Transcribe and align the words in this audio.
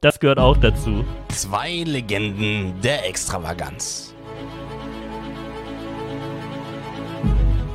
Das 0.00 0.20
gehört 0.20 0.38
auch 0.38 0.56
dazu. 0.56 1.04
Zwei 1.28 1.82
Legenden 1.84 2.80
der 2.82 3.08
Extravaganz. 3.08 4.14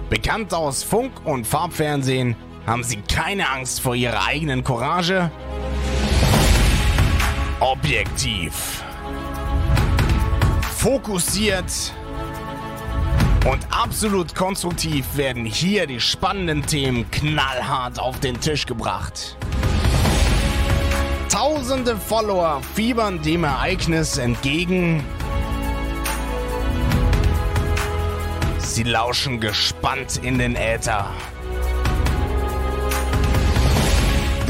Bekannt 0.09 0.53
aus 0.53 0.83
Funk- 0.83 1.25
und 1.25 1.47
Farbfernsehen, 1.47 2.35
haben 2.65 2.83
sie 2.83 2.97
keine 3.01 3.49
Angst 3.49 3.81
vor 3.81 3.95
ihrer 3.95 4.25
eigenen 4.25 4.63
Courage? 4.63 5.31
Objektiv. 7.59 8.83
Fokussiert 10.77 11.93
und 13.45 13.59
absolut 13.71 14.35
konstruktiv 14.35 15.17
werden 15.17 15.45
hier 15.45 15.87
die 15.87 15.99
spannenden 15.99 16.65
Themen 16.65 17.09
knallhart 17.09 17.99
auf 17.99 18.19
den 18.19 18.39
Tisch 18.39 18.65
gebracht. 18.65 19.37
Tausende 21.31 21.95
Follower 21.95 22.61
fiebern 22.75 23.21
dem 23.21 23.45
Ereignis 23.45 24.17
entgegen. 24.17 25.01
Sie 28.57 28.83
lauschen 28.83 29.39
gespannt 29.39 30.19
in 30.23 30.39
den 30.39 30.57
Äther. 30.57 31.09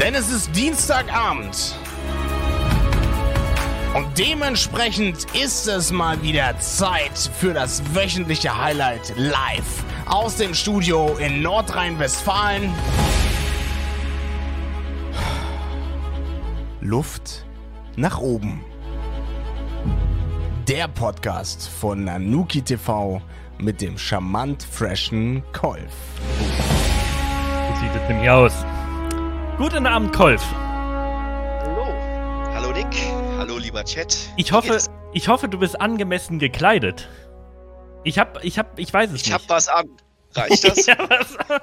Denn 0.00 0.16
es 0.16 0.28
ist 0.32 0.56
Dienstagabend. 0.56 1.76
Und 3.94 4.18
dementsprechend 4.18 5.32
ist 5.40 5.68
es 5.68 5.92
mal 5.92 6.20
wieder 6.20 6.58
Zeit 6.58 7.30
für 7.38 7.54
das 7.54 7.80
wöchentliche 7.94 8.60
Highlight 8.60 9.12
live 9.16 9.84
aus 10.06 10.34
dem 10.34 10.52
Studio 10.52 11.16
in 11.18 11.42
Nordrhein-Westfalen. 11.42 12.74
Luft 16.84 17.46
nach 17.94 18.18
oben. 18.18 18.60
Der 20.66 20.88
Podcast 20.88 21.68
von 21.68 22.02
Nanuki 22.02 22.60
TV 22.60 23.22
mit 23.58 23.80
dem 23.80 23.96
charmant 23.96 24.64
freshen 24.64 25.44
Kolf. 25.52 25.92
Wie 27.68 27.78
sieht 27.78 27.94
es 27.94 28.06
denn 28.08 28.18
hier 28.18 28.34
aus? 28.34 28.52
Guten 29.58 29.86
Abend, 29.86 30.12
Kolf. 30.12 30.42
Hallo. 31.62 31.86
Hallo 32.52 32.72
Nick. 32.72 32.92
Hallo 33.38 33.58
lieber 33.58 33.84
Chat. 33.84 34.16
Ich 34.36 34.50
hoffe, 34.50 34.76
ich 35.12 35.28
hoffe, 35.28 35.48
du 35.48 35.60
bist 35.60 35.80
angemessen 35.80 36.40
gekleidet. 36.40 37.08
Ich 38.02 38.18
hab, 38.18 38.42
ich 38.42 38.58
hab, 38.58 38.76
ich 38.76 38.92
weiß 38.92 39.10
es 39.12 39.20
ich 39.20 39.26
nicht. 39.26 39.34
hab 39.34 39.48
was 39.48 39.68
an. 39.68 39.88
Reicht 40.34 40.68
das? 40.68 40.84
ja, 40.86 40.96
was? 40.98 41.36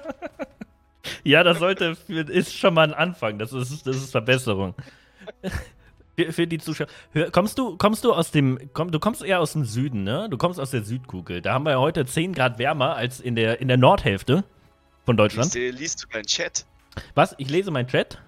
ja, 1.26 1.44
das 1.44 1.60
sollte, 1.60 1.98
für, 1.98 2.22
ist 2.22 2.58
schon 2.58 2.74
mal 2.74 2.88
ein 2.88 2.94
Anfang. 2.94 3.38
Das 3.38 3.52
ist, 3.52 3.86
das 3.86 3.98
ist 3.98 4.12
Verbesserung. 4.12 4.76
Für, 6.16 6.34
für 6.34 6.48
die 6.48 6.58
Zuschauer. 6.58 6.88
Kommst 7.32 7.58
du, 7.58 7.78
kommst 7.78 8.04
du 8.04 8.14
aus 8.14 8.32
dem, 8.32 8.70
komm, 8.74 8.92
du 8.92 9.00
kommst 9.00 9.24
eher 9.24 9.40
aus 9.40 9.54
dem 9.54 9.64
Süden, 9.64 10.04
ne? 10.04 10.28
Du 10.30 10.38
kommst 10.38 10.60
aus 10.60 10.72
der 10.72 10.84
Südkugel. 10.84 11.42
Da 11.42 11.54
haben 11.54 11.64
wir 11.64 11.72
ja 11.72 11.80
heute 11.80 12.06
10 12.06 12.34
Grad 12.34 12.60
wärmer 12.60 12.96
als 12.96 13.22
in 13.22 13.36
der, 13.36 13.62
in 13.62 13.70
der 13.70 13.78
Nordhälfte 13.78 14.44
von 15.06 15.16
Deutschland. 15.16 15.54
Liest, 15.54 15.80
liest 15.80 16.04
du 16.04 16.08
meinen 16.12 16.26
Chat? 16.26 16.66
Was? 17.16 17.36
Ich 17.38 17.50
lese 17.50 17.72
meinen 17.72 17.88
Chat? 17.88 18.22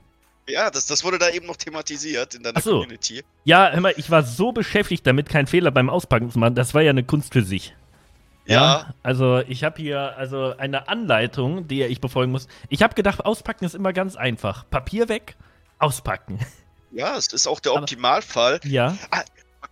Ja, 0.48 0.70
das, 0.70 0.86
das 0.86 1.04
wurde 1.04 1.18
da 1.18 1.30
eben 1.30 1.48
noch 1.48 1.58
thematisiert 1.58 2.36
in 2.36 2.44
deiner 2.44 2.58
Ach 2.58 2.64
so. 2.64 2.80
Community. 2.80 3.24
Ja, 3.44 3.70
hör 3.72 3.82
mal, 3.82 3.94
ich 3.98 4.10
war 4.10 4.24
so 4.24 4.52
beschäftigt 4.52 5.06
damit, 5.06 5.30
keinen 5.30 5.48
Fehler 5.48 5.72
beim 5.72 5.90
Auspacken 5.90 6.32
zu 6.32 6.40
machen. 6.40 6.56
Das 6.56 6.74
war 6.74 6.82
ja 6.82 6.90
eine 6.90 7.04
Kunst 7.04 7.34
für 7.34 7.44
sich. 7.44 7.76
Ja. 8.46 8.94
Also 9.04 9.40
ich 9.48 9.64
habe 9.64 9.82
hier 9.82 10.18
also 10.18 10.56
eine 10.58 10.88
Anleitung, 10.88 11.68
die 11.68 11.84
ich 11.84 12.02
befolgen 12.02 12.32
muss. 12.32 12.48
Ich 12.70 12.82
habe 12.82 12.96
gedacht, 12.96 13.24
auspacken 13.26 13.66
ist 13.66 13.76
immer 13.76 13.94
ganz 13.94 14.16
einfach. 14.16 14.70
Papier 14.70 15.10
weg, 15.10 15.36
auspacken. 15.80 16.40
Ja, 16.92 17.18
es 17.18 17.28
ist 17.28 17.48
auch 17.48 17.60
der 17.60 17.72
Aber- 17.74 17.82
Optimalfall. 17.82 18.60
Ja. 18.64 18.98
Mal 19.12 19.24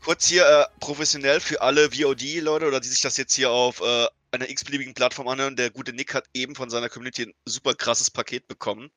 kurz 0.03 0.27
hier 0.27 0.45
äh, 0.47 0.65
professionell 0.79 1.39
für 1.39 1.61
alle 1.61 1.89
VOD-Leute 1.91 2.67
oder 2.67 2.79
die 2.79 2.87
sich 2.87 3.01
das 3.01 3.17
jetzt 3.17 3.33
hier 3.33 3.49
auf 3.51 3.81
äh, 3.81 4.07
einer 4.31 4.49
x-beliebigen 4.49 4.93
Plattform 4.93 5.27
anhören. 5.27 5.55
Der 5.55 5.71
gute 5.71 5.91
Nick 5.93 6.13
hat 6.13 6.25
eben 6.33 6.55
von 6.55 6.69
seiner 6.69 6.87
Community 6.89 7.23
ein 7.23 7.33
super 7.45 7.73
krasses 7.73 8.11
Paket 8.11 8.47
bekommen. 8.47 8.91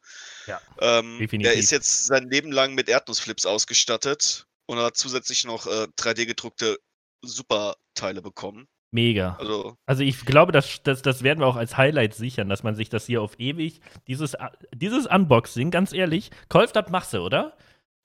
Ja, 0.46 0.60
Ähm, 0.80 1.19
definitiv. 1.19 1.50
der 1.50 1.58
ist 1.58 1.70
jetzt 1.70 2.06
sein 2.06 2.28
Leben 2.28 2.52
lang 2.52 2.74
mit 2.74 2.88
Erdnussflips 2.88 3.46
ausgestattet 3.46 4.46
und 4.66 4.78
hat 4.78 4.96
zusätzlich 4.96 5.44
noch 5.44 5.66
äh, 5.66 5.86
3D-gedruckte 5.98 6.76
Superteile 7.22 8.22
bekommen. 8.22 8.69
Mega. 8.91 9.36
Also, 9.41 9.76
Also 9.86 10.02
ich 10.02 10.26
glaube, 10.26 10.52
das, 10.52 10.82
das, 10.82 11.00
das 11.00 11.22
werden 11.22 11.41
wir 11.41 11.46
auch 11.46 11.56
als 11.56 11.78
Highlight 11.78 12.14
sichern, 12.14 12.50
dass 12.50 12.62
man 12.62 12.75
sich 12.75 12.91
das 12.91 13.06
hier 13.06 13.22
auf 13.22 13.41
ewig, 13.41 13.80
dieses, 14.06 14.36
dieses 14.75 15.06
Unboxing, 15.06 15.70
ganz 15.70 15.94
ehrlich, 15.94 16.30
Kolf, 16.50 16.72
das 16.72 16.91
machst 16.91 17.14
du, 17.14 17.20
oder? 17.20 17.56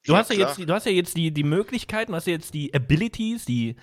Du 0.07 0.15
hast 0.17 0.29
ja 0.31 0.37
jetzt, 0.37 0.57
die- 0.57 0.65
du 0.65 0.73
hast 0.73 0.85
ja 0.85 0.91
jetzt 0.91 1.15
die, 1.17 1.31
die 1.31 1.43
Möglichkeiten, 1.43 2.11
du 2.11 2.15
hast 2.15 2.27
ja 2.27 2.33
jetzt 2.33 2.53
die 2.53 2.73
Abilities, 2.73 3.45
die, 3.45 3.75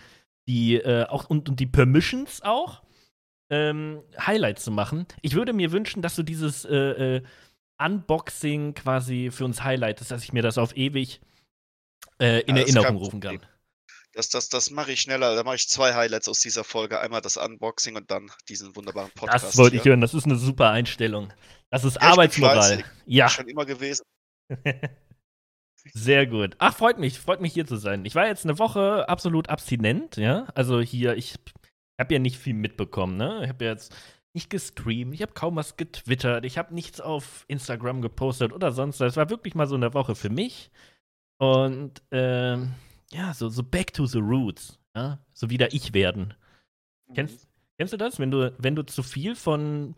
die, 0.49 0.77
äh, 0.77 1.05
auch 1.07 1.29
und, 1.31 1.49
und 1.49 1.61
die 1.61 1.67
Permissions 1.67 2.43
auch, 2.43 2.83
ähm, 3.51 4.03
Highlights 4.19 4.65
zu 4.65 4.71
machen. 4.71 5.07
Ich 5.23 5.35
würde 5.35 5.53
mir 5.53 5.71
wünschen, 5.73 6.03
dass 6.03 6.17
du 6.17 6.23
dieses 6.23 6.65
äh, 6.65 7.17
äh, 7.17 7.23
Unboxing 7.79 8.75
quasi 8.75 9.31
für 9.31 9.45
uns 9.45 9.63
highlightest, 9.63 10.11
dass 10.11 10.23
ich 10.25 10.33
mir 10.33 10.43
das 10.43 10.59
auf 10.59 10.77
ewig 10.77 11.21
äh, 12.21 12.41
in 12.43 12.57
Ja, 12.57 12.63
Erinnerung 12.63 12.97
rufen 12.97 13.21
kann. 13.21 13.41
Das, 14.13 14.29
das, 14.29 14.49
das 14.49 14.71
mache 14.71 14.93
ich 14.93 15.01
schneller. 15.01 15.35
Da 15.35 15.43
mache 15.43 15.57
ich 15.57 15.69
zwei 15.69 15.93
Highlights 15.93 16.29
aus 16.29 16.39
dieser 16.39 16.63
Folge. 16.63 17.01
Einmal 17.01 17.21
das 17.21 17.37
Unboxing 17.37 17.97
und 17.97 18.11
dann 18.13 18.31
diesen 18.49 18.77
wunderbaren 18.77 19.11
Podcast. 19.11 19.45
Das 19.45 19.59
wollte 19.59 19.77
ich 19.77 19.85
hören, 19.85 20.01
das 20.01 20.15
ist 20.15 20.25
eine 20.25 20.37
super 20.37 20.71
Einstellung. 20.71 21.33
Das 21.71 21.83
ist 21.83 21.95
Ja, 21.97 22.01
ich 22.01 22.05
bin 22.05 22.13
Arbeitsmoral. 22.13 22.85
Ja, 23.07 23.29
Schon 23.29 23.49
immer 23.49 23.67
gewesen. 23.67 24.05
sehr 25.93 26.27
gut. 26.27 26.57
Ach, 26.59 26.75
freut 26.75 26.99
mich, 26.99 27.19
freut 27.19 27.41
mich 27.41 27.53
hier 27.53 27.67
zu 27.67 27.77
sein. 27.77 28.05
Ich 28.05 28.15
war 28.15 28.27
jetzt 28.27 28.45
eine 28.45 28.59
Woche 28.59 29.09
absolut 29.09 29.49
abstinent, 29.49 30.17
ja. 30.17 30.47
Also 30.55 30.81
hier, 30.81 31.17
ich 31.17 31.35
habe 32.01 32.15
ja 32.15 32.21
nicht 32.21 32.39
viel 32.39 32.55
mitbekommen, 32.55 33.17
ne? 33.17 33.43
Ich 33.45 33.49
habe 33.49 33.65
ja 33.65 33.73
jetzt 33.73 33.95
nicht 34.35 34.51
gestreamt, 34.51 35.15
ich 35.15 35.23
habe 35.23 35.33
kaum 35.33 35.57
was 35.57 35.77
getwittert, 35.77 36.45
ich 36.45 36.59
habe 36.59 36.75
nichts 36.75 37.01
auf 37.01 37.45
Instagram 37.47 38.03
gepostet 38.03 38.53
oder 38.53 38.73
sonst 38.73 39.01
was. 39.01 39.13
Es 39.13 39.17
war 39.17 39.31
wirklich 39.31 39.55
mal 39.55 39.67
so 39.67 39.77
eine 39.77 39.95
Woche 39.95 40.15
für 40.15 40.31
mich. 40.31 40.71
Und 41.39 42.03
ähm, 42.11 42.73
ja, 43.13 43.35
so, 43.35 43.49
so 43.49 43.63
back 43.63 43.93
to 43.93 44.07
the 44.07 44.19
roots, 44.19 44.79
ja. 44.97 45.19
So 45.33 45.51
wieder 45.51 45.73
ich 45.73 45.95
werden. 45.95 46.35
Kennst, 47.15 47.49
kennst 47.79 47.93
du 47.93 47.97
das? 47.97 48.19
Wenn 48.19 48.31
du, 48.31 48.55
wenn 48.59 48.75
du 48.75 48.83
zu 48.85 49.03
viel 49.03 49.37
von 49.37 49.95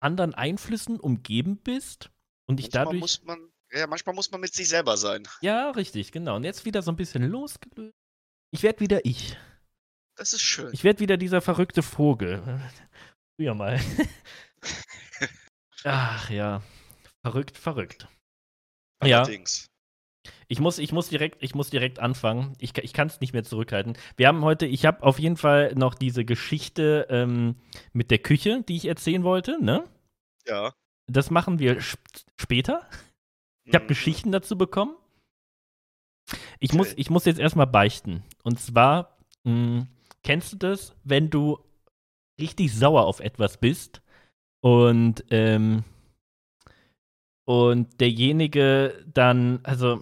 anderen 0.00 0.34
Einflüssen 0.34 1.00
umgeben 1.00 1.56
bist 1.56 2.10
und 2.46 2.58
dich 2.58 2.68
dadurch. 2.68 3.00
muss 3.00 3.24
man, 3.24 3.48
ja, 3.76 3.86
manchmal 3.86 4.14
muss 4.14 4.30
man 4.30 4.40
mit 4.40 4.54
sich 4.54 4.68
selber 4.68 4.96
sein. 4.96 5.26
Ja, 5.40 5.70
richtig, 5.70 6.12
genau. 6.12 6.36
Und 6.36 6.44
jetzt 6.44 6.64
wieder 6.64 6.82
so 6.82 6.90
ein 6.90 6.96
bisschen 6.96 7.28
losgelöst. 7.28 7.94
Ich 8.50 8.62
werde 8.62 8.80
wieder 8.80 9.04
ich. 9.04 9.36
Das 10.16 10.32
ist 10.32 10.42
schön. 10.42 10.70
Ich 10.72 10.84
werde 10.84 11.00
wieder 11.00 11.16
dieser 11.16 11.40
verrückte 11.40 11.82
Vogel. 11.82 12.60
Früher 13.36 13.54
mal. 13.54 13.80
Ach 15.84 16.30
ja. 16.30 16.62
Verrückt, 17.22 17.58
verrückt. 17.58 18.08
Ja, 19.04 19.18
Allerdings. 19.18 19.66
ich 20.48 20.58
muss, 20.58 20.78
ich 20.78 20.92
muss 20.92 21.08
direkt, 21.08 21.42
ich 21.42 21.54
muss 21.54 21.70
direkt 21.70 21.98
anfangen. 21.98 22.54
Ich, 22.58 22.76
ich 22.78 22.94
kann 22.94 23.08
es 23.08 23.20
nicht 23.20 23.34
mehr 23.34 23.44
zurückhalten. 23.44 23.98
Wir 24.16 24.28
haben 24.28 24.42
heute, 24.42 24.64
ich 24.64 24.86
habe 24.86 25.02
auf 25.02 25.18
jeden 25.18 25.36
Fall 25.36 25.74
noch 25.74 25.94
diese 25.94 26.24
Geschichte 26.24 27.06
ähm, 27.10 27.56
mit 27.92 28.10
der 28.10 28.18
Küche, 28.18 28.64
die 28.66 28.76
ich 28.76 28.86
erzählen 28.86 29.22
wollte, 29.22 29.62
ne? 29.62 29.84
Ja. 30.46 30.72
Das 31.08 31.30
machen 31.30 31.58
wir 31.58 31.76
sp 31.82 32.00
später. 32.40 32.88
Ich 33.66 33.74
habe 33.74 33.84
Mhm. 33.84 33.88
Geschichten 33.88 34.32
dazu 34.32 34.56
bekommen. 34.56 34.96
Ich, 36.58 36.72
muss, 36.72 36.92
ich 36.96 37.10
muss 37.10 37.24
jetzt 37.24 37.38
erstmal 37.38 37.66
beichten. 37.66 38.24
Und 38.42 38.58
zwar, 38.60 39.18
mh, 39.44 39.86
kennst 40.22 40.52
du 40.52 40.56
das, 40.56 40.94
wenn 41.04 41.30
du 41.30 41.58
richtig 42.40 42.74
sauer 42.74 43.04
auf 43.06 43.20
etwas 43.20 43.58
bist 43.58 44.02
und, 44.60 45.24
ähm, 45.30 45.84
und 47.44 48.00
derjenige 48.00 49.04
dann, 49.12 49.60
also 49.62 50.00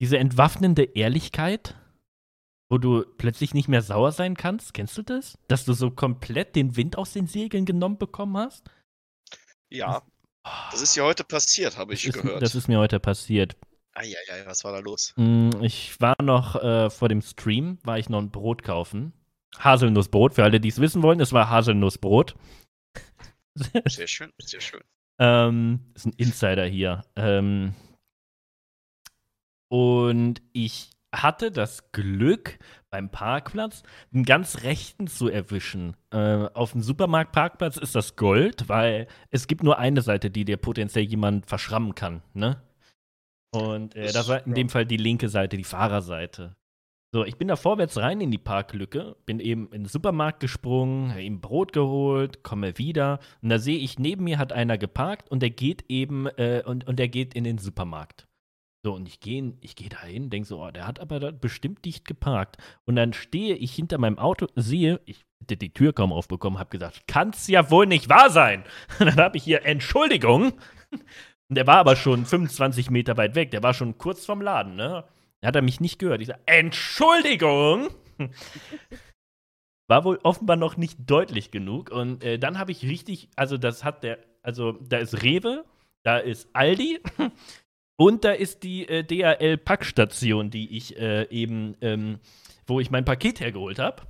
diese 0.00 0.18
entwaffnende 0.18 0.82
Ehrlichkeit, 0.84 1.76
wo 2.70 2.78
du 2.78 3.04
plötzlich 3.18 3.54
nicht 3.54 3.68
mehr 3.68 3.82
sauer 3.82 4.12
sein 4.12 4.36
kannst, 4.36 4.74
kennst 4.74 4.96
du 4.96 5.02
das? 5.02 5.38
Dass 5.48 5.64
du 5.64 5.72
so 5.72 5.90
komplett 5.90 6.54
den 6.54 6.76
Wind 6.76 6.96
aus 6.96 7.12
den 7.12 7.26
Segeln 7.26 7.64
genommen 7.64 7.98
bekommen 7.98 8.36
hast? 8.36 8.70
Ja. 9.70 10.02
Das 10.70 10.80
ist 10.80 10.96
ja 10.96 11.04
heute 11.04 11.24
passiert, 11.24 11.76
habe 11.76 11.94
ich 11.94 12.04
das 12.04 12.14
ist, 12.16 12.22
gehört. 12.22 12.42
Das 12.42 12.54
ist 12.54 12.68
mir 12.68 12.78
heute 12.78 12.98
passiert. 13.00 13.56
Eieiei, 13.92 14.46
was 14.46 14.64
war 14.64 14.72
da 14.72 14.78
los? 14.78 15.12
Mm, 15.16 15.50
Ich 15.62 16.00
war 16.00 16.14
noch 16.22 16.56
äh, 16.56 16.90
vor 16.90 17.08
dem 17.08 17.20
Stream, 17.22 17.78
war 17.82 17.98
ich 17.98 18.08
noch 18.08 18.18
ein 18.20 18.30
Brot 18.30 18.62
kaufen. 18.62 19.12
Haselnussbrot, 19.58 20.34
für 20.34 20.44
alle, 20.44 20.60
die 20.60 20.68
es 20.68 20.80
wissen 20.80 21.02
wollen, 21.02 21.20
es 21.20 21.32
war 21.32 21.50
Haselnussbrot. 21.50 22.36
Sehr 23.86 24.06
schön, 24.06 24.32
sehr 24.38 24.60
schön. 24.60 24.80
ähm, 25.18 25.80
ist 25.94 26.06
ein 26.06 26.12
Insider 26.16 26.64
hier. 26.66 27.04
Ähm, 27.16 27.74
und 29.68 30.40
ich 30.52 30.90
hatte 31.12 31.50
das 31.50 31.92
Glück, 31.92 32.58
beim 32.90 33.10
Parkplatz 33.10 33.82
einen 34.12 34.24
ganz 34.24 34.62
rechten 34.62 35.06
zu 35.06 35.28
erwischen. 35.28 35.96
Äh, 36.10 36.48
auf 36.54 36.72
dem 36.72 36.82
Supermarktparkplatz 36.82 37.76
ist 37.76 37.94
das 37.94 38.16
Gold, 38.16 38.68
weil 38.68 39.06
es 39.30 39.46
gibt 39.46 39.62
nur 39.62 39.78
eine 39.78 40.02
Seite, 40.02 40.30
die 40.30 40.44
dir 40.44 40.56
potenziell 40.56 41.04
jemand 41.04 41.46
verschrammen 41.46 41.94
kann, 41.94 42.22
ne? 42.34 42.62
Und 43.52 43.96
äh, 43.96 44.12
das 44.12 44.28
war 44.28 44.46
in 44.46 44.54
dem 44.54 44.68
Fall 44.68 44.86
die 44.86 44.96
linke 44.96 45.28
Seite, 45.28 45.56
die 45.56 45.64
Fahrerseite. 45.64 46.56
So, 47.12 47.24
ich 47.24 47.36
bin 47.36 47.48
da 47.48 47.56
vorwärts 47.56 47.98
rein 47.98 48.20
in 48.20 48.30
die 48.30 48.38
Parklücke, 48.38 49.16
bin 49.26 49.40
eben 49.40 49.66
in 49.72 49.82
den 49.82 49.88
Supermarkt 49.88 50.38
gesprungen, 50.38 51.18
ihm 51.18 51.40
Brot 51.40 51.72
geholt, 51.72 52.44
komme 52.44 52.78
wieder 52.78 53.18
und 53.42 53.48
da 53.48 53.58
sehe 53.58 53.78
ich, 53.78 53.98
neben 53.98 54.22
mir 54.22 54.38
hat 54.38 54.52
einer 54.52 54.78
geparkt 54.78 55.28
und 55.28 55.42
der 55.42 55.50
geht 55.50 55.86
eben 55.88 56.28
äh, 56.28 56.62
und, 56.64 56.86
und 56.86 57.00
der 57.00 57.08
geht 57.08 57.34
in 57.34 57.42
den 57.42 57.58
Supermarkt. 57.58 58.28
So, 58.82 58.94
und 58.94 59.06
ich 59.06 59.20
gehe 59.20 59.52
ich 59.60 59.76
geh 59.76 59.90
da 59.90 60.02
hin, 60.04 60.30
denke 60.30 60.48
so, 60.48 60.62
oh, 60.62 60.70
der 60.70 60.86
hat 60.86 61.00
aber 61.00 61.20
da 61.20 61.30
bestimmt 61.30 61.84
dicht 61.84 62.06
geparkt. 62.06 62.56
Und 62.86 62.96
dann 62.96 63.12
stehe 63.12 63.54
ich 63.54 63.74
hinter 63.74 63.98
meinem 63.98 64.18
Auto, 64.18 64.46
sehe, 64.54 65.00
ich 65.04 65.26
hätte 65.40 65.58
die 65.58 65.72
Tür 65.72 65.92
kaum 65.92 66.12
aufbekommen, 66.12 66.58
habe 66.58 66.70
gesagt, 66.70 67.02
kann's 67.06 67.46
ja 67.46 67.70
wohl 67.70 67.86
nicht 67.86 68.08
wahr 68.08 68.30
sein. 68.30 68.64
Und 68.98 69.06
dann 69.06 69.16
habe 69.16 69.36
ich 69.36 69.44
hier 69.44 69.66
Entschuldigung. 69.66 70.52
Und 71.48 71.56
der 71.56 71.66
war 71.66 71.76
aber 71.76 71.96
schon 71.96 72.24
25 72.24 72.90
Meter 72.90 73.16
weit 73.16 73.34
weg, 73.34 73.50
der 73.50 73.62
war 73.62 73.74
schon 73.74 73.98
kurz 73.98 74.24
vom 74.24 74.40
Laden, 74.40 74.76
ne? 74.76 75.04
Da 75.40 75.48
hat 75.48 75.56
er 75.56 75.62
mich 75.62 75.80
nicht 75.80 75.98
gehört. 75.98 76.20
Ich 76.20 76.28
sage, 76.28 76.40
Entschuldigung! 76.46 77.88
War 79.88 80.04
wohl 80.04 80.20
offenbar 80.22 80.56
noch 80.56 80.76
nicht 80.76 80.98
deutlich 81.10 81.50
genug. 81.50 81.90
Und 81.90 82.22
äh, 82.22 82.38
dann 82.38 82.58
habe 82.58 82.70
ich 82.72 82.84
richtig, 82.84 83.28
also 83.36 83.56
das 83.56 83.82
hat 83.82 84.04
der, 84.04 84.18
also 84.42 84.72
da 84.72 84.98
ist 84.98 85.22
Rewe, 85.22 85.64
da 86.02 86.18
ist 86.18 86.48
Aldi 86.52 87.00
und 88.00 88.24
da 88.24 88.32
ist 88.32 88.62
die 88.62 88.88
äh, 88.88 89.04
DHL-Packstation, 89.04 90.50
die 90.50 90.76
ich 90.76 90.96
äh, 90.98 91.28
eben, 91.30 91.76
ähm, 91.80 92.18
wo 92.66 92.80
ich 92.80 92.90
mein 92.90 93.04
Paket 93.04 93.40
hergeholt 93.40 93.78
habe. 93.78 94.02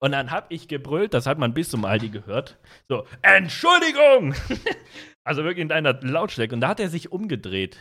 Und 0.00 0.12
dann 0.12 0.30
habe 0.30 0.52
ich 0.54 0.68
gebrüllt, 0.68 1.14
das 1.14 1.26
hat 1.26 1.38
man 1.38 1.54
bis 1.54 1.70
zum 1.70 1.84
Aldi 1.84 2.10
gehört. 2.10 2.58
So, 2.88 3.06
Entschuldigung! 3.22 4.34
also 5.24 5.44
wirklich 5.44 5.64
in 5.64 5.72
einer 5.72 5.98
Lautstärke. 6.02 6.54
Und 6.54 6.60
da 6.60 6.68
hat 6.68 6.80
er 6.80 6.90
sich 6.90 7.10
umgedreht. 7.10 7.78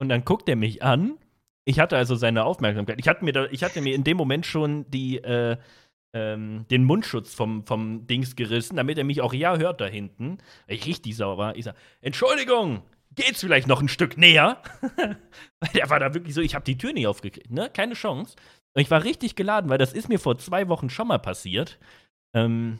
Und 0.00 0.08
dann 0.08 0.24
guckt 0.24 0.48
er 0.48 0.56
mich 0.56 0.82
an 0.82 1.18
ich 1.64 1.78
hatte 1.78 1.96
also 1.96 2.14
seine 2.14 2.44
Aufmerksamkeit. 2.44 2.98
Ich 2.98 3.08
hatte 3.08 3.24
mir, 3.24 3.32
da, 3.32 3.46
ich 3.46 3.62
hatte 3.62 3.80
mir 3.80 3.94
in 3.94 4.04
dem 4.04 4.16
Moment 4.16 4.46
schon 4.46 4.90
die, 4.90 5.18
äh, 5.18 5.56
ähm, 6.12 6.66
den 6.70 6.84
Mundschutz 6.84 7.34
vom, 7.34 7.64
vom 7.64 8.06
Dings 8.06 8.34
gerissen, 8.34 8.76
damit 8.76 8.98
er 8.98 9.04
mich 9.04 9.20
auch 9.20 9.32
ja 9.32 9.56
hört 9.56 9.80
da 9.80 9.86
hinten. 9.86 10.38
Ich 10.66 10.86
richtig 10.86 11.16
sauer 11.16 11.38
war. 11.38 11.56
Ich 11.56 11.64
sag, 11.64 11.76
Entschuldigung, 12.00 12.82
geht's 13.20 13.40
vielleicht 13.40 13.66
noch 13.66 13.80
ein 13.80 13.88
Stück 13.88 14.16
näher? 14.16 14.62
weil 14.96 15.70
der 15.74 15.90
war 15.90 16.00
da 16.00 16.14
wirklich 16.14 16.34
so, 16.34 16.40
ich 16.40 16.54
habe 16.54 16.64
die 16.64 16.78
Tür 16.78 16.92
nicht 16.92 17.06
aufgekriegt, 17.06 17.50
ne? 17.50 17.70
Keine 17.70 17.94
Chance. 17.94 18.36
Und 18.74 18.82
ich 18.82 18.90
war 18.90 19.04
richtig 19.04 19.36
geladen, 19.36 19.70
weil 19.70 19.78
das 19.78 19.92
ist 19.92 20.08
mir 20.08 20.18
vor 20.18 20.38
zwei 20.38 20.68
Wochen 20.68 20.90
schon 20.90 21.08
mal 21.08 21.18
passiert. 21.18 21.78
Ähm, 22.34 22.78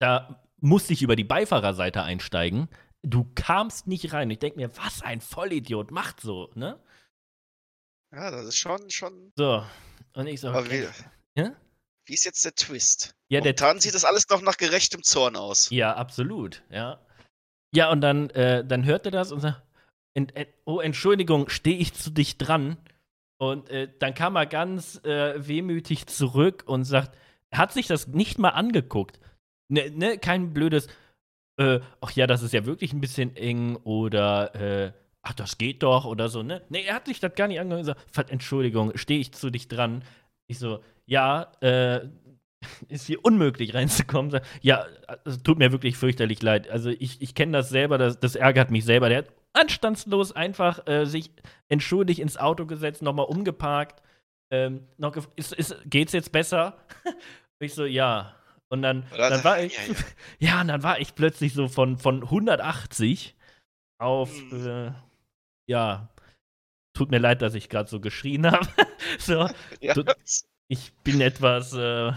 da 0.00 0.44
musste 0.60 0.92
ich 0.92 1.02
über 1.02 1.16
die 1.16 1.24
Beifahrerseite 1.24 2.02
einsteigen. 2.02 2.68
Du 3.02 3.30
kamst 3.34 3.86
nicht 3.86 4.12
rein. 4.12 4.30
Ich 4.30 4.40
denke 4.40 4.58
mir, 4.58 4.76
was 4.76 5.02
ein 5.02 5.20
Vollidiot 5.20 5.90
macht 5.90 6.20
so, 6.20 6.50
ne? 6.54 6.82
Ja, 8.12 8.30
das 8.30 8.46
ist 8.46 8.56
schon, 8.56 8.90
schon. 8.90 9.32
So. 9.36 9.64
Und 10.14 10.26
ich 10.26 10.40
so, 10.40 10.52
okay. 10.52 10.88
wie, 11.34 11.40
ja? 11.40 11.54
wie 12.06 12.14
ist 12.14 12.24
jetzt 12.24 12.44
der 12.44 12.54
Twist? 12.54 13.14
Ja, 13.28 13.40
der 13.40 13.50
Momentan 13.50 13.80
sieht 13.80 13.94
das 13.94 14.04
alles 14.04 14.28
noch 14.28 14.40
nach 14.40 14.56
gerechtem 14.56 15.02
Zorn 15.02 15.36
aus. 15.36 15.70
Ja, 15.70 15.94
absolut, 15.94 16.62
ja. 16.70 17.00
Ja, 17.74 17.90
und 17.90 18.00
dann, 18.00 18.30
äh, 18.30 18.64
dann 18.64 18.84
hört 18.84 19.06
er 19.06 19.12
das 19.12 19.32
und 19.32 19.40
sagt, 19.40 19.62
ent, 20.14 20.34
ent, 20.36 20.48
oh, 20.64 20.80
Entschuldigung, 20.80 21.48
stehe 21.48 21.76
ich 21.78 21.94
zu 21.94 22.10
dich 22.10 22.38
dran? 22.38 22.76
Und 23.38 23.70
äh, 23.70 23.88
dann 23.98 24.14
kam 24.14 24.36
er 24.36 24.46
ganz 24.46 25.02
äh, 25.04 25.46
wehmütig 25.46 26.06
zurück 26.06 26.64
und 26.66 26.84
sagt, 26.84 27.16
er 27.50 27.58
hat 27.58 27.72
sich 27.72 27.86
das 27.86 28.08
nicht 28.08 28.38
mal 28.38 28.50
angeguckt. 28.50 29.20
Ne, 29.68 29.90
ne 29.90 30.18
kein 30.18 30.52
blödes, 30.52 30.88
äh, 31.58 31.80
ach 32.00 32.12
ja, 32.12 32.26
das 32.26 32.42
ist 32.42 32.52
ja 32.52 32.66
wirklich 32.66 32.92
ein 32.92 33.00
bisschen 33.00 33.36
eng 33.36 33.76
oder 33.76 34.54
äh, 34.54 34.92
ach, 35.22 35.34
das 35.34 35.58
geht 35.58 35.82
doch 35.82 36.04
oder 36.04 36.28
so, 36.28 36.42
ne? 36.42 36.62
Nee, 36.68 36.84
er 36.84 36.94
hat 36.94 37.06
sich 37.06 37.20
das 37.20 37.34
gar 37.34 37.48
nicht 37.48 37.60
angehört. 37.60 37.86
So, 37.86 38.22
Entschuldigung, 38.22 38.96
stehe 38.96 39.20
ich 39.20 39.32
zu 39.32 39.50
dich 39.50 39.68
dran? 39.68 40.02
Ich 40.46 40.58
so, 40.58 40.82
ja, 41.06 41.52
äh, 41.60 42.08
ist 42.88 43.06
hier 43.06 43.24
unmöglich 43.24 43.74
reinzukommen. 43.74 44.40
Ja, 44.62 44.86
es 45.24 45.42
tut 45.42 45.58
mir 45.58 45.72
wirklich 45.72 45.96
fürchterlich 45.96 46.42
leid. 46.42 46.68
Also 46.68 46.90
ich, 46.90 47.20
ich 47.20 47.34
kenne 47.34 47.52
das 47.52 47.68
selber, 47.68 47.98
das, 47.98 48.18
das 48.20 48.34
ärgert 48.34 48.70
mich 48.70 48.84
selber. 48.84 49.08
Der 49.08 49.18
hat 49.18 49.32
anstandslos 49.52 50.32
einfach 50.32 50.86
äh, 50.86 51.04
sich 51.04 51.30
entschuldigt 51.68 52.20
ins 52.20 52.36
Auto 52.36 52.66
gesetzt, 52.66 53.02
nochmal 53.02 53.26
umgeparkt. 53.26 54.02
Ähm, 54.50 54.86
noch 54.96 55.16
ist, 55.36 55.52
ist, 55.52 55.76
geht's 55.86 56.12
jetzt 56.12 56.32
besser? 56.32 56.78
ich 57.60 57.74
so, 57.74 57.84
ja. 57.84 58.34
Und 58.70 58.82
dann, 58.82 59.06
dann 59.16 59.44
war 59.44 59.62
ich, 59.62 59.76
ja, 59.76 59.82
ja. 59.82 59.94
ja, 60.38 60.60
und 60.60 60.68
dann 60.68 60.82
war 60.82 61.00
ich 61.00 61.14
plötzlich 61.14 61.54
so 61.54 61.68
von, 61.68 61.96
von 61.98 62.22
180 62.22 63.34
auf, 63.98 64.30
mhm. 64.50 64.66
äh, 64.66 64.92
ja, 65.66 66.08
tut 66.94 67.10
mir 67.10 67.18
leid, 67.18 67.42
dass 67.42 67.54
ich 67.54 67.68
gerade 67.68 67.88
so 67.88 68.00
geschrien 68.00 68.50
habe. 68.50 68.68
so, 69.18 69.48
ja. 69.80 69.94
Ich 70.70 70.92
bin 71.02 71.22
etwas 71.22 71.72
äh, 71.72 72.12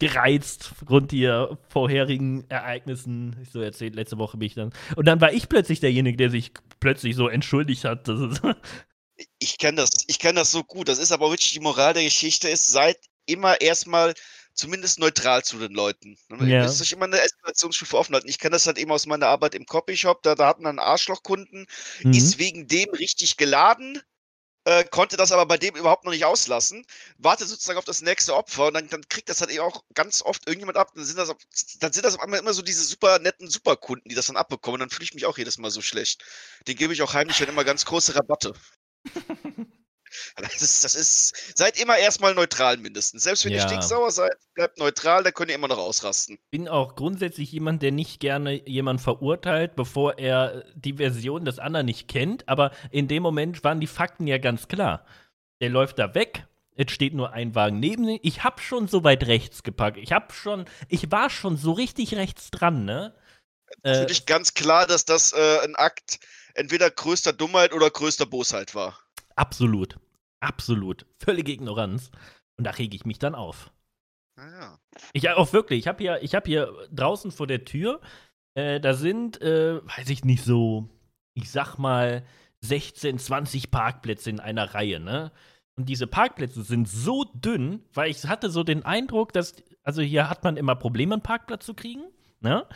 gereizt 0.00 0.72
aufgrund 0.72 1.12
der 1.12 1.58
vorherigen 1.68 2.44
Ereignissen. 2.48 3.36
Ich 3.42 3.50
so 3.50 3.60
erzählt, 3.60 3.94
letzte 3.94 4.18
Woche 4.18 4.36
bin 4.36 4.46
ich 4.46 4.54
dann. 4.54 4.72
Und 4.96 5.06
dann 5.06 5.20
war 5.20 5.32
ich 5.32 5.48
plötzlich 5.48 5.78
derjenige, 5.78 6.16
der 6.16 6.30
sich 6.30 6.52
plötzlich 6.80 7.14
so 7.14 7.28
entschuldigt 7.28 7.84
hat. 7.84 8.08
ich 9.38 9.58
kenne 9.58 9.76
das, 9.76 9.90
ich 10.08 10.18
kenne 10.18 10.40
das 10.40 10.50
so 10.50 10.64
gut. 10.64 10.88
Das 10.88 10.98
ist 10.98 11.12
aber 11.12 11.30
wirklich 11.30 11.52
die 11.52 11.60
Moral 11.60 11.94
der 11.94 12.02
Geschichte 12.02 12.48
ist, 12.48 12.66
seid 12.66 12.96
immer 13.26 13.60
erstmal 13.60 14.14
zumindest 14.54 14.98
neutral 14.98 15.44
zu 15.44 15.58
den 15.58 15.72
Leuten. 15.72 16.16
Ne? 16.28 16.50
Ja. 16.50 16.60
Ihr 16.60 16.62
müsst 16.64 16.80
euch 16.80 16.92
immer 16.92 17.04
eine 17.04 17.20
Eskalationsstufe 17.20 17.96
offen 17.96 18.14
halten. 18.14 18.28
Ich 18.28 18.38
kenne 18.38 18.52
das 18.52 18.66
halt 18.66 18.78
eben 18.78 18.90
aus 18.90 19.06
meiner 19.06 19.26
Arbeit 19.26 19.54
im 19.54 19.66
Copyshop, 19.66 20.22
da, 20.22 20.34
da 20.34 20.48
hatten 20.48 20.62
wir 20.62 20.70
einen 20.70 20.78
Arschlochkunden, 20.78 21.66
mhm. 22.02 22.12
ist 22.12 22.38
wegen 22.38 22.66
dem 22.66 22.90
richtig 22.90 23.36
geladen, 23.36 24.00
äh, 24.70 24.84
konnte 24.84 25.16
das 25.16 25.32
aber 25.32 25.46
bei 25.46 25.58
dem 25.58 25.76
überhaupt 25.76 26.04
noch 26.04 26.12
nicht 26.12 26.24
auslassen, 26.24 26.84
wartet 27.18 27.48
sozusagen 27.48 27.78
auf 27.78 27.84
das 27.84 28.00
nächste 28.02 28.34
Opfer 28.34 28.68
und 28.68 28.74
dann, 28.74 28.88
dann 28.88 29.08
kriegt 29.08 29.28
das 29.28 29.40
halt 29.40 29.50
eben 29.50 29.60
auch 29.60 29.84
ganz 29.94 30.22
oft 30.22 30.46
irgendjemand 30.46 30.78
ab. 30.78 30.92
Dann 30.94 31.04
sind 31.04 31.18
das, 31.18 31.34
dann 31.80 31.92
sind 31.92 32.04
das 32.04 32.14
auf 32.14 32.20
einmal 32.22 32.40
immer 32.40 32.54
so 32.54 32.62
diese 32.62 32.84
super 32.84 33.18
netten 33.18 33.48
Superkunden, 33.50 34.08
die 34.08 34.14
das 34.14 34.26
dann 34.26 34.36
abbekommen. 34.36 34.80
Dann 34.80 34.90
fühle 34.90 35.04
ich 35.04 35.14
mich 35.14 35.26
auch 35.26 35.38
jedes 35.38 35.58
Mal 35.58 35.70
so 35.70 35.82
schlecht. 35.82 36.24
Den 36.66 36.76
gebe 36.76 36.92
ich 36.92 37.02
auch 37.02 37.14
heimlich 37.14 37.38
dann 37.38 37.48
immer 37.48 37.64
ganz 37.64 37.84
große 37.84 38.14
Rabatte. 38.14 38.54
Das 40.36 40.62
ist, 40.62 40.84
das 40.84 40.94
ist, 40.94 41.56
seid 41.56 41.80
immer 41.80 41.96
erstmal 41.96 42.34
neutral 42.34 42.76
mindestens. 42.76 43.22
Selbst 43.22 43.44
wenn 43.44 43.52
ja. 43.52 43.58
ihr 43.58 43.68
stinksauer 43.68 44.10
seid, 44.10 44.36
bleibt 44.54 44.78
neutral, 44.78 45.22
da 45.22 45.30
könnt 45.30 45.50
ihr 45.50 45.54
immer 45.54 45.68
noch 45.68 45.78
ausrasten. 45.78 46.36
Ich 46.36 46.50
bin 46.50 46.68
auch 46.68 46.96
grundsätzlich 46.96 47.52
jemand, 47.52 47.82
der 47.82 47.92
nicht 47.92 48.20
gerne 48.20 48.66
jemanden 48.68 49.02
verurteilt, 49.02 49.76
bevor 49.76 50.18
er 50.18 50.64
die 50.74 50.94
Version 50.94 51.44
des 51.44 51.58
anderen 51.58 51.86
nicht 51.86 52.08
kennt. 52.08 52.48
Aber 52.48 52.72
in 52.90 53.08
dem 53.08 53.22
Moment 53.22 53.62
waren 53.64 53.80
die 53.80 53.86
Fakten 53.86 54.26
ja 54.26 54.38
ganz 54.38 54.68
klar. 54.68 55.04
Der 55.60 55.68
läuft 55.68 55.98
da 55.98 56.14
weg. 56.14 56.46
Jetzt 56.76 56.92
steht 56.92 57.14
nur 57.14 57.32
ein 57.32 57.54
Wagen 57.54 57.78
neben 57.78 58.08
ihm. 58.08 58.20
Ich 58.22 58.42
hab 58.42 58.60
schon 58.60 58.88
so 58.88 59.04
weit 59.04 59.26
rechts 59.26 59.62
gepackt. 59.62 59.98
Ich 59.98 60.12
hab 60.12 60.32
schon, 60.32 60.64
ich 60.88 61.10
war 61.10 61.28
schon 61.28 61.56
so 61.56 61.72
richtig 61.72 62.14
rechts 62.14 62.50
dran, 62.50 62.84
ne? 62.84 63.14
Für 63.84 64.02
äh, 64.02 64.06
dich 64.06 64.26
ganz 64.26 64.54
klar, 64.54 64.86
dass 64.86 65.04
das 65.04 65.32
äh, 65.32 65.58
ein 65.62 65.76
Akt 65.76 66.18
entweder 66.54 66.90
größter 66.90 67.32
Dummheit 67.32 67.72
oder 67.72 67.90
größter 67.90 68.26
Bosheit 68.26 68.74
war. 68.74 68.98
Absolut. 69.40 69.98
Absolut. 70.40 71.06
Völlige 71.18 71.52
Ignoranz. 71.52 72.10
Und 72.58 72.64
da 72.64 72.72
rege 72.72 72.94
ich 72.94 73.06
mich 73.06 73.18
dann 73.18 73.34
auf. 73.34 73.72
Ah, 74.38 74.76
Ich 75.14 75.30
auch 75.30 75.54
wirklich. 75.54 75.78
Ich 75.80 75.88
habe 75.88 76.02
hier, 76.02 76.20
hab 76.22 76.46
hier 76.46 76.70
draußen 76.92 77.30
vor 77.30 77.46
der 77.46 77.64
Tür, 77.64 78.02
äh, 78.54 78.80
da 78.80 78.92
sind, 78.92 79.40
äh, 79.40 79.80
weiß 79.86 80.10
ich 80.10 80.26
nicht, 80.26 80.44
so, 80.44 80.90
ich 81.34 81.50
sag 81.50 81.78
mal, 81.78 82.22
16, 82.60 83.18
20 83.18 83.70
Parkplätze 83.70 84.28
in 84.28 84.40
einer 84.40 84.74
Reihe, 84.74 85.00
ne? 85.00 85.32
Und 85.78 85.88
diese 85.88 86.06
Parkplätze 86.06 86.62
sind 86.62 86.86
so 86.86 87.24
dünn, 87.24 87.82
weil 87.94 88.10
ich 88.10 88.26
hatte 88.26 88.50
so 88.50 88.62
den 88.62 88.84
Eindruck, 88.84 89.32
dass, 89.32 89.54
also 89.82 90.02
hier 90.02 90.28
hat 90.28 90.44
man 90.44 90.58
immer 90.58 90.74
Probleme, 90.74 91.14
einen 91.14 91.22
Parkplatz 91.22 91.64
zu 91.64 91.72
kriegen, 91.72 92.04
ne? 92.40 92.66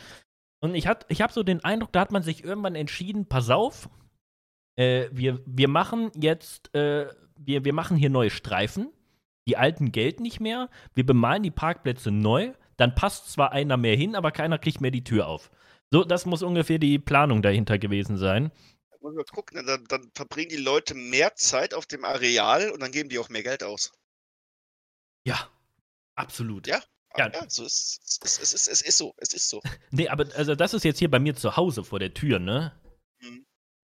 Und 0.61 0.73
ich, 0.73 0.87
ich 1.09 1.21
habe 1.21 1.33
so 1.33 1.43
den 1.43 1.63
Eindruck, 1.63 1.91
da 1.91 1.99
hat 1.99 2.11
man 2.11 2.23
sich 2.23 2.43
irgendwann 2.43 2.73
entschieden, 2.73 3.27
pass 3.27 3.51
auf, 3.51 3.87
äh, 4.75 5.07
wir, 5.11 5.41
wir 5.45 5.67
machen 5.67 6.11
jetzt, 6.15 6.73
äh, 6.75 7.07
wir, 7.37 7.65
wir 7.65 7.73
machen 7.73 7.97
hier 7.97 8.09
neue 8.09 8.29
Streifen, 8.29 8.91
die 9.47 9.57
alten 9.57 9.91
gelten 9.91 10.23
nicht 10.23 10.39
mehr, 10.39 10.69
wir 10.93 11.05
bemalen 11.05 11.43
die 11.43 11.51
Parkplätze 11.51 12.11
neu, 12.11 12.53
dann 12.77 12.95
passt 12.95 13.31
zwar 13.31 13.51
einer 13.51 13.77
mehr 13.77 13.95
hin, 13.95 14.15
aber 14.15 14.31
keiner 14.31 14.57
kriegt 14.57 14.81
mehr 14.81 14.91
die 14.91 15.03
Tür 15.03 15.27
auf. 15.27 15.51
So, 15.91 16.03
das 16.03 16.25
muss 16.25 16.43
ungefähr 16.43 16.79
die 16.79 16.99
Planung 16.99 17.41
dahinter 17.41 17.77
gewesen 17.77 18.17
sein. 18.17 18.51
Da 18.91 18.97
muss 19.01 19.15
man 19.15 19.25
gucken, 19.25 19.65
dann, 19.65 19.85
dann 19.85 20.11
verbringen 20.13 20.49
die 20.49 20.57
Leute 20.57 20.95
mehr 20.95 21.35
Zeit 21.35 21.73
auf 21.73 21.85
dem 21.85 22.03
Areal 22.03 22.71
und 22.71 22.81
dann 22.81 22.91
geben 22.91 23.09
die 23.09 23.19
auch 23.19 23.29
mehr 23.29 23.43
Geld 23.43 23.63
aus. 23.63 23.93
Ja, 25.25 25.49
absolut. 26.15 26.67
Ja, 26.67 26.81
ja, 27.17 27.29
ja 27.31 27.49
so 27.49 27.63
ist, 27.63 28.01
es, 28.23 28.39
es, 28.39 28.67
es 28.67 28.81
ist 28.81 28.97
so, 28.97 29.13
es 29.17 29.33
ist 29.33 29.49
so. 29.49 29.61
nee, 29.91 30.09
aber 30.09 30.25
also 30.35 30.55
das 30.55 30.73
ist 30.73 30.83
jetzt 30.83 30.99
hier 30.99 31.09
bei 31.09 31.19
mir 31.19 31.35
zu 31.35 31.55
Hause 31.55 31.83
vor 31.83 31.99
der 31.99 32.13
Tür, 32.13 32.39
ne? 32.39 32.73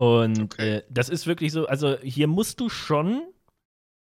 Und 0.01 0.41
okay. 0.41 0.77
äh, 0.77 0.83
das 0.89 1.09
ist 1.09 1.27
wirklich 1.27 1.51
so, 1.51 1.67
also 1.67 1.95
hier 1.99 2.25
musst 2.25 2.59
du 2.59 2.69
schon 2.69 3.21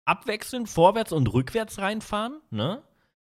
abwechselnd 0.05 0.69
vorwärts 0.69 1.13
und 1.13 1.33
rückwärts 1.33 1.79
reinfahren, 1.79 2.43
ne? 2.51 2.83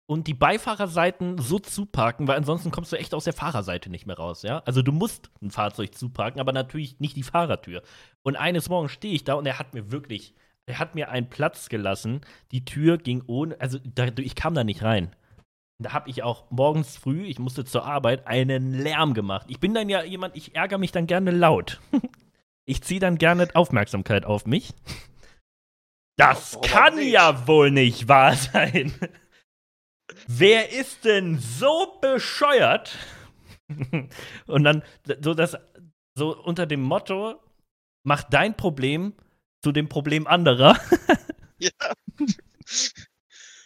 und 0.06 0.28
die 0.28 0.34
Beifahrerseiten 0.34 1.38
so 1.38 1.58
zuparken, 1.58 2.28
weil 2.28 2.36
ansonsten 2.36 2.70
kommst 2.70 2.92
du 2.92 2.96
echt 2.96 3.12
aus 3.12 3.24
der 3.24 3.32
Fahrerseite 3.32 3.90
nicht 3.90 4.06
mehr 4.06 4.18
raus, 4.18 4.42
ja? 4.42 4.62
Also 4.66 4.82
du 4.82 4.92
musst 4.92 5.30
ein 5.42 5.50
Fahrzeug 5.50 5.96
zuparken, 5.96 6.40
aber 6.40 6.52
natürlich 6.52 7.00
nicht 7.00 7.16
die 7.16 7.24
Fahrertür. 7.24 7.82
Und 8.22 8.36
eines 8.36 8.68
Morgens 8.68 8.92
stehe 8.92 9.14
ich 9.14 9.24
da 9.24 9.34
und 9.34 9.46
er 9.46 9.58
hat 9.58 9.74
mir 9.74 9.90
wirklich, 9.90 10.36
er 10.66 10.78
hat 10.78 10.94
mir 10.94 11.08
einen 11.08 11.30
Platz 11.30 11.68
gelassen. 11.68 12.20
Die 12.52 12.64
Tür 12.64 12.98
ging 12.98 13.24
ohne, 13.26 13.60
also 13.60 13.78
da, 13.82 14.06
ich 14.16 14.36
kam 14.36 14.54
da 14.54 14.62
nicht 14.62 14.82
rein. 14.82 15.16
Da 15.78 15.92
habe 15.92 16.08
ich 16.08 16.22
auch 16.22 16.50
morgens 16.52 16.96
früh, 16.96 17.24
ich 17.24 17.40
musste 17.40 17.64
zur 17.64 17.84
Arbeit, 17.84 18.28
einen 18.28 18.74
Lärm 18.74 19.12
gemacht. 19.12 19.46
Ich 19.48 19.58
bin 19.58 19.74
dann 19.74 19.88
ja 19.88 20.04
jemand, 20.04 20.36
ich 20.36 20.54
ärgere 20.54 20.78
mich 20.78 20.92
dann 20.92 21.08
gerne 21.08 21.32
laut. 21.32 21.80
ich 22.66 22.82
ziehe 22.82 23.00
dann 23.00 23.18
gerne 23.18 23.48
Aufmerksamkeit 23.54 24.24
auf 24.24 24.46
mich. 24.46 24.74
Das 26.16 26.54
Warum 26.54 26.68
kann 26.68 27.02
ja 27.02 27.46
wohl 27.46 27.70
nicht 27.70 28.08
wahr 28.08 28.36
sein. 28.36 28.94
Wer 30.26 30.70
ist 30.70 31.04
denn 31.04 31.38
so 31.38 31.98
bescheuert? 32.00 32.96
Und 34.46 34.64
dann 34.64 34.82
so 35.20 35.34
das 35.34 35.56
so 36.16 36.36
unter 36.36 36.66
dem 36.66 36.82
Motto 36.82 37.40
mach 38.04 38.22
dein 38.22 38.56
Problem 38.56 39.14
zu 39.62 39.72
dem 39.72 39.88
Problem 39.88 40.26
anderer. 40.26 40.78
ja. 41.58 41.70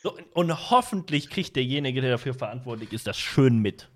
So, 0.02 0.16
und 0.32 0.70
hoffentlich 0.70 1.28
kriegt 1.28 1.56
derjenige, 1.56 2.00
der 2.00 2.12
dafür 2.12 2.34
verantwortlich 2.34 2.92
ist, 2.92 3.06
das 3.06 3.18
schön 3.18 3.58
mit. 3.58 3.90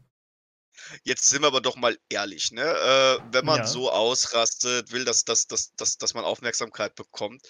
Jetzt 1.05 1.29
sind 1.29 1.43
wir 1.43 1.49
aber 1.49 1.61
doch 1.61 1.77
mal 1.77 1.99
ehrlich, 2.09 2.53
ne? 2.53 2.63
Äh, 2.63 3.19
wenn 3.33 3.45
man 3.45 3.59
ja. 3.59 3.67
so 3.67 3.91
ausrastet, 3.91 4.93
will, 4.93 5.05
dass, 5.05 5.25
dass, 5.25 5.47
dass, 5.47 5.75
dass, 5.75 5.99
dass 5.99 6.15
man 6.15 6.25
Aufmerksamkeit 6.25 6.95
bekommt, 6.95 7.43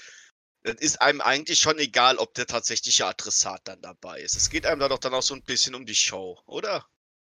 dann 0.62 0.76
ist 0.76 1.00
einem 1.00 1.20
eigentlich 1.20 1.58
schon 1.58 1.78
egal, 1.78 2.18
ob 2.18 2.34
der 2.34 2.46
tatsächliche 2.46 3.06
Adressat 3.06 3.62
dann 3.64 3.80
dabei 3.82 4.20
ist. 4.20 4.36
Es 4.36 4.50
geht 4.50 4.66
einem 4.66 4.80
da 4.80 4.88
doch 4.88 4.98
dann 4.98 5.14
auch 5.14 5.22
so 5.22 5.34
ein 5.34 5.42
bisschen 5.42 5.74
um 5.74 5.86
die 5.86 5.94
Show, 5.94 6.38
oder? 6.46 6.86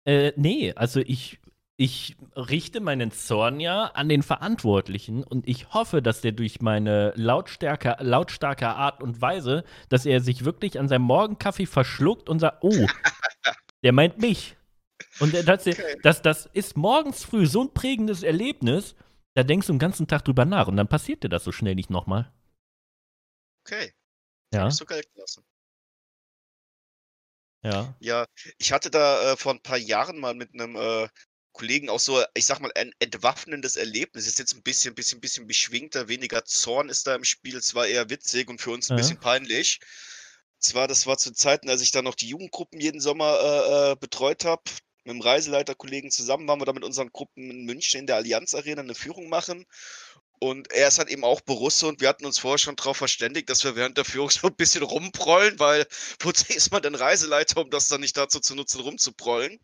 Äh, 0.04 0.32
nee, 0.36 0.72
also 0.76 1.00
ich, 1.00 1.40
ich 1.76 2.16
richte 2.36 2.80
meinen 2.80 3.10
Zorn 3.10 3.60
ja 3.60 3.86
an 3.86 4.08
den 4.08 4.22
Verantwortlichen 4.22 5.24
und 5.24 5.48
ich 5.48 5.72
hoffe, 5.72 6.02
dass 6.02 6.20
der 6.20 6.32
durch 6.32 6.60
meine 6.60 7.12
Lautstärke, 7.16 7.96
lautstarke 8.00 8.68
Art 8.68 9.02
und 9.02 9.20
Weise, 9.20 9.64
dass 9.88 10.04
er 10.04 10.20
sich 10.20 10.44
wirklich 10.44 10.78
an 10.78 10.88
seinem 10.88 11.02
Morgenkaffee 11.02 11.66
verschluckt 11.66 12.28
und 12.28 12.40
sagt, 12.40 12.58
oh, 12.62 12.86
der 13.82 13.92
meint 13.92 14.18
mich. 14.18 14.56
Und 15.20 15.34
das, 15.46 15.66
okay. 15.66 15.96
das, 16.02 16.22
das 16.22 16.46
ist 16.52 16.76
morgens 16.76 17.24
früh 17.24 17.46
so 17.46 17.62
ein 17.62 17.72
prägendes 17.72 18.22
Erlebnis, 18.22 18.96
da 19.34 19.42
denkst 19.42 19.66
du 19.66 19.72
den 19.72 19.78
ganzen 19.78 20.06
Tag 20.06 20.24
drüber 20.24 20.44
nach 20.44 20.68
und 20.68 20.76
dann 20.76 20.88
passiert 20.88 21.22
dir 21.22 21.28
das 21.28 21.44
so 21.44 21.52
schnell 21.52 21.74
nicht 21.74 21.90
nochmal. 21.90 22.32
Okay. 23.64 23.92
Ja. 24.52 24.64
Hast 24.64 24.80
du 24.80 24.86
gelten 24.86 25.18
lassen. 25.18 25.44
Ja. 27.62 27.96
Ja, 27.98 28.26
ich 28.58 28.72
hatte 28.72 28.90
da 28.90 29.32
äh, 29.32 29.36
vor 29.36 29.54
ein 29.54 29.62
paar 29.62 29.78
Jahren 29.78 30.18
mal 30.18 30.34
mit 30.34 30.52
einem 30.52 30.76
äh, 30.76 31.08
Kollegen 31.52 31.88
auch 31.88 32.00
so, 32.00 32.22
ich 32.34 32.44
sag 32.44 32.60
mal, 32.60 32.70
ein 32.74 32.92
entwaffnendes 32.98 33.76
Erlebnis. 33.76 34.26
Ist 34.26 34.38
jetzt 34.38 34.54
ein 34.54 34.62
bisschen, 34.62 34.94
bisschen, 34.94 35.20
bisschen 35.20 35.46
beschwingter, 35.46 36.08
weniger 36.08 36.44
Zorn 36.44 36.88
ist 36.88 37.06
da 37.06 37.14
im 37.14 37.24
Spiel. 37.24 37.56
Es 37.56 37.74
war 37.74 37.86
eher 37.86 38.10
witzig 38.10 38.48
und 38.48 38.60
für 38.60 38.70
uns 38.70 38.90
ein 38.90 38.98
ja. 38.98 39.02
bisschen 39.02 39.18
peinlich. 39.18 39.80
Zwar, 40.58 40.88
das 40.88 41.06
war 41.06 41.16
zu 41.16 41.32
Zeiten, 41.32 41.70
als 41.70 41.80
ich 41.80 41.90
da 41.90 42.02
noch 42.02 42.14
die 42.14 42.28
Jugendgruppen 42.28 42.80
jeden 42.80 43.00
Sommer 43.00 43.38
äh, 43.40 43.92
äh 43.92 43.96
betreut 43.96 44.44
habe. 44.44 44.62
Mit 45.04 45.14
dem 45.14 45.20
Reiseleiterkollegen 45.20 46.10
zusammen 46.10 46.48
waren 46.48 46.60
wir 46.60 46.64
da 46.64 46.72
mit 46.72 46.84
unseren 46.84 47.10
Gruppen 47.12 47.50
in 47.50 47.64
München 47.64 48.00
in 48.00 48.06
der 48.06 48.16
Allianz 48.16 48.54
Arena 48.54 48.82
eine 48.82 48.94
Führung 48.94 49.28
machen. 49.28 49.66
Und 50.38 50.72
er 50.72 50.88
ist 50.88 50.98
halt 50.98 51.08
eben 51.08 51.24
auch 51.24 51.40
Borusse 51.40 51.86
und 51.86 52.00
wir 52.00 52.08
hatten 52.08 52.26
uns 52.26 52.38
vorher 52.38 52.58
schon 52.58 52.76
darauf 52.76 52.96
verständigt, 52.96 53.48
dass 53.48 53.64
wir 53.64 53.76
während 53.76 53.96
der 53.96 54.04
Führung 54.04 54.30
so 54.30 54.48
ein 54.48 54.54
bisschen 54.54 54.82
rumprollen, 54.82 55.58
weil 55.58 55.86
wozu 56.20 56.52
ist 56.52 56.70
man 56.70 56.82
denn 56.82 56.94
Reiseleiter, 56.94 57.60
um 57.60 57.70
das 57.70 57.88
dann 57.88 58.00
nicht 58.00 58.16
dazu 58.16 58.40
zu 58.40 58.54
nutzen, 58.54 58.80
rumzuprollen? 58.80 59.60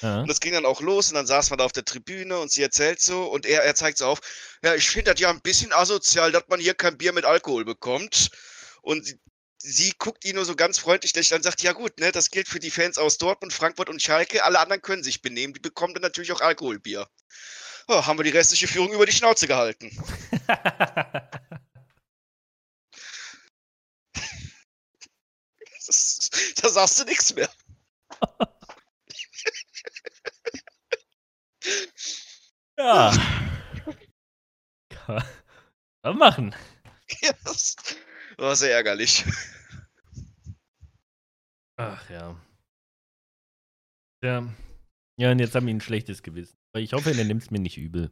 Ja. 0.00 0.20
Und 0.20 0.28
das 0.28 0.40
ging 0.40 0.52
dann 0.52 0.64
auch 0.64 0.80
los 0.80 1.08
und 1.08 1.16
dann 1.16 1.26
saß 1.26 1.50
man 1.50 1.58
da 1.58 1.64
auf 1.64 1.72
der 1.72 1.84
Tribüne 1.84 2.38
und 2.38 2.50
sie 2.50 2.62
erzählt 2.62 3.00
so 3.00 3.24
und 3.24 3.46
er, 3.46 3.64
er 3.64 3.74
zeigt 3.74 3.98
so 3.98 4.06
auf, 4.06 4.20
ja, 4.62 4.74
ich 4.74 4.88
finde 4.88 5.12
das 5.12 5.20
ja 5.20 5.30
ein 5.30 5.40
bisschen 5.40 5.72
asozial, 5.72 6.30
dass 6.30 6.44
man 6.48 6.60
hier 6.60 6.74
kein 6.74 6.96
Bier 6.96 7.12
mit 7.12 7.24
Alkohol 7.24 7.64
bekommt. 7.64 8.30
Und 8.82 9.18
sie, 9.58 9.92
guckt 9.98 10.24
ihn 10.24 10.36
nur 10.36 10.44
so 10.44 10.56
ganz 10.56 10.78
freundlich 10.78 11.14
lächeln 11.14 11.38
und 11.38 11.42
sagt, 11.42 11.62
ja 11.62 11.72
gut, 11.72 11.98
ne, 11.98 12.12
das 12.12 12.30
gilt 12.30 12.48
für 12.48 12.60
die 12.60 12.70
Fans 12.70 12.98
aus 12.98 13.18
Dortmund, 13.18 13.52
Frankfurt 13.52 13.88
und 13.88 14.02
Schalke, 14.02 14.44
alle 14.44 14.58
anderen 14.58 14.82
können 14.82 15.02
sich 15.02 15.22
benehmen, 15.22 15.54
die 15.54 15.60
bekommen 15.60 15.94
dann 15.94 16.02
natürlich 16.02 16.32
auch 16.32 16.40
Alkoholbier 16.40 17.08
oh, 17.88 18.06
haben 18.06 18.18
wir 18.18 18.24
die 18.24 18.30
restliche 18.30 18.68
Führung 18.68 18.92
über 18.92 19.06
die 19.06 19.12
Schnauze 19.12 19.46
gehalten. 19.46 19.90
das, 25.86 26.30
da 26.62 26.68
sagst 26.68 27.00
du 27.00 27.04
nichts 27.04 27.34
mehr. 27.34 27.50
ja. 32.78 33.12
Kann 35.06 35.24
man 36.02 36.18
machen. 36.18 36.54
Ja, 37.20 37.32
das 38.38 38.46
war 38.46 38.56
sehr 38.56 38.72
ärgerlich. 38.72 39.24
Ach 41.76 42.08
ja. 42.08 42.40
Ja. 44.22 44.48
Ja, 45.16 45.32
und 45.32 45.40
jetzt 45.40 45.54
haben 45.54 45.66
wir 45.66 45.74
ein 45.74 45.80
schlechtes 45.80 46.22
Gewissen. 46.22 46.56
Ich 46.74 46.92
hoffe, 46.92 47.10
er 47.10 47.24
nimmt 47.24 47.42
es 47.42 47.50
mir 47.50 47.58
nicht 47.58 47.76
übel. 47.76 48.10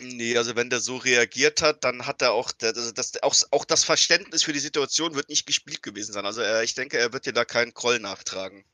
Nee, 0.00 0.34
also 0.38 0.56
wenn 0.56 0.70
der 0.70 0.80
so 0.80 0.96
reagiert 0.96 1.60
hat, 1.60 1.84
dann 1.84 2.06
hat 2.06 2.22
er 2.22 2.32
auch, 2.32 2.52
also 2.62 2.92
das, 2.92 3.22
auch, 3.22 3.36
auch 3.50 3.66
das 3.66 3.84
Verständnis 3.84 4.42
für 4.42 4.54
die 4.54 4.58
Situation 4.58 5.14
wird 5.14 5.28
nicht 5.28 5.46
gespielt 5.46 5.82
gewesen 5.82 6.14
sein. 6.14 6.24
Also 6.24 6.40
er, 6.40 6.62
ich 6.62 6.74
denke, 6.74 6.96
er 6.98 7.12
wird 7.12 7.26
dir 7.26 7.34
da 7.34 7.44
keinen 7.44 7.74
Kroll 7.74 7.98
nachtragen. 7.98 8.64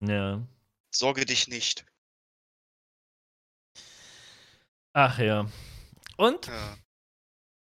Ja. 0.00 0.44
Sorge 0.90 1.24
dich 1.24 1.46
nicht. 1.46 1.86
Ach 4.92 5.20
ja. 5.20 5.48
Und? 6.16 6.46
Ja. 6.46 6.78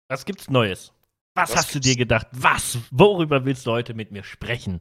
Was 0.09 0.25
gibt's 0.25 0.49
Neues? 0.49 0.93
Was, 1.35 1.51
Was 1.51 1.57
hast 1.57 1.75
du 1.75 1.81
dir 1.81 1.95
gedacht? 1.95 2.27
Was? 2.33 2.79
Worüber 2.91 3.45
willst 3.45 3.67
du 3.67 3.73
heute 3.73 3.93
mit 3.93 4.11
mir 4.11 4.25
sprechen? 4.25 4.81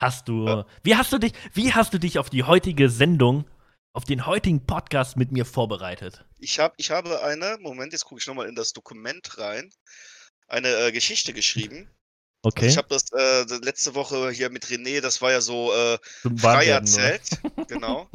Hast 0.00 0.26
du, 0.28 0.46
ja. 0.46 0.66
wie 0.82 0.96
hast 0.96 1.12
du 1.12 1.18
dich, 1.18 1.32
wie 1.52 1.72
hast 1.72 1.92
du 1.92 1.98
dich 1.98 2.18
auf 2.18 2.30
die 2.30 2.44
heutige 2.44 2.88
Sendung, 2.88 3.44
auf 3.92 4.04
den 4.04 4.26
heutigen 4.26 4.66
Podcast 4.66 5.16
mit 5.16 5.32
mir 5.32 5.44
vorbereitet? 5.44 6.24
Ich, 6.38 6.58
hab, 6.58 6.74
ich 6.78 6.90
habe 6.90 7.22
eine, 7.22 7.58
Moment, 7.60 7.92
jetzt 7.92 8.06
gucke 8.06 8.20
ich 8.20 8.26
nochmal 8.26 8.48
in 8.48 8.54
das 8.54 8.72
Dokument 8.72 9.38
rein, 9.38 9.70
eine 10.48 10.68
äh, 10.68 10.92
Geschichte 10.92 11.34
geschrieben. 11.34 11.90
Okay. 12.42 12.64
Also 12.64 12.72
ich 12.72 12.76
habe 12.78 12.88
das 12.88 13.12
äh, 13.12 13.44
letzte 13.62 13.94
Woche 13.94 14.30
hier 14.30 14.50
mit 14.50 14.64
René, 14.66 15.00
das 15.00 15.20
war 15.20 15.30
ja 15.30 15.42
so 15.42 15.72
äh, 15.74 15.98
frei 16.38 16.66
erzählt. 16.66 17.22
genau. 17.68 18.08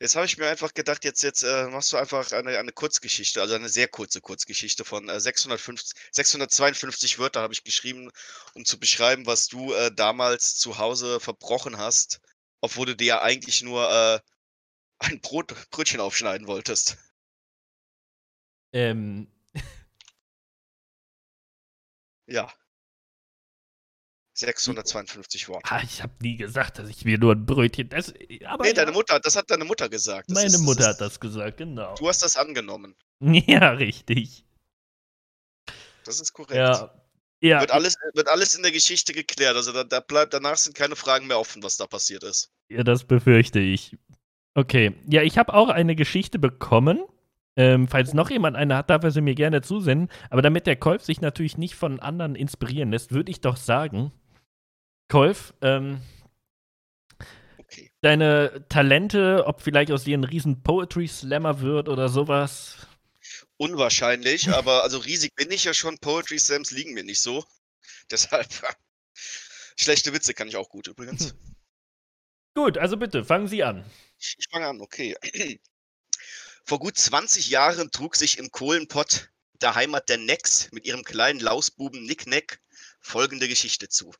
Jetzt 0.00 0.16
habe 0.16 0.24
ich 0.24 0.38
mir 0.38 0.48
einfach 0.48 0.72
gedacht, 0.72 1.04
jetzt, 1.04 1.22
jetzt 1.22 1.42
äh, 1.42 1.66
machst 1.68 1.92
du 1.92 1.98
einfach 1.98 2.32
eine, 2.32 2.58
eine 2.58 2.72
Kurzgeschichte, 2.72 3.42
also 3.42 3.54
eine 3.54 3.68
sehr 3.68 3.86
kurze 3.86 4.22
Kurzgeschichte 4.22 4.82
von 4.82 5.10
äh, 5.10 5.20
650, 5.20 5.94
652 6.12 7.18
Wörter 7.18 7.42
habe 7.42 7.52
ich 7.52 7.64
geschrieben, 7.64 8.10
um 8.54 8.64
zu 8.64 8.80
beschreiben, 8.80 9.26
was 9.26 9.48
du 9.48 9.74
äh, 9.74 9.92
damals 9.94 10.56
zu 10.56 10.78
Hause 10.78 11.20
verbrochen 11.20 11.76
hast, 11.76 12.20
obwohl 12.62 12.86
du 12.86 12.96
dir 12.96 13.06
ja 13.06 13.22
eigentlich 13.22 13.60
nur 13.60 13.90
äh, 13.90 14.20
ein 15.00 15.20
Brot, 15.20 15.54
Brötchen 15.70 16.00
aufschneiden 16.00 16.46
wolltest. 16.46 16.96
Ähm. 18.72 19.30
ja. 22.26 22.50
652 24.40 25.48
Worte. 25.48 25.70
Ah, 25.70 25.80
ich 25.84 26.02
habe 26.02 26.12
nie 26.22 26.36
gesagt, 26.36 26.78
dass 26.78 26.88
ich 26.88 27.04
mir 27.04 27.18
nur 27.18 27.34
ein 27.34 27.44
Brötchen. 27.44 27.88
Das, 27.90 28.12
aber 28.46 28.64
nee, 28.64 28.72
deine 28.72 28.92
Mutter, 28.92 29.20
das 29.20 29.36
hat 29.36 29.50
deine 29.50 29.64
Mutter 29.64 29.88
gesagt. 29.88 30.30
Das 30.30 30.34
Meine 30.34 30.46
ist, 30.46 30.60
Mutter 30.60 30.80
ist, 30.80 30.86
hat 30.86 31.00
das 31.00 31.20
gesagt, 31.20 31.58
genau. 31.58 31.94
Du 31.96 32.08
hast 32.08 32.22
das 32.22 32.36
angenommen. 32.36 32.94
Ja, 33.22 33.72
richtig. 33.72 34.46
Das 36.06 36.20
ist 36.20 36.32
korrekt. 36.32 36.54
Ja. 36.54 36.90
ja. 37.42 37.60
Wird, 37.60 37.70
alles, 37.70 37.96
wird 38.14 38.28
alles 38.28 38.54
in 38.54 38.62
der 38.62 38.72
Geschichte 38.72 39.12
geklärt. 39.12 39.56
Also 39.56 39.72
da, 39.72 39.84
da 39.84 40.00
bleibt, 40.00 40.32
danach 40.32 40.56
sind 40.56 40.74
keine 40.74 40.96
Fragen 40.96 41.26
mehr 41.26 41.38
offen, 41.38 41.62
was 41.62 41.76
da 41.76 41.86
passiert 41.86 42.24
ist. 42.24 42.50
Ja, 42.70 42.82
das 42.82 43.04
befürchte 43.04 43.60
ich. 43.60 43.98
Okay. 44.54 44.94
Ja, 45.06 45.20
ich 45.20 45.36
habe 45.36 45.52
auch 45.52 45.68
eine 45.68 45.94
Geschichte 45.94 46.38
bekommen. 46.38 47.04
Ähm, 47.56 47.88
falls 47.88 48.14
noch 48.14 48.30
jemand 48.30 48.56
eine 48.56 48.74
hat, 48.74 48.88
darf 48.88 49.04
er 49.04 49.10
sie 49.10 49.20
mir 49.20 49.34
gerne 49.34 49.60
zusenden. 49.60 50.08
Aber 50.30 50.40
damit 50.40 50.66
der 50.66 50.76
Kolf 50.76 51.02
sich 51.02 51.20
natürlich 51.20 51.58
nicht 51.58 51.74
von 51.74 52.00
anderen 52.00 52.36
inspirieren 52.36 52.90
lässt, 52.90 53.12
würde 53.12 53.30
ich 53.30 53.42
doch 53.42 53.58
sagen, 53.58 54.12
Kolf, 55.10 55.52
ähm, 55.60 56.00
okay. 57.58 57.90
deine 58.00 58.64
Talente, 58.68 59.44
ob 59.44 59.60
vielleicht 59.60 59.90
aus 59.90 60.04
dir 60.04 60.16
ein 60.16 60.22
riesen 60.22 60.62
Poetry 60.62 61.08
Slammer 61.08 61.60
wird 61.60 61.88
oder 61.88 62.08
sowas. 62.08 62.86
Unwahrscheinlich, 63.56 64.48
aber 64.54 64.84
also 64.84 64.98
riesig 64.98 65.34
bin 65.34 65.50
ich 65.50 65.64
ja 65.64 65.74
schon. 65.74 65.98
Poetry 65.98 66.38
Slams 66.38 66.70
liegen 66.70 66.94
mir 66.94 67.02
nicht 67.02 67.20
so. 67.20 67.44
Deshalb. 68.10 68.46
Schlechte 69.76 70.12
Witze 70.12 70.32
kann 70.32 70.46
ich 70.46 70.56
auch 70.56 70.68
gut 70.68 70.86
übrigens. 70.86 71.34
Gut, 72.54 72.78
also 72.78 72.96
bitte, 72.96 73.24
fangen 73.24 73.48
Sie 73.48 73.64
an. 73.64 73.84
Ich, 74.16 74.36
ich 74.38 74.46
fange 74.48 74.68
an, 74.68 74.80
okay. 74.80 75.16
Vor 76.64 76.78
gut 76.78 76.96
20 76.96 77.50
Jahren 77.50 77.90
trug 77.90 78.14
sich 78.14 78.38
im 78.38 78.52
Kohlenpott 78.52 79.30
der 79.60 79.74
Heimat 79.74 80.08
der 80.08 80.18
Necks 80.18 80.70
mit 80.70 80.84
ihrem 80.84 81.02
kleinen 81.02 81.40
Lausbuben 81.40 82.04
Nick 82.04 82.28
Neck 82.28 82.60
folgende 83.00 83.48
Geschichte 83.48 83.88
zu, 83.88 84.12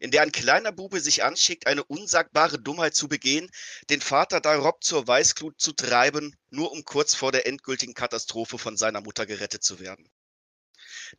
in 0.00 0.10
der 0.10 0.22
ein 0.22 0.32
kleiner 0.32 0.72
Bube 0.72 1.00
sich 1.00 1.22
anschickt, 1.22 1.66
eine 1.66 1.84
unsagbare 1.84 2.58
Dummheit 2.58 2.94
zu 2.94 3.08
begehen, 3.08 3.50
den 3.90 4.00
Vater 4.00 4.40
darob 4.40 4.82
zur 4.82 5.06
Weißglut 5.06 5.60
zu 5.60 5.72
treiben, 5.72 6.34
nur 6.50 6.72
um 6.72 6.84
kurz 6.84 7.14
vor 7.14 7.32
der 7.32 7.46
endgültigen 7.46 7.94
Katastrophe 7.94 8.58
von 8.58 8.76
seiner 8.76 9.00
Mutter 9.00 9.26
gerettet 9.26 9.62
zu 9.62 9.78
werden. 9.78 10.10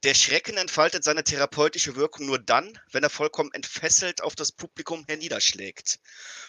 Der 0.02 0.16
Schrecken 0.16 0.58
entfaltet 0.58 1.04
seine 1.04 1.24
therapeutische 1.24 1.96
Wirkung 1.96 2.26
nur 2.26 2.40
dann, 2.40 2.80
wenn 2.92 3.04
er 3.04 3.12
vollkommen 3.12 3.52
entfesselt 3.54 4.22
auf 4.22 4.36
das 4.36 4.52
Publikum 4.52 5.06
herniederschlägt. 5.08 6.00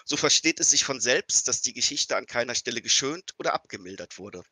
So 0.05 0.17
versteht 0.17 0.61
es 0.61 0.71
sich 0.71 0.85
von 0.85 1.01
selbst, 1.01 1.47
dass 1.47 1.61
die 1.61 1.75
Geschichte 1.75 2.17
an 2.17 2.27
keiner 2.27 2.55
Stelle 2.55 2.81
geschönt 2.81 3.35
oder 3.39 3.53
abgemildert 3.53 4.19
wurde. 4.19 4.43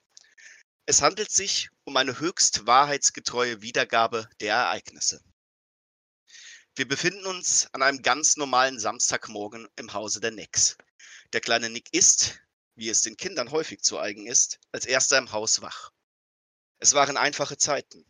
Es 0.85 1.01
handelt 1.01 1.31
sich 1.31 1.71
um 1.85 1.97
eine 1.97 2.19
höchst 2.19 2.67
wahrheitsgetreue 2.67 3.63
Wiedergabe 3.63 4.29
der 4.41 4.55
Ereignisse. 4.55 5.23
Wir 6.75 6.89
befinden 6.89 7.27
uns 7.27 7.69
an 7.73 7.83
einem 7.83 8.01
ganz 8.01 8.39
normalen 8.39 8.79
Samstagmorgen 8.79 9.69
im 9.77 9.93
Hause 9.93 10.21
der 10.21 10.31
Nicks. 10.31 10.79
Der 11.35 11.43
kleine 11.43 11.69
Nick 11.69 11.93
ist, 11.93 12.41
wie 12.77 12.89
es 12.89 13.03
den 13.03 13.19
Kindern 13.19 13.51
häufig 13.51 13.83
zu 13.83 13.99
eigen 13.99 14.27
ist, 14.27 14.59
als 14.73 14.87
erster 14.87 15.19
im 15.19 15.33
Haus 15.33 15.61
wach. 15.61 15.91
Es 16.79 16.95
waren 16.95 17.19
einfache 17.19 17.59
Zeiten. 17.59 18.07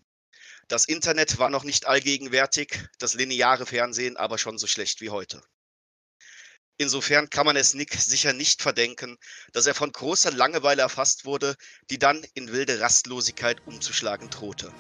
Das 0.69 0.85
Internet 0.85 1.39
war 1.39 1.51
noch 1.51 1.65
nicht 1.65 1.87
allgegenwärtig, 1.87 2.89
das 2.99 3.15
lineare 3.15 3.67
Fernsehen 3.67 4.17
aber 4.17 4.39
schon 4.39 4.59
so 4.59 4.69
schlecht 4.69 5.01
wie 5.01 5.11
heute. 5.11 5.43
Insofern 6.77 7.31
kann 7.31 7.47
man 7.47 7.57
es 7.57 7.75
Nick 7.75 7.95
sicher 7.95 8.33
nicht 8.33 8.63
verdenken, 8.63 9.19
dass 9.53 9.67
er 9.67 9.75
von 9.75 9.91
großer 9.91 10.31
Langeweile 10.31 10.83
erfasst 10.83 11.25
wurde, 11.25 11.57
die 11.91 11.99
dann 11.99 12.25
in 12.35 12.53
wilde 12.53 12.81
Rastlosigkeit 12.81 13.61
umzuschlagen 13.67 14.31
drohte. 14.31 14.73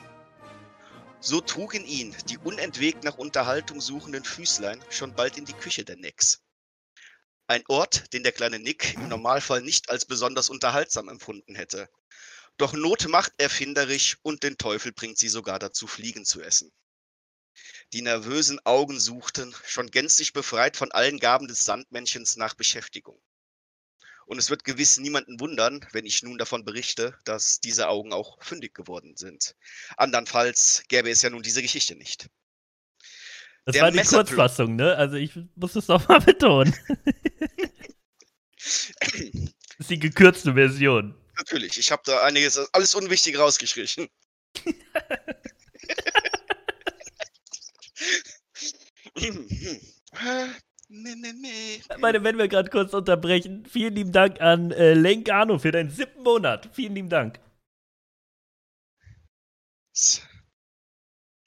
So 1.24 1.40
trugen 1.40 1.84
ihn 1.84 2.16
die 2.28 2.36
unentwegt 2.38 3.04
nach 3.04 3.16
Unterhaltung 3.16 3.80
suchenden 3.80 4.24
Füßlein 4.24 4.84
schon 4.90 5.14
bald 5.14 5.38
in 5.38 5.44
die 5.44 5.52
Küche 5.52 5.84
der 5.84 5.96
Nicks. 5.96 6.42
Ein 7.46 7.62
Ort, 7.68 8.12
den 8.12 8.24
der 8.24 8.32
kleine 8.32 8.58
Nick 8.58 8.94
im 8.94 9.06
Normalfall 9.06 9.62
nicht 9.62 9.88
als 9.88 10.04
besonders 10.04 10.50
unterhaltsam 10.50 11.08
empfunden 11.08 11.54
hätte. 11.54 11.88
Doch 12.56 12.72
Not 12.72 13.06
macht 13.06 13.32
erfinderisch 13.38 14.18
und 14.22 14.42
den 14.42 14.58
Teufel 14.58 14.90
bringt 14.90 15.16
sie 15.16 15.28
sogar 15.28 15.60
dazu, 15.60 15.86
Fliegen 15.86 16.24
zu 16.24 16.42
essen. 16.42 16.72
Die 17.92 18.02
nervösen 18.02 18.58
Augen 18.66 18.98
suchten, 18.98 19.54
schon 19.64 19.92
gänzlich 19.92 20.32
befreit 20.32 20.76
von 20.76 20.90
allen 20.90 21.20
Gaben 21.20 21.46
des 21.46 21.64
Sandmännchens, 21.64 22.36
nach 22.36 22.54
Beschäftigung. 22.54 23.22
Und 24.26 24.38
es 24.38 24.50
wird 24.50 24.64
gewiss 24.64 24.98
niemanden 24.98 25.40
wundern, 25.40 25.84
wenn 25.92 26.06
ich 26.06 26.22
nun 26.22 26.38
davon 26.38 26.64
berichte, 26.64 27.16
dass 27.24 27.60
diese 27.60 27.88
Augen 27.88 28.12
auch 28.12 28.42
fündig 28.42 28.74
geworden 28.74 29.16
sind. 29.16 29.56
Andernfalls 29.96 30.84
gäbe 30.88 31.10
es 31.10 31.22
ja 31.22 31.30
nun 31.30 31.42
diese 31.42 31.62
Geschichte 31.62 31.96
nicht. 31.96 32.28
Das 33.64 33.74
Der 33.74 33.82
war 33.82 33.90
die 33.90 34.02
Kurzfassung, 34.02 34.76
ne? 34.76 34.96
Also 34.96 35.16
ich 35.16 35.32
muss 35.54 35.76
es 35.76 35.86
doch 35.86 36.08
mal 36.08 36.20
betonen. 36.20 36.74
das 38.56 38.92
ist 39.78 39.90
die 39.90 39.98
gekürzte 39.98 40.54
Version. 40.54 41.14
Natürlich, 41.36 41.78
ich 41.78 41.90
habe 41.90 42.02
da 42.04 42.22
einiges, 42.22 42.58
alles 42.72 42.94
unwichtig 42.94 43.38
rausgestrichen. 43.38 44.08
Meine, 52.00 52.22
wenn 52.22 52.36
wir 52.36 52.48
gerade 52.48 52.68
kurz 52.68 52.92
unterbrechen, 52.92 53.64
vielen 53.64 53.94
lieben 53.94 54.12
Dank 54.12 54.40
an 54.40 54.70
äh, 54.72 54.92
Lenkano 54.92 55.58
für 55.58 55.72
deinen 55.72 55.90
siebten 55.90 56.22
Monat. 56.22 56.68
Vielen 56.72 56.94
lieben 56.94 57.08
Dank. 57.08 57.40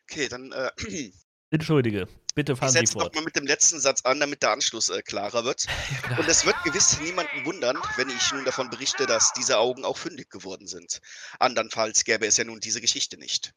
Okay, 0.04 0.28
dann. 0.30 0.52
Äh, 0.52 0.72
Entschuldige. 1.52 2.08
Bitte 2.36 2.58
fahren 2.58 2.76
ich 2.76 2.90
Sie 2.90 2.94
fort. 2.94 3.14
Ich 3.14 3.16
mal 3.16 3.24
mit 3.24 3.38
dem 3.38 3.48
letzten 3.48 3.80
Satz 3.80 4.02
an, 4.02 4.20
damit 4.20 4.44
der 4.44 4.52
Anschluss 4.52 4.90
äh, 4.90 5.02
klarer 5.02 5.46
wird. 5.46 5.66
Ja, 6.10 6.18
Und 6.20 6.28
es 6.28 6.46
wird 6.46 6.56
gewiss 6.64 7.00
niemanden 7.00 7.46
wundern, 7.46 7.78
wenn 7.96 8.10
ich 8.10 8.32
nun 8.32 8.46
davon 8.46 8.70
berichte, 8.70 9.06
dass 9.06 9.34
diese 9.34 9.58
Augen 9.58 9.86
auch 9.86 9.98
fündig 9.98 10.30
geworden 10.30 10.68
sind. 10.68 11.02
Andernfalls 11.40 12.04
gäbe 12.04 12.28
es 12.28 12.38
ja 12.38 12.44
nun 12.44 12.60
diese 12.60 12.82
Geschichte 12.82 13.18
nicht. 13.18 13.54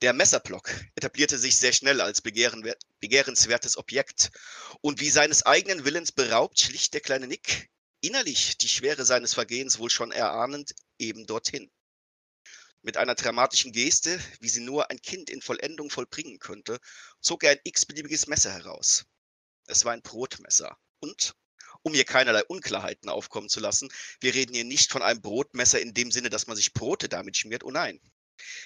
Der 0.00 0.12
Messerblock 0.12 0.70
etablierte 0.94 1.36
sich 1.36 1.56
sehr 1.56 1.72
schnell 1.72 2.00
als 2.00 2.22
begehrenswertes 2.22 3.76
Objekt. 3.76 4.30
Und 4.80 5.00
wie 5.00 5.10
seines 5.10 5.44
eigenen 5.44 5.84
Willens 5.84 6.12
beraubt, 6.12 6.60
schlicht 6.60 6.94
der 6.94 7.00
kleine 7.00 7.26
Nick, 7.26 7.68
innerlich 8.00 8.56
die 8.56 8.68
Schwere 8.68 9.04
seines 9.04 9.34
Vergehens 9.34 9.78
wohl 9.78 9.90
schon 9.90 10.12
erahnend, 10.12 10.74
eben 10.98 11.26
dorthin. 11.26 11.70
Mit 12.84 12.96
einer 12.96 13.14
dramatischen 13.14 13.70
Geste, 13.70 14.20
wie 14.40 14.48
sie 14.48 14.60
nur 14.60 14.90
ein 14.90 15.00
Kind 15.00 15.30
in 15.30 15.40
Vollendung 15.40 15.88
vollbringen 15.88 16.40
könnte, 16.40 16.80
zog 17.20 17.44
er 17.44 17.52
ein 17.52 17.60
x-beliebiges 17.62 18.26
Messer 18.26 18.52
heraus. 18.52 19.04
Es 19.66 19.84
war 19.84 19.92
ein 19.92 20.02
Brotmesser. 20.02 20.76
Und, 20.98 21.34
um 21.82 21.94
hier 21.94 22.04
keinerlei 22.04 22.44
Unklarheiten 22.44 23.08
aufkommen 23.08 23.48
zu 23.48 23.60
lassen, 23.60 23.88
wir 24.20 24.34
reden 24.34 24.54
hier 24.54 24.64
nicht 24.64 24.90
von 24.90 25.00
einem 25.00 25.20
Brotmesser 25.20 25.80
in 25.80 25.94
dem 25.94 26.10
Sinne, 26.10 26.28
dass 26.28 26.48
man 26.48 26.56
sich 26.56 26.72
Brote 26.72 27.08
damit 27.08 27.36
schmiert. 27.36 27.62
Oh 27.62 27.70
nein. 27.70 28.00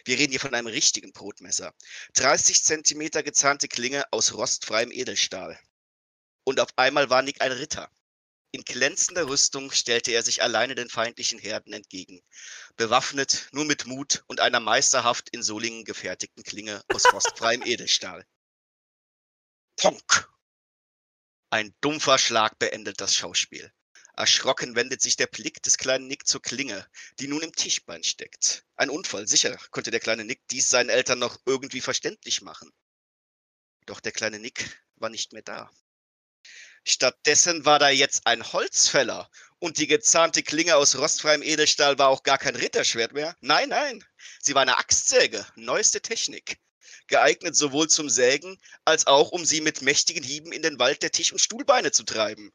Wir 0.07 0.19
reden 0.19 0.31
hier 0.31 0.41
von 0.41 0.55
einem 0.55 0.69
richtigen 0.69 1.13
Brotmesser. 1.13 1.75
30 2.15 2.63
Zentimeter 2.63 3.23
gezahnte 3.23 3.69
Klinge 3.69 4.11
aus 4.13 4.33
rostfreiem 4.33 4.91
Edelstahl. 4.93 5.61
Und 6.45 6.61
auf 6.61 6.71
einmal 6.77 7.11
war 7.11 7.21
Nick 7.21 7.43
ein 7.43 7.53
Ritter. 7.53 7.91
In 8.57 8.65
glänzender 8.65 9.29
Rüstung 9.29 9.71
stellte 9.71 10.13
er 10.13 10.23
sich 10.23 10.43
alleine 10.43 10.75
den 10.75 10.89
feindlichen 10.89 11.39
Herden 11.39 11.75
entgegen, 11.75 12.23
bewaffnet 12.77 13.51
nur 13.53 13.67
mit 13.67 13.85
Mut 13.85 14.25
und 14.29 14.41
einer 14.41 14.61
meisterhaft 14.61 15.29
in 15.29 15.43
Solingen 15.43 15.85
gefertigten 15.85 16.43
Klinge 16.43 16.83
aus 16.89 17.13
rostfreiem 17.13 17.61
Edelstahl. 17.67 18.27
Ponk! 19.77 20.31
Ein 21.51 21.75
dumpfer 21.83 22.17
Schlag 22.17 22.59
beendet 22.59 22.99
das 23.03 23.15
Schauspiel. 23.15 23.71
Erschrocken 24.15 24.75
wendet 24.75 25.03
sich 25.03 25.17
der 25.17 25.27
Blick 25.27 25.63
des 25.63 25.77
kleinen 25.77 26.07
Nick 26.07 26.27
zur 26.27 26.41
Klinge, 26.41 26.89
die 27.21 27.29
nun 27.29 27.43
im 27.43 27.53
Tischbein 27.53 28.05
steckt. 28.05 28.65
Ein 28.77 28.89
Unfall, 28.89 29.29
sicher 29.29 29.55
konnte 29.71 29.91
der 29.91 30.01
kleine 30.01 30.25
Nick 30.25 30.49
dies 30.49 30.71
seinen 30.71 30.89
Eltern 30.89 31.19
noch 31.19 31.39
irgendwie 31.45 31.83
verständlich 31.83 32.41
machen. 32.41 32.73
Doch 33.85 34.01
der 34.01 34.13
kleine 34.13 34.39
Nick 34.39 34.83
war 34.95 35.11
nicht 35.11 35.35
mehr 35.35 35.43
da. 35.43 35.71
Stattdessen 36.89 37.65
war 37.65 37.81
da 37.81 37.89
jetzt 37.89 38.29
ein 38.29 38.53
Holzfäller 38.53 39.29
und 39.59 39.79
die 39.79 39.89
gezahnte 39.89 40.45
Klinge 40.45 40.77
aus 40.77 40.97
rostfreiem 40.97 41.43
Edelstahl 41.43 41.99
war 41.99 42.09
auch 42.09 42.23
gar 42.23 42.39
kein 42.39 42.55
Ritterschwert 42.55 43.13
mehr. 43.13 43.35
Nein, 43.41 43.71
nein, 43.71 44.05
sie 44.41 44.55
war 44.55 44.63
eine 44.63 44.79
Axtsäge, 44.79 45.45
neueste 45.57 46.01
Technik. 46.01 46.59
Geeignet 47.09 47.57
sowohl 47.57 47.89
zum 47.89 48.09
Sägen 48.09 48.57
als 48.85 49.09
auch, 49.09 49.33
um 49.33 49.45
sie 49.45 49.61
mit 49.61 49.83
mächtigen 49.83 50.23
Hieben 50.23 50.53
in 50.53 50.63
den 50.63 50.79
Wald 50.79 51.03
der 51.03 51.11
Tisch- 51.11 51.33
und 51.33 51.41
Stuhlbeine 51.41 51.91
zu 51.91 52.05
treiben. 52.05 52.53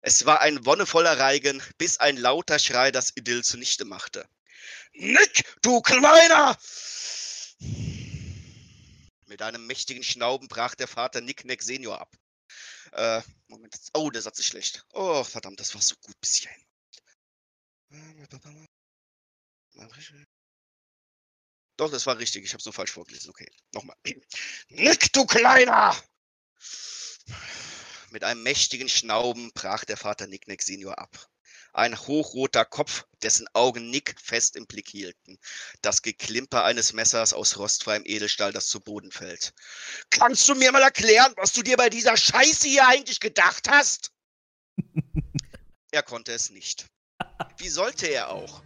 Es 0.00 0.24
war 0.24 0.40
ein 0.40 0.64
wonnevoller 0.64 1.18
Reigen, 1.18 1.62
bis 1.76 1.98
ein 1.98 2.16
lauter 2.16 2.58
Schrei 2.58 2.90
das 2.90 3.12
Idyll 3.16 3.44
zunichte 3.44 3.84
machte. 3.84 4.26
Nick, 4.94 5.44
du 5.60 5.82
Kleiner! 5.82 6.56
Mit 9.26 9.42
einem 9.42 9.66
mächtigen 9.66 10.02
Schnauben 10.02 10.48
brach 10.48 10.74
der 10.74 10.88
Vater 10.88 11.20
Nick 11.20 11.44
Neck 11.44 11.62
Senior 11.62 12.00
ab. 12.00 12.16
Äh, 12.92 13.22
Moment. 13.48 13.74
Oh, 13.94 14.10
der 14.10 14.22
Satz 14.22 14.38
ist 14.38 14.46
schlecht. 14.46 14.84
Oh, 14.92 15.24
verdammt, 15.24 15.60
das 15.60 15.74
war 15.74 15.82
so 15.82 15.94
gut 16.02 16.20
bis 16.20 16.36
hierhin. 16.36 16.62
Doch, 21.76 21.90
das 21.90 22.06
war 22.06 22.18
richtig. 22.18 22.44
Ich 22.44 22.52
habe 22.52 22.62
so 22.62 22.72
falsch 22.72 22.92
vorgelesen. 22.92 23.30
Okay, 23.30 23.50
nochmal. 23.72 23.96
Nick, 24.68 25.12
du 25.12 25.26
Kleiner! 25.26 25.96
Mit 28.10 28.24
einem 28.24 28.42
mächtigen 28.42 28.88
Schnauben 28.88 29.52
brach 29.52 29.84
der 29.84 29.96
Vater 29.96 30.26
Nickneck 30.26 30.62
Senior 30.62 30.98
ab 30.98 31.31
ein 31.72 31.98
hochroter 31.98 32.64
Kopf, 32.64 33.06
dessen 33.22 33.46
Augen 33.54 33.90
Nick 33.90 34.14
fest 34.20 34.56
im 34.56 34.66
Blick 34.66 34.88
hielten. 34.88 35.38
Das 35.80 36.02
Geklimper 36.02 36.64
eines 36.64 36.92
Messers 36.92 37.32
aus 37.32 37.58
rostfreiem 37.58 38.02
Edelstahl, 38.04 38.52
das 38.52 38.66
zu 38.68 38.80
Boden 38.80 39.10
fällt. 39.10 39.54
Kannst 40.10 40.48
du 40.48 40.54
mir 40.54 40.72
mal 40.72 40.82
erklären, 40.82 41.32
was 41.36 41.52
du 41.52 41.62
dir 41.62 41.76
bei 41.76 41.88
dieser 41.88 42.16
Scheiße 42.16 42.68
hier 42.68 42.86
eigentlich 42.86 43.20
gedacht 43.20 43.68
hast? 43.68 44.12
er 45.90 46.02
konnte 46.02 46.32
es 46.32 46.50
nicht. 46.50 46.86
Wie 47.56 47.68
sollte 47.68 48.06
er 48.06 48.30
auch? 48.30 48.62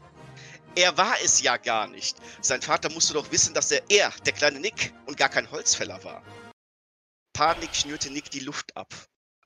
Er 0.75 0.97
war 0.99 1.15
es 1.23 1.41
ja 1.41 1.57
gar 1.57 1.87
nicht. 1.87 2.19
Sein 2.43 2.61
Vater 2.61 2.91
musste 2.91 3.15
doch 3.15 3.31
wissen, 3.31 3.55
dass 3.55 3.71
er 3.71 3.83
er, 3.89 4.11
der 4.27 4.33
kleine 4.33 4.61
Nick, 4.61 4.93
und 5.07 5.17
gar 5.17 5.31
kein 5.31 5.51
Holzfäller 5.51 6.03
war. 6.05 6.23
Panik 7.33 7.75
schnürte 7.75 8.11
Nick 8.11 8.31
die 8.31 8.41
Luft 8.41 8.77
ab. 8.77 8.95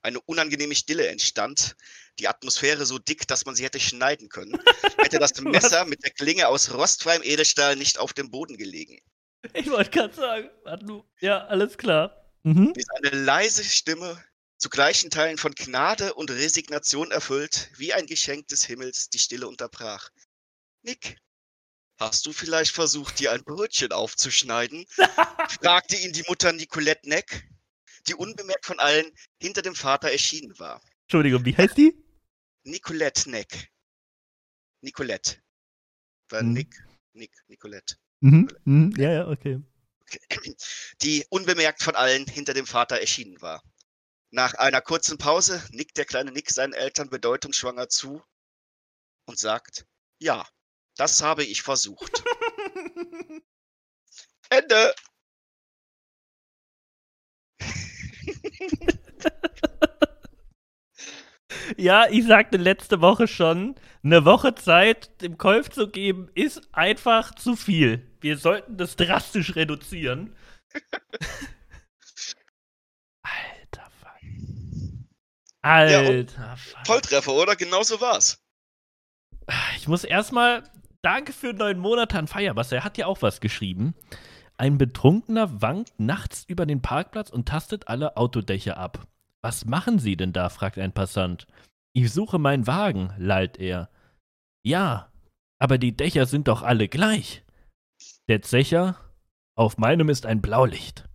Eine 0.01 0.19
unangenehme 0.21 0.75
Stille 0.75 1.07
entstand, 1.07 1.75
die 2.19 2.27
Atmosphäre 2.27 2.85
so 2.85 2.99
dick, 2.99 3.27
dass 3.27 3.45
man 3.45 3.55
sie 3.55 3.63
hätte 3.63 3.79
schneiden 3.79 4.29
können, 4.29 4.59
hätte 4.97 5.19
das 5.19 5.39
Messer 5.41 5.85
mit 5.85 6.03
der 6.03 6.11
Klinge 6.11 6.47
aus 6.47 6.73
rostfreiem 6.73 7.23
Edelstahl 7.23 7.75
nicht 7.75 7.97
auf 7.97 8.13
dem 8.13 8.29
Boden 8.29 8.57
gelegen. 8.57 8.99
Ich 9.53 9.69
wollte 9.69 9.89
gerade 9.89 10.13
sagen, 10.13 10.49
warte 10.63 11.03
ja, 11.19 11.45
alles 11.47 11.77
klar. 11.77 12.31
Mhm. 12.43 12.73
Bis 12.73 12.89
eine 12.89 13.09
leise 13.09 13.63
Stimme, 13.63 14.23
zu 14.57 14.69
gleichen 14.69 15.09
Teilen 15.09 15.37
von 15.37 15.53
Gnade 15.55 16.13
und 16.13 16.29
Resignation 16.29 17.11
erfüllt, 17.11 17.71
wie 17.77 17.93
ein 17.93 18.05
Geschenk 18.05 18.47
des 18.49 18.63
Himmels, 18.63 19.09
die 19.09 19.17
Stille 19.17 19.47
unterbrach. 19.47 20.09
Nick, 20.83 21.17
Hast 22.01 22.25
du 22.25 22.33
vielleicht 22.33 22.73
versucht, 22.73 23.19
dir 23.19 23.31
ein 23.31 23.43
Brötchen 23.43 23.91
aufzuschneiden? 23.91 24.87
fragte 25.61 25.95
ihn 25.97 26.13
die 26.13 26.23
Mutter 26.27 26.51
Nicolette 26.51 27.07
Neck, 27.07 27.47
die 28.07 28.15
unbemerkt 28.15 28.65
von 28.65 28.79
allen 28.79 29.05
hinter 29.39 29.61
dem 29.61 29.75
Vater 29.75 30.11
erschienen 30.11 30.57
war. 30.57 30.81
Entschuldigung, 31.11 31.43
wie 31.43 31.57
heißt 31.57 31.77
die? 31.77 31.93
Nicolette 32.63 33.29
Neck. 33.29 33.69
Nicolette. 34.79 35.41
War 36.29 36.41
Mhm. 36.41 36.53
Nick, 36.53 36.73
Nick, 37.11 37.33
Nicolette. 37.49 37.97
Mhm, 38.21 38.47
mhm, 38.63 38.93
ja, 38.95 39.11
ja, 39.11 39.27
okay. 39.27 39.61
Die 41.01 41.25
unbemerkt 41.29 41.83
von 41.83 41.97
allen 41.97 42.25
hinter 42.27 42.53
dem 42.53 42.65
Vater 42.65 43.01
erschienen 43.01 43.41
war. 43.41 43.61
Nach 44.29 44.53
einer 44.53 44.79
kurzen 44.79 45.17
Pause 45.17 45.61
nickt 45.71 45.97
der 45.97 46.05
kleine 46.05 46.31
Nick 46.31 46.49
seinen 46.49 46.71
Eltern 46.71 47.09
bedeutungsschwanger 47.09 47.89
zu 47.89 48.23
und 49.25 49.37
sagt, 49.37 49.85
ja, 50.17 50.47
das 50.95 51.21
habe 51.21 51.43
ich 51.43 51.61
versucht. 51.61 52.23
Ende. 54.49 54.95
Ja, 61.77 62.05
ich 62.09 62.25
sagte 62.25 62.57
letzte 62.57 63.01
Woche 63.01 63.27
schon, 63.27 63.75
eine 64.03 64.25
Woche 64.25 64.55
Zeit 64.55 65.21
dem 65.21 65.37
Kolf 65.37 65.69
zu 65.69 65.89
geben, 65.89 66.29
ist 66.33 66.61
einfach 66.73 67.35
zu 67.35 67.55
viel. 67.55 68.07
Wir 68.21 68.37
sollten 68.37 68.77
das 68.77 68.95
drastisch 68.95 69.55
reduzieren. 69.55 70.35
Alter 73.23 73.89
Fuck. 73.99 74.21
Alter 75.61 76.57
Fuck. 76.57 76.87
Volltreffer, 76.87 77.33
oder? 77.33 77.55
Genauso 77.55 78.01
war's. 78.01 78.43
Ich 79.77 79.87
muss 79.87 80.03
erstmal 80.03 80.63
Danke 81.01 81.33
für 81.33 81.53
neun 81.53 81.79
Monate 81.79 82.19
an 82.19 82.27
Feierwasser. 82.27 82.77
Er 82.77 82.83
hat 82.83 82.97
ja 82.97 83.07
auch 83.07 83.23
was 83.23 83.41
geschrieben. 83.41 83.95
Ein 84.57 84.77
Betrunkener 84.77 85.61
wankt 85.61 85.99
nachts 85.99 86.43
über 86.47 86.67
den 86.67 86.83
Parkplatz 86.83 87.31
und 87.31 87.47
tastet 87.47 87.87
alle 87.87 88.17
Autodächer 88.17 88.77
ab. 88.77 89.07
Was 89.43 89.65
machen 89.65 89.99
Sie 89.99 90.15
denn 90.15 90.33
da? 90.33 90.49
fragt 90.49 90.77
ein 90.77 90.93
Passant. 90.93 91.47
Ich 91.93 92.11
suche 92.13 92.39
meinen 92.39 92.67
Wagen, 92.67 93.13
lallt 93.17 93.57
er. 93.59 93.89
Ja, 94.63 95.11
aber 95.59 95.77
die 95.77 95.95
Dächer 95.95 96.25
sind 96.25 96.47
doch 96.47 96.61
alle 96.61 96.87
gleich. 96.87 97.43
Der 98.29 98.41
Zecher, 98.41 98.95
auf 99.57 99.77
meinem 99.77 100.09
ist 100.09 100.25
ein 100.25 100.41
Blaulicht. 100.41 101.07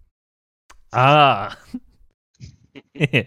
Ah. 0.92 1.56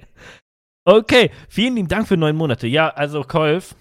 okay, 0.86 1.32
vielen 1.50 1.76
lieben 1.76 1.88
Dank 1.88 2.08
für 2.08 2.18
neun 2.18 2.36
Monate. 2.36 2.68
Ja, 2.68 2.90
also 2.90 3.24
Kolf, 3.24 3.76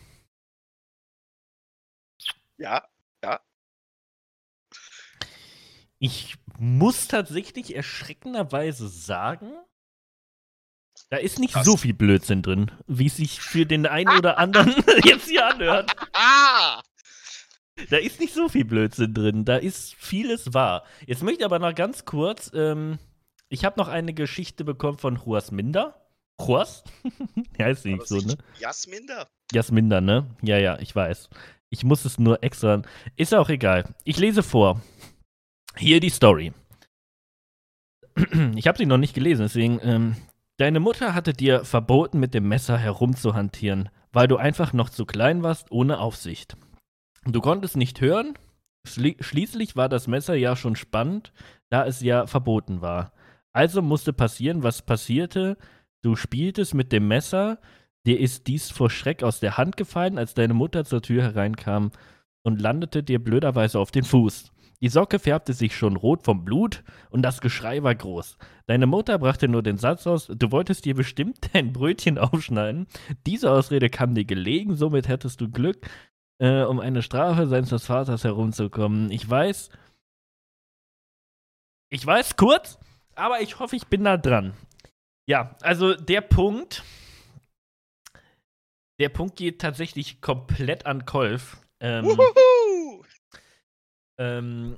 Ja, 2.58 2.88
Ich 6.00 6.36
muss 6.58 7.08
tatsächlich 7.08 7.74
erschreckenderweise 7.74 8.88
sagen, 8.88 9.52
da 11.10 11.16
ist 11.16 11.38
nicht 11.38 11.54
Krass. 11.54 11.64
so 11.64 11.76
viel 11.76 11.94
Blödsinn 11.94 12.42
drin, 12.42 12.70
wie 12.86 13.06
es 13.06 13.16
sich 13.16 13.40
für 13.40 13.66
den 13.66 13.86
einen 13.86 14.16
oder 14.18 14.38
anderen 14.38 14.74
jetzt 15.04 15.28
hier 15.28 15.46
anhört. 15.46 15.94
Ah! 16.12 16.82
Da 17.90 17.96
ist 17.96 18.18
nicht 18.20 18.34
so 18.34 18.48
viel 18.48 18.64
Blödsinn 18.64 19.14
drin, 19.14 19.44
da 19.44 19.56
ist 19.56 19.94
vieles 19.94 20.52
wahr. 20.52 20.84
Jetzt 21.06 21.22
möchte 21.22 21.40
ich 21.40 21.44
aber 21.44 21.60
noch 21.60 21.74
ganz 21.74 22.04
kurz, 22.04 22.50
ähm, 22.52 22.98
ich 23.48 23.64
habe 23.64 23.78
noch 23.78 23.88
eine 23.88 24.12
Geschichte 24.12 24.64
bekommen 24.64 24.98
von 24.98 25.20
Minder. 25.52 25.94
Juas? 26.40 26.84
ja, 27.58 27.66
heißt 27.66 27.86
nicht 27.86 28.06
so, 28.06 28.18
ne? 28.18 28.36
Jasminder? 28.58 29.28
Jasminder, 29.52 30.00
ne? 30.00 30.26
Ja, 30.42 30.58
ja, 30.58 30.78
ich 30.78 30.94
weiß. 30.94 31.30
Ich 31.70 31.84
muss 31.84 32.04
es 32.04 32.18
nur 32.18 32.42
extra. 32.42 32.82
Ist 33.16 33.34
auch 33.34 33.48
egal. 33.48 33.94
Ich 34.04 34.18
lese 34.18 34.42
vor. 34.42 34.80
Hier 35.76 36.00
die 36.00 36.10
Story. 36.10 36.52
Ich 38.56 38.66
habe 38.66 38.78
sie 38.78 38.86
noch 38.86 38.98
nicht 38.98 39.14
gelesen, 39.14 39.42
deswegen. 39.42 39.78
Ähm, 39.82 40.16
deine 40.58 40.80
Mutter 40.80 41.14
hatte 41.14 41.32
dir 41.32 41.64
verboten, 41.64 42.20
mit 42.20 42.34
dem 42.34 42.46
Messer 42.46 42.76
herumzuhantieren, 42.76 43.88
weil 44.12 44.28
du 44.28 44.36
einfach 44.36 44.72
noch 44.72 44.90
zu 44.90 45.06
klein 45.06 45.42
warst, 45.42 45.72
ohne 45.72 45.98
Aufsicht. 45.98 46.56
Du 47.24 47.40
konntest 47.40 47.76
nicht 47.76 48.00
hören. 48.00 48.34
Schli 48.86 49.16
schließlich 49.20 49.74
war 49.74 49.88
das 49.88 50.06
Messer 50.06 50.34
ja 50.34 50.54
schon 50.54 50.76
spannend, 50.76 51.32
da 51.70 51.86
es 51.86 52.00
ja 52.00 52.26
verboten 52.26 52.80
war. 52.80 53.12
Also 53.52 53.82
musste 53.82 54.12
passieren, 54.12 54.62
was 54.62 54.82
passierte. 54.82 55.56
Du 56.02 56.14
spieltest 56.14 56.74
mit 56.74 56.92
dem 56.92 57.08
Messer, 57.08 57.58
Dir 58.08 58.18
ist 58.18 58.46
dies 58.46 58.70
vor 58.70 58.88
Schreck 58.88 59.22
aus 59.22 59.38
der 59.38 59.58
Hand 59.58 59.76
gefallen, 59.76 60.16
als 60.16 60.32
deine 60.32 60.54
Mutter 60.54 60.86
zur 60.86 61.02
Tür 61.02 61.22
hereinkam 61.22 61.90
und 62.42 62.58
landete 62.58 63.02
dir 63.02 63.22
blöderweise 63.22 63.78
auf 63.78 63.90
den 63.90 64.04
Fuß. 64.04 64.50
Die 64.80 64.88
Socke 64.88 65.18
färbte 65.18 65.52
sich 65.52 65.76
schon 65.76 65.96
rot 65.96 66.22
vom 66.22 66.44
Blut 66.44 66.84
und 67.10 67.22
das 67.22 67.40
Geschrei 67.40 67.82
war 67.82 67.94
groß. 67.94 68.38
Deine 68.66 68.86
Mutter 68.86 69.18
brachte 69.18 69.48
nur 69.48 69.62
den 69.62 69.76
Satz 69.76 70.06
aus, 70.06 70.28
du 70.28 70.52
wolltest 70.52 70.84
dir 70.84 70.94
bestimmt 70.94 71.50
dein 71.52 71.72
Brötchen 71.72 72.18
aufschneiden. 72.18 72.86
Diese 73.26 73.50
Ausrede 73.50 73.90
kam 73.90 74.14
dir 74.14 74.24
gelegen, 74.24 74.76
somit 74.76 75.08
hättest 75.08 75.40
du 75.40 75.50
Glück, 75.50 75.88
äh, 76.38 76.62
um 76.62 76.78
eine 76.78 77.02
Strafe 77.02 77.48
seines 77.48 77.86
Vaters 77.86 78.22
herumzukommen. 78.22 79.10
Ich 79.10 79.28
weiß, 79.28 79.70
ich 81.90 82.06
weiß 82.06 82.36
kurz, 82.36 82.78
aber 83.16 83.40
ich 83.40 83.58
hoffe, 83.58 83.74
ich 83.74 83.88
bin 83.88 84.04
da 84.04 84.16
dran. 84.16 84.54
Ja, 85.26 85.56
also 85.62 85.94
der 85.94 86.20
Punkt, 86.20 86.84
der 89.00 89.08
Punkt 89.08 89.36
geht 89.36 89.60
tatsächlich 89.60 90.20
komplett 90.20 90.86
an 90.86 91.04
Kolf. 91.04 91.58
Ähm, 91.80 92.04
Wuhuhu! 92.04 92.67
Ähm, 94.18 94.76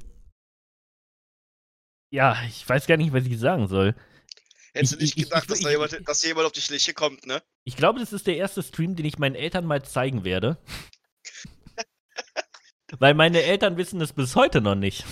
ja, 2.12 2.42
ich 2.46 2.68
weiß 2.68 2.86
gar 2.86 2.96
nicht, 2.96 3.12
was 3.12 3.24
ich 3.26 3.38
sagen 3.38 3.68
soll. 3.68 3.94
Hättest 4.74 4.92
du 4.92 4.96
Ich- 4.98 5.02
nicht 5.02 5.16
ich- 5.18 5.24
gedacht, 5.24 5.44
ich- 5.44 5.48
dass, 5.48 5.60
da 5.60 5.70
jemand, 5.70 6.08
dass 6.08 6.22
jemand 6.24 6.46
auf 6.46 6.52
die 6.52 6.60
Schliche 6.60 6.94
kommt, 6.94 7.26
ne? 7.26 7.42
Ich 7.64 7.76
glaube, 7.76 8.00
das 8.00 8.12
ist 8.12 8.26
der 8.26 8.36
erste 8.36 8.62
Stream, 8.62 8.96
den 8.96 9.06
ich 9.06 9.18
meinen 9.18 9.34
Eltern 9.34 9.64
mal 9.66 9.82
zeigen 9.84 10.24
werde. 10.24 10.58
Weil 12.98 13.14
meine 13.14 13.42
Eltern 13.42 13.76
wissen 13.76 14.00
es 14.00 14.12
bis 14.12 14.34
heute 14.34 14.60
noch 14.60 14.74
nicht. 14.74 15.04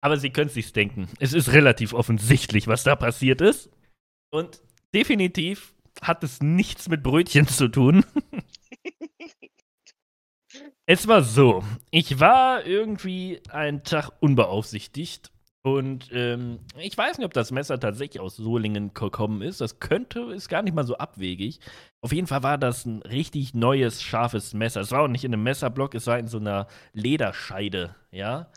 Aber 0.00 0.16
sie 0.18 0.30
können 0.30 0.48
es 0.48 0.54
sich 0.54 0.72
denken. 0.72 1.08
Es 1.20 1.32
ist 1.32 1.52
relativ 1.52 1.92
offensichtlich, 1.92 2.66
was 2.66 2.82
da 2.82 2.96
passiert 2.96 3.40
ist. 3.40 3.70
Und 4.30 4.62
definitiv 4.94 5.74
hat 6.00 6.24
es 6.24 6.40
nichts 6.40 6.88
mit 6.88 7.02
Brötchen 7.02 7.46
zu 7.46 7.68
tun. 7.68 8.04
Es 10.86 11.06
war 11.08 11.22
so, 11.22 11.62
ich 11.90 12.20
war 12.20 12.66
irgendwie 12.66 13.40
einen 13.50 13.84
Tag 13.84 14.10
unbeaufsichtigt 14.20 15.30
und 15.64 16.10
ähm, 16.12 16.58
ich 16.76 16.98
weiß 16.98 17.18
nicht, 17.18 17.24
ob 17.24 17.34
das 17.34 17.52
Messer 17.52 17.78
tatsächlich 17.78 18.20
aus 18.20 18.36
Solingen 18.36 18.92
gekommen 18.94 19.42
ist. 19.42 19.60
Das 19.60 19.78
könnte, 19.78 20.20
ist 20.32 20.48
gar 20.48 20.62
nicht 20.62 20.74
mal 20.74 20.84
so 20.84 20.96
abwegig. 20.98 21.60
Auf 22.00 22.12
jeden 22.12 22.26
Fall 22.26 22.42
war 22.42 22.58
das 22.58 22.84
ein 22.84 23.00
richtig 23.02 23.54
neues, 23.54 24.02
scharfes 24.02 24.54
Messer. 24.54 24.80
Es 24.80 24.90
war 24.90 25.02
auch 25.02 25.08
nicht 25.08 25.22
in 25.22 25.32
einem 25.32 25.44
Messerblock, 25.44 25.94
es 25.94 26.08
war 26.08 26.18
in 26.18 26.26
so 26.26 26.38
einer 26.38 26.66
Lederscheide, 26.94 27.94
ja. 28.10 28.48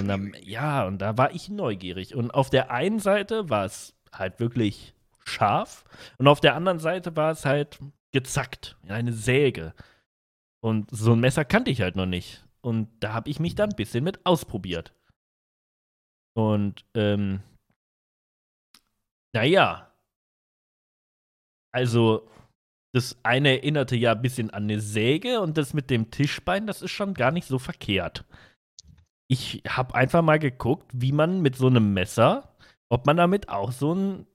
Und 0.00 0.08
dann, 0.08 0.34
ja, 0.42 0.86
und 0.86 0.98
da 0.98 1.18
war 1.18 1.34
ich 1.34 1.50
neugierig. 1.50 2.14
Und 2.14 2.30
auf 2.32 2.48
der 2.48 2.70
einen 2.70 3.00
Seite 3.00 3.50
war 3.50 3.66
es 3.66 3.94
halt 4.12 4.40
wirklich 4.40 4.94
scharf 5.26 5.84
und 6.16 6.26
auf 6.28 6.40
der 6.40 6.54
anderen 6.54 6.78
Seite 6.78 7.16
war 7.16 7.32
es 7.32 7.44
halt 7.44 7.78
gezackt, 8.12 8.76
eine 8.88 9.12
Säge. 9.12 9.74
Und 10.62 10.90
so 10.90 11.12
ein 11.12 11.20
Messer 11.20 11.44
kannte 11.44 11.70
ich 11.70 11.80
halt 11.80 11.96
noch 11.96 12.06
nicht. 12.06 12.44
Und 12.60 12.88
da 13.00 13.12
habe 13.12 13.30
ich 13.30 13.38
mich 13.38 13.54
dann 13.54 13.70
ein 13.70 13.76
bisschen 13.76 14.02
mit 14.02 14.24
ausprobiert. 14.26 14.92
Und, 16.34 16.84
ähm, 16.94 17.42
naja. 19.32 19.92
Also, 21.72 22.28
das 22.94 23.18
eine 23.22 23.50
erinnerte 23.50 23.94
ja 23.96 24.12
ein 24.12 24.22
bisschen 24.22 24.50
an 24.50 24.64
eine 24.64 24.80
Säge 24.80 25.40
und 25.40 25.58
das 25.58 25.74
mit 25.74 25.90
dem 25.90 26.10
Tischbein, 26.10 26.66
das 26.66 26.80
ist 26.82 26.92
schon 26.92 27.12
gar 27.14 27.30
nicht 27.30 27.46
so 27.46 27.58
verkehrt. 27.58 28.24
Ich 29.28 29.62
habe 29.68 29.94
einfach 29.94 30.22
mal 30.22 30.38
geguckt, 30.38 30.90
wie 30.94 31.12
man 31.12 31.42
mit 31.42 31.56
so 31.56 31.66
einem 31.66 31.92
Messer, 31.92 32.56
ob 32.88 33.06
man 33.06 33.18
damit 33.18 33.48
auch 33.50 33.72
so 33.72 33.92
einen 33.92 34.26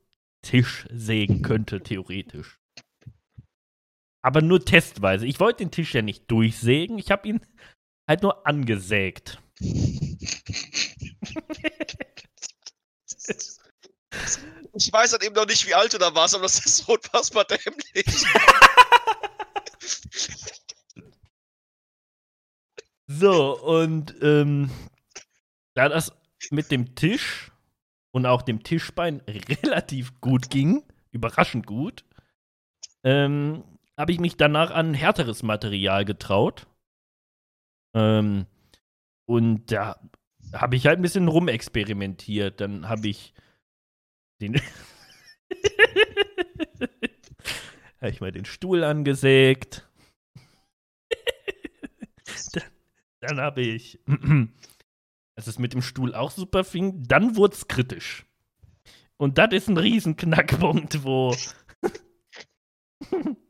Tisch 0.44 0.88
sägen 0.92 1.42
könnte, 1.42 1.82
theoretisch. 1.82 2.61
Aber 4.22 4.42
nur 4.42 4.64
testweise. 4.64 5.26
Ich 5.26 5.40
wollte 5.40 5.64
den 5.64 5.72
Tisch 5.72 5.94
ja 5.94 6.02
nicht 6.02 6.30
durchsägen, 6.30 6.98
ich 6.98 7.12
habe 7.12 7.28
ihn 7.28 7.42
halt 8.08 8.22
nur 8.22 8.46
angesägt. 8.48 9.42
Ich 14.74 14.92
weiß 14.92 15.12
halt 15.12 15.24
eben 15.24 15.36
noch 15.36 15.46
nicht, 15.46 15.68
wie 15.68 15.74
alt 15.74 15.94
du 15.94 15.98
da 15.98 16.16
warst, 16.16 16.34
aber 16.34 16.44
das 16.44 16.66
ist 16.66 16.78
so 16.78 16.94
unfassbar 16.94 17.46
dämlich. 17.46 18.06
So, 23.08 23.60
und 23.60 24.16
ähm, 24.22 24.72
da 25.74 25.90
das 25.90 26.14
mit 26.50 26.72
dem 26.72 26.96
Tisch 26.96 27.52
und 28.12 28.26
auch 28.26 28.42
dem 28.42 28.64
Tischbein 28.64 29.22
relativ 29.28 30.20
gut 30.22 30.50
ging, 30.50 30.84
überraschend 31.12 31.68
gut, 31.68 32.06
ähm, 33.04 33.64
habe 33.98 34.12
ich 34.12 34.20
mich 34.20 34.38
danach 34.38 34.72
an 34.72 34.94
härteres 34.94 35.44
Material 35.44 36.06
getraut. 36.06 36.68
Ähm, 37.96 38.46
und 39.28 39.72
da 39.72 40.00
habe 40.54 40.76
ich 40.76 40.88
halt 40.88 41.00
ein 41.00 41.04
bisschen 41.04 41.28
rumexperimentiert. 41.28 42.62
Dann 42.62 42.88
habe 42.90 43.08
ich 43.08 43.34
den. 44.42 44.56
habe 48.00 48.10
ich 48.10 48.22
mal 48.22 48.32
den 48.32 48.46
Stuhl 48.46 48.84
angesägt. 48.84 49.88
dann 52.54 52.64
dann 53.22 53.40
habe 53.40 53.62
ich, 53.62 54.00
als 55.38 55.48
es 55.48 55.60
mit 55.60 55.74
dem 55.74 55.82
Stuhl 55.82 56.14
auch 56.14 56.32
super 56.32 56.64
fing, 56.64 57.04
dann 57.08 57.36
wurde 57.38 57.54
es 57.56 57.68
kritisch. 57.68 58.26
Und 59.18 59.38
das 59.38 59.54
ist 59.54 59.70
ein 59.70 59.78
Riesenknackpunkt, 59.78 61.04
wo. 61.04 61.36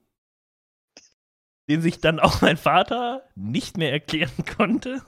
den 1.71 1.81
sich 1.81 2.01
dann 2.01 2.19
auch 2.19 2.41
mein 2.41 2.57
Vater 2.57 3.23
nicht 3.36 3.77
mehr 3.77 3.93
erklären 3.93 4.43
konnte. 4.57 5.01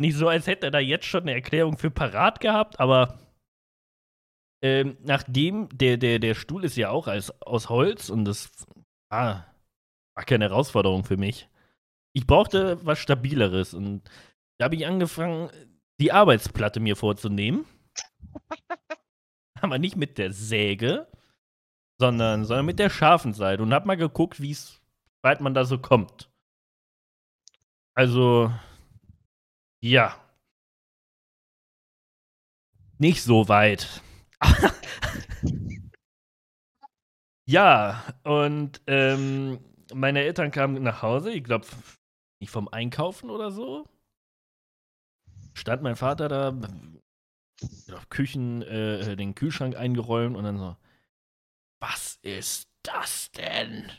Nicht 0.00 0.16
so, 0.16 0.28
als 0.28 0.46
hätte 0.46 0.66
er 0.66 0.70
da 0.70 0.78
jetzt 0.78 1.06
schon 1.06 1.22
eine 1.22 1.32
Erklärung 1.32 1.78
für 1.78 1.90
parat 1.90 2.40
gehabt, 2.40 2.78
aber 2.78 3.18
ähm, 4.62 4.96
nachdem 5.02 5.68
der, 5.70 5.96
der, 5.96 6.20
der 6.20 6.34
Stuhl 6.34 6.64
ist 6.64 6.76
ja 6.76 6.90
auch 6.90 7.08
als, 7.08 7.42
aus 7.42 7.68
Holz 7.68 8.08
und 8.08 8.24
das 8.24 8.52
ah, 9.10 9.42
war 10.14 10.24
keine 10.24 10.44
Herausforderung 10.44 11.02
für 11.02 11.16
mich. 11.16 11.48
Ich 12.14 12.24
brauchte 12.24 12.84
was 12.86 13.00
Stabileres 13.00 13.74
und 13.74 14.08
da 14.58 14.66
habe 14.66 14.76
ich 14.76 14.86
angefangen, 14.86 15.50
die 16.00 16.12
Arbeitsplatte 16.12 16.78
mir 16.78 16.94
vorzunehmen. 16.94 17.64
Aber 19.60 19.78
nicht 19.78 19.96
mit 19.96 20.18
der 20.18 20.32
Säge, 20.32 21.08
sondern, 22.00 22.44
sondern 22.44 22.66
mit 22.66 22.78
der 22.78 22.90
scharfen 22.90 23.34
Seite 23.34 23.64
und 23.64 23.74
habe 23.74 23.88
mal 23.88 23.96
geguckt, 23.96 24.40
wie 24.40 24.52
weit 25.26 25.40
man 25.40 25.54
da 25.54 25.64
so 25.64 25.76
kommt. 25.78 26.30
Also, 27.94 28.52
ja. 29.82 30.14
Nicht 32.98 33.24
so 33.24 33.48
weit. 33.48 34.02
ja, 37.44 38.04
und 38.22 38.80
ähm, 38.86 39.58
meine 39.92 40.20
Eltern 40.22 40.52
kamen 40.52 40.80
nach 40.82 41.02
Hause, 41.02 41.32
ich 41.32 41.42
glaube, 41.42 41.66
nicht 42.40 42.50
vom 42.50 42.68
Einkaufen 42.68 43.28
oder 43.28 43.50
so. 43.50 43.88
Stand 45.54 45.82
mein 45.82 45.96
Vater 45.96 46.28
da, 46.28 46.56
Küchen, 48.10 48.62
äh, 48.62 49.16
den 49.16 49.34
Kühlschrank 49.34 49.74
eingeräumt 49.74 50.36
und 50.36 50.44
dann 50.44 50.58
so, 50.58 50.76
was 51.80 52.20
ist 52.22 52.68
das 52.82 53.32
denn? 53.32 53.90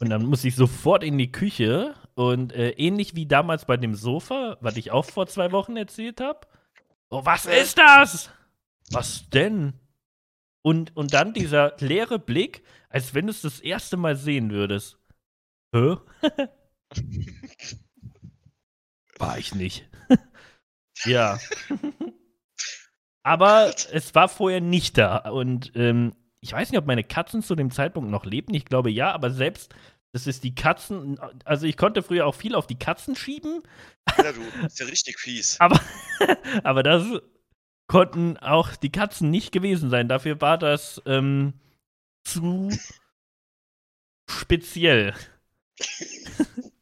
Und 0.00 0.10
dann 0.10 0.26
muss 0.26 0.44
ich 0.44 0.54
sofort 0.54 1.02
in 1.02 1.18
die 1.18 1.32
Küche 1.32 1.94
und 2.14 2.52
äh, 2.52 2.70
ähnlich 2.70 3.14
wie 3.16 3.26
damals 3.26 3.64
bei 3.64 3.76
dem 3.76 3.94
Sofa, 3.94 4.56
was 4.60 4.76
ich 4.76 4.90
auch 4.90 5.04
vor 5.04 5.26
zwei 5.26 5.52
Wochen 5.52 5.76
erzählt 5.76 6.20
habe. 6.20 6.46
Oh, 7.10 7.24
was 7.24 7.46
ist 7.46 7.78
das? 7.78 8.30
Was 8.90 9.28
denn? 9.30 9.74
Und, 10.62 10.96
und 10.96 11.14
dann 11.14 11.32
dieser 11.32 11.76
leere 11.78 12.18
Blick, 12.18 12.62
als 12.88 13.14
wenn 13.14 13.26
du 13.26 13.30
es 13.30 13.42
das 13.42 13.60
erste 13.60 13.96
Mal 13.96 14.16
sehen 14.16 14.50
würdest. 14.50 14.98
Hä? 15.74 15.96
War 19.18 19.38
ich 19.38 19.54
nicht. 19.54 19.88
ja. 21.04 21.38
Aber 23.22 23.74
es 23.92 24.14
war 24.14 24.28
vorher 24.28 24.60
nicht 24.60 24.96
da. 24.96 25.18
Und 25.30 25.72
ähm, 25.74 26.14
ich 26.40 26.52
weiß 26.52 26.70
nicht, 26.70 26.78
ob 26.78 26.86
meine 26.86 27.04
Katzen 27.04 27.42
zu 27.42 27.54
dem 27.54 27.70
Zeitpunkt 27.70 28.10
noch 28.10 28.24
lebten. 28.24 28.54
Ich 28.54 28.64
glaube 28.64 28.90
ja, 28.90 29.12
aber 29.12 29.30
selbst, 29.30 29.74
das 30.12 30.26
ist 30.26 30.44
die 30.44 30.54
Katzen. 30.54 31.18
Also 31.44 31.66
ich 31.66 31.76
konnte 31.76 32.02
früher 32.02 32.26
auch 32.26 32.34
viel 32.34 32.54
auf 32.54 32.66
die 32.66 32.78
Katzen 32.78 33.16
schieben. 33.16 33.62
Ja, 34.16 34.32
du 34.32 34.40
bist 34.62 34.78
ja 34.78 34.86
richtig 34.86 35.18
fies. 35.18 35.56
aber, 35.60 35.80
aber 36.62 36.82
das 36.82 37.04
konnten 37.88 38.36
auch 38.36 38.76
die 38.76 38.92
Katzen 38.92 39.30
nicht 39.30 39.52
gewesen 39.52 39.90
sein. 39.90 40.08
Dafür 40.08 40.40
war 40.40 40.58
das 40.58 41.02
ähm, 41.06 41.54
zu 42.24 42.70
speziell. 44.30 45.14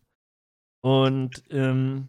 Und 0.83 1.43
ähm, 1.51 2.09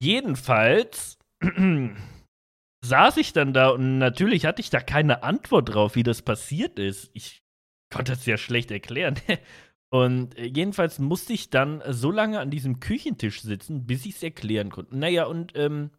jedenfalls 0.00 1.18
saß 2.88 3.16
ich 3.18 3.32
dann 3.32 3.52
da 3.52 3.68
und 3.68 3.98
natürlich 3.98 4.46
hatte 4.46 4.60
ich 4.60 4.70
da 4.70 4.80
keine 4.80 5.22
Antwort 5.22 5.74
drauf, 5.74 5.94
wie 5.94 6.02
das 6.02 6.22
passiert 6.22 6.78
ist. 6.78 7.10
Ich 7.12 7.42
konnte 7.90 8.12
es 8.12 8.26
ja 8.26 8.36
schlecht 8.36 8.70
erklären. 8.70 9.16
Und 9.90 10.36
äh, 10.36 10.44
jedenfalls 10.44 10.98
musste 10.98 11.32
ich 11.32 11.48
dann 11.48 11.82
so 11.88 12.10
lange 12.10 12.40
an 12.40 12.50
diesem 12.50 12.78
Küchentisch 12.78 13.40
sitzen, 13.40 13.86
bis 13.86 14.04
ich 14.04 14.16
es 14.16 14.22
erklären 14.22 14.70
konnte. 14.70 14.94
Naja, 14.94 15.24
und 15.24 15.52
ähm, 15.56 15.90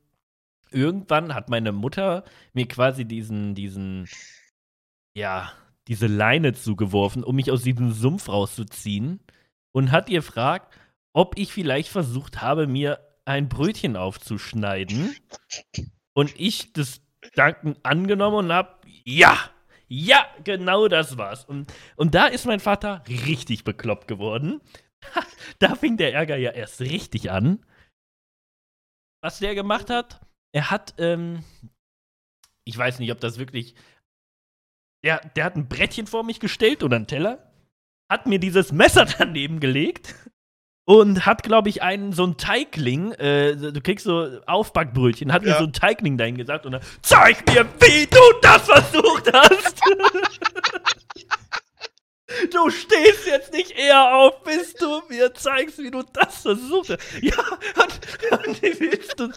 irgendwann 0.70 1.34
hat 1.34 1.50
meine 1.50 1.72
Mutter 1.72 2.24
mir 2.54 2.68
quasi 2.68 3.06
diesen, 3.06 3.56
diesen, 3.56 4.08
ja, 5.16 5.52
diese 5.88 6.06
Leine 6.06 6.54
zugeworfen, 6.54 7.24
um 7.24 7.36
mich 7.36 7.50
aus 7.50 7.64
diesem 7.64 7.92
Sumpf 7.92 8.30
rauszuziehen. 8.30 9.22
Und 9.72 9.92
hat 9.92 10.10
ihr 10.10 10.20
gefragt, 10.20 10.72
ob 11.14 11.38
ich 11.38 11.52
vielleicht 11.52 11.90
versucht 11.90 12.42
habe, 12.42 12.68
mir 12.68 13.00
ein 13.26 13.50
Brötchen 13.50 13.96
aufzuschneiden. 13.96 15.16
Und 16.20 16.38
ich 16.38 16.74
das 16.74 17.02
Danken 17.34 17.78
angenommen 17.82 18.36
und 18.36 18.52
hab, 18.52 18.86
ja, 19.06 19.38
ja, 19.88 20.28
genau 20.44 20.90
das 20.90 21.18
war's. 21.18 21.46
Und, 21.46 21.74
und 21.96 22.14
da 22.14 22.28
ist 22.28 22.46
mein 22.46 22.60
Vater 22.60 23.06
richtig 23.08 23.64
bekloppt 23.64 24.10
geworden. 24.10 24.60
da 25.60 25.76
fing 25.76 25.96
der 25.96 26.14
Ärger 26.14 26.36
ja 26.36 26.52
erst 26.52 26.82
richtig 26.82 27.32
an. 27.32 27.66
Was 29.24 29.40
der 29.40 29.56
gemacht 29.56 29.90
hat, 29.90 30.20
er 30.54 30.70
hat, 30.72 30.94
ähm, 30.98 31.46
ich 32.66 32.78
weiß 32.78 33.00
nicht, 33.00 33.14
ob 33.14 33.22
das 33.22 33.40
wirklich. 33.40 33.76
Der, 35.06 35.22
der 35.22 35.46
hat 35.46 35.56
ein 35.56 35.70
Brettchen 35.70 36.06
vor 36.06 36.26
mich 36.26 36.42
gestellt 36.42 36.84
oder 36.84 36.98
einen 36.98 37.08
Teller, 37.08 37.50
hat 38.12 38.26
mir 38.26 38.40
dieses 38.40 38.74
Messer 38.74 39.06
daneben 39.18 39.62
gelegt 39.62 40.16
und 40.90 41.28
hat, 41.28 41.44
glaube 41.44 41.70
ich, 41.70 41.84
einen 41.84 42.14
so 42.14 42.26
ein 42.26 42.38
Teigling, 42.38 43.12
äh, 43.12 43.56
du 43.56 43.80
kriegst 43.80 44.06
so 44.06 44.40
Aufbackbrötchen, 44.48 45.32
hat 45.32 45.44
ja. 45.44 45.52
mir 45.52 45.58
so 45.60 45.66
ein 45.66 45.72
Teigling 45.74 46.18
dahin 46.18 46.36
gesagt 46.36 46.66
und 46.66 46.72
dann, 46.72 46.82
zeig 47.04 47.46
mir, 47.46 47.68
wie 47.80 48.08
du 48.08 48.20
das 48.42 48.64
versucht 48.64 49.32
hast! 49.32 49.80
Du 52.52 52.70
stehst 52.70 53.26
jetzt 53.26 53.52
nicht 53.54 53.72
eher 53.72 54.16
auf, 54.16 54.44
bis 54.44 54.76
du 54.76 55.02
mir 55.10 55.34
zeigst, 55.34 55.80
wie 55.80 55.90
du 55.90 56.04
das 56.14 56.44
versucht 56.44 56.90
hast. 56.90 57.02
Ja, 57.22 57.34
und, 57.76 58.48
und 58.48 58.62
wie 58.62 58.80
willst 58.80 59.20
du. 59.20 59.30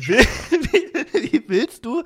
Wie, 0.00 0.18
wie, 0.18 1.32
wie 1.32 1.44
willst 1.48 1.84
du 1.84 2.02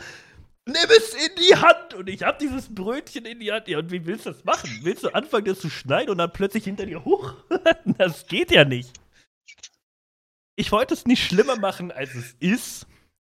Nimm 0.68 0.90
es 0.96 1.14
in 1.14 1.31
die 1.37 1.55
Hand! 1.55 1.94
Und 1.94 2.09
ich 2.09 2.24
hab 2.24 2.40
dieses 2.40 2.74
Brötchen 2.74 3.24
in 3.24 3.38
die 3.38 3.52
Hand. 3.52 3.68
Ja, 3.68 3.79
und 3.79 3.92
wie 3.92 4.05
willst 4.05 4.26
du 4.26 4.31
das 4.31 4.44
machen? 4.44 4.68
Willst 4.83 5.05
du 5.05 5.14
anfangen, 5.14 5.44
das 5.44 5.61
zu 5.61 5.70
schneiden 5.70 6.11
und 6.11 6.18
dann 6.18 6.33
plötzlich 6.33 6.64
hinter 6.64 6.87
dir 6.87 7.05
hoch? 7.05 7.35
das 7.98 8.26
geht 8.26 8.50
ja 8.50 8.64
nicht. 8.64 8.90
Ich 10.57 10.72
wollte 10.72 10.94
es 10.94 11.07
nicht 11.07 11.24
schlimmer 11.24 11.57
machen, 11.57 11.92
als 11.92 12.14
es 12.16 12.33
ist. 12.40 12.87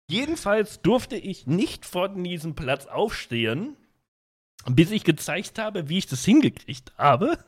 Jedenfalls 0.08 0.80
durfte 0.82 1.16
ich 1.16 1.46
nicht 1.46 1.86
von 1.86 2.22
diesem 2.22 2.54
Platz 2.54 2.86
aufstehen, 2.86 3.76
bis 4.66 4.92
ich 4.92 5.02
gezeigt 5.02 5.58
habe, 5.58 5.88
wie 5.88 5.98
ich 5.98 6.06
das 6.06 6.24
hingekriegt 6.24 6.92
habe. 6.98 7.42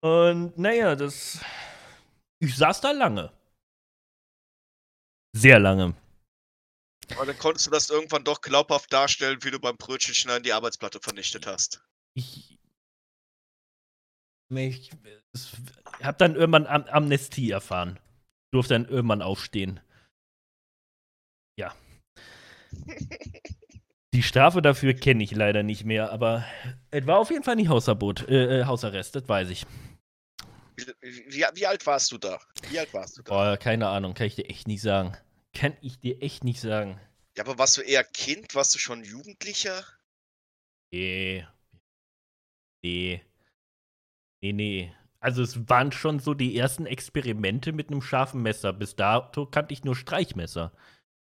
Und 0.00 0.56
naja, 0.56 0.96
das. 0.96 1.40
Ich 2.40 2.56
saß 2.56 2.80
da 2.80 2.92
lange. 2.92 3.32
Sehr 5.34 5.58
lange. 5.58 5.94
Aber 7.14 7.26
dann 7.26 7.38
konntest 7.38 7.66
du 7.66 7.70
das 7.70 7.90
irgendwann 7.90 8.24
doch 8.24 8.40
glaubhaft 8.40 8.92
darstellen, 8.92 9.38
wie 9.42 9.50
du 9.50 9.58
beim 9.58 9.76
Brötchenschneiden 9.76 10.42
die 10.42 10.52
Arbeitsplatte 10.52 11.00
vernichtet 11.00 11.46
hast. 11.46 11.82
Ich. 12.14 12.58
Ich, 14.50 14.90
ich 15.32 16.04
hab 16.04 16.16
dann 16.18 16.34
irgendwann 16.34 16.66
Am 16.66 16.84
Amnestie 16.84 17.50
erfahren. 17.50 17.98
Durfte 18.50 18.74
dann 18.74 18.86
irgendwann 18.86 19.20
aufstehen. 19.20 19.80
Ja. 21.58 21.74
Die 24.14 24.22
Strafe 24.22 24.62
dafür 24.62 24.94
kenne 24.94 25.22
ich 25.22 25.32
leider 25.32 25.62
nicht 25.62 25.84
mehr, 25.84 26.10
aber 26.10 26.46
es 26.90 27.06
war 27.06 27.18
auf 27.18 27.30
jeden 27.30 27.44
Fall 27.44 27.56
nicht 27.56 27.68
Hausverbot, 27.68 28.26
äh, 28.28 28.60
äh 28.60 28.64
Hausarrest, 28.64 29.14
das 29.14 29.28
weiß 29.28 29.50
ich. 29.50 29.66
Wie, 30.76 30.86
wie, 31.02 31.44
wie, 31.54 31.66
alt 31.66 31.86
warst 31.86 32.10
du 32.10 32.18
da? 32.18 32.40
Wie 32.70 32.78
alt 32.78 32.92
warst 32.94 33.18
du 33.18 33.22
da? 33.22 33.30
Boah, 33.30 33.56
keine 33.58 33.88
Ahnung, 33.88 34.14
kann 34.14 34.26
ich 34.26 34.36
dir 34.36 34.48
echt 34.48 34.66
nicht 34.66 34.80
sagen. 34.80 35.16
Kann 35.58 35.76
ich 35.80 35.98
dir 35.98 36.22
echt 36.22 36.44
nicht 36.44 36.60
sagen. 36.60 37.00
Ja, 37.36 37.42
aber 37.42 37.58
warst 37.58 37.76
du 37.76 37.80
eher 37.80 38.04
Kind? 38.04 38.54
Warst 38.54 38.76
du 38.76 38.78
schon 38.78 39.02
Jugendlicher? 39.02 39.84
Nee. 40.92 41.44
Nee. 42.84 43.22
Nee, 44.40 44.52
nee. 44.52 44.94
Also 45.18 45.42
es 45.42 45.68
waren 45.68 45.90
schon 45.90 46.20
so 46.20 46.32
die 46.32 46.56
ersten 46.56 46.86
Experimente 46.86 47.72
mit 47.72 47.90
einem 47.90 48.02
scharfen 48.02 48.40
Messer. 48.40 48.72
Bis 48.72 48.94
dato 48.94 49.46
kannte 49.46 49.74
ich 49.74 49.82
nur 49.82 49.96
Streichmesser. 49.96 50.72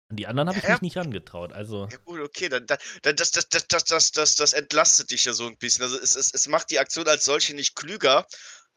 Die 0.09 0.25
anderen 0.25 0.49
habe 0.49 0.57
ich 0.57 0.67
mich 0.67 0.81
nicht 0.81 0.97
angetraut. 0.97 1.53
Also, 1.53 1.87
Ja 1.91 1.97
gut, 1.97 2.19
okay, 2.19 2.49
dann, 2.49 2.65
dann, 2.65 2.79
das, 3.15 3.31
das, 3.31 3.49
das, 3.49 3.67
das, 3.85 4.11
das, 4.11 4.35
das 4.35 4.53
entlastet 4.53 5.11
dich 5.11 5.25
ja 5.25 5.33
so 5.33 5.45
ein 5.45 5.57
bisschen. 5.57 5.83
Also 5.83 5.99
es, 5.99 6.15
es, 6.15 6.33
es 6.33 6.47
macht 6.47 6.71
die 6.71 6.79
Aktion 6.79 7.07
als 7.07 7.25
solche 7.25 7.53
nicht 7.53 7.75
klüger, 7.75 8.25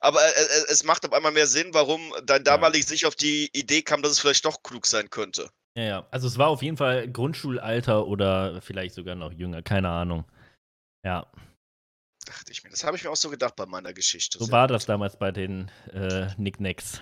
aber 0.01 0.21
äh, 0.25 0.31
äh, 0.43 0.65
es 0.69 0.85
macht 0.85 1.05
auf 1.07 1.13
einmal 1.13 1.33
mehr 1.33 1.47
Sinn, 1.47 1.69
warum 1.73 2.13
dein 2.25 2.45
damaliges 2.45 2.89
sich 2.89 3.07
auf 3.07 3.15
die 3.15 3.51
Idee 3.53 3.83
kam, 3.83 4.03
dass 4.03 4.13
es 4.13 4.21
vielleicht 4.21 4.45
doch 4.45 4.63
klug 4.63 4.87
sein 4.87 5.11
könnte. 5.11 5.51
ja, 5.77 5.83
ja. 5.85 6.07
Also, 6.11 6.27
es 6.27 6.39
war 6.39 6.49
auf 6.49 6.63
jeden 6.63 6.77
Fall 6.77 7.09
Grundschulalter 7.11 8.07
oder 8.07 8.61
vielleicht 8.63 8.95
sogar 8.95 9.15
noch 9.15 9.33
jünger. 9.33 9.63
Keine 9.63 9.89
Ahnung. 9.89 10.25
Ja, 11.05 11.31
Dachte 12.25 12.51
ich 12.51 12.65
mir. 12.65 12.71
Das 12.71 12.83
habe 12.83 12.97
ich 12.97 13.05
mir 13.05 13.11
auch 13.11 13.17
so 13.17 13.31
gedacht 13.31 13.55
bei 13.55 13.67
meiner 13.67 13.93
Geschichte. 13.93 14.39
so 14.39 14.47
Sehr 14.47 14.53
war 14.53 14.67
gut. 14.67 14.75
das 14.75 14.87
damals 14.87 15.17
bei 15.17 15.31
den 15.31 15.71
äh, 15.93 16.27
Nicknacks. 16.37 17.01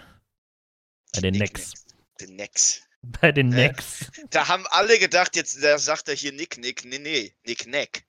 Bei 1.15 1.21
den 1.23 1.35
Necks. 1.37 1.87
Den 2.21 2.37
Necks. 2.37 2.83
Bei 3.01 3.33
den 3.33 3.51
Äh. 3.53 3.69
Necks. 3.69 4.11
Da 4.29 4.49
haben 4.49 4.67
alle 4.69 4.99
gedacht, 4.99 5.35
jetzt 5.37 5.63
da 5.65 5.79
sagt 5.79 6.09
er 6.09 6.15
hier 6.15 6.33
Nick, 6.33 6.59
Nick. 6.59 6.85
Nee, 6.85 6.99
nee, 6.99 7.35
Nick, 7.47 7.67
Neck. 7.67 8.05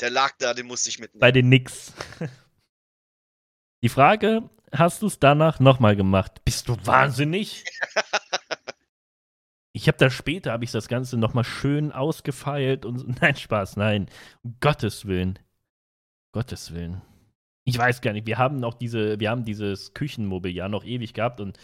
Der 0.00 0.08
lag 0.08 0.32
da, 0.38 0.54
den 0.54 0.66
musste 0.66 0.88
ich 0.88 0.98
mitnehmen. 0.98 1.20
Bei 1.20 1.32
den 1.32 1.50
Nicks. 1.50 1.92
Die 3.84 3.90
Frage, 3.90 4.48
hast 4.72 5.02
du 5.02 5.08
es 5.08 5.18
danach 5.18 5.60
nochmal 5.60 5.94
gemacht? 5.94 6.42
Bist 6.46 6.68
du 6.68 6.76
wahnsinnig? 6.86 7.64
Ich 9.76 9.88
habe 9.88 9.98
da 9.98 10.08
später, 10.08 10.52
habe 10.52 10.62
ich 10.62 10.70
das 10.70 10.86
Ganze 10.86 11.16
nochmal 11.16 11.42
schön 11.42 11.90
ausgefeilt 11.90 12.86
und 12.86 12.98
so. 12.98 13.06
Nein, 13.20 13.34
Spaß, 13.34 13.76
nein. 13.76 14.06
Um 14.44 14.56
Gottes 14.60 15.04
Willen. 15.06 15.36
Gottes 16.30 16.72
Willen. 16.72 17.02
Ich 17.64 17.76
weiß 17.76 18.00
gar 18.00 18.12
nicht, 18.12 18.28
wir 18.28 18.38
haben 18.38 18.60
noch 18.60 18.74
diese, 18.74 19.18
wir 19.18 19.30
haben 19.30 19.44
dieses 19.44 19.92
Küchenmobiliar 19.92 20.68
noch 20.68 20.84
ewig 20.84 21.12
gehabt 21.12 21.40
und 21.40 21.58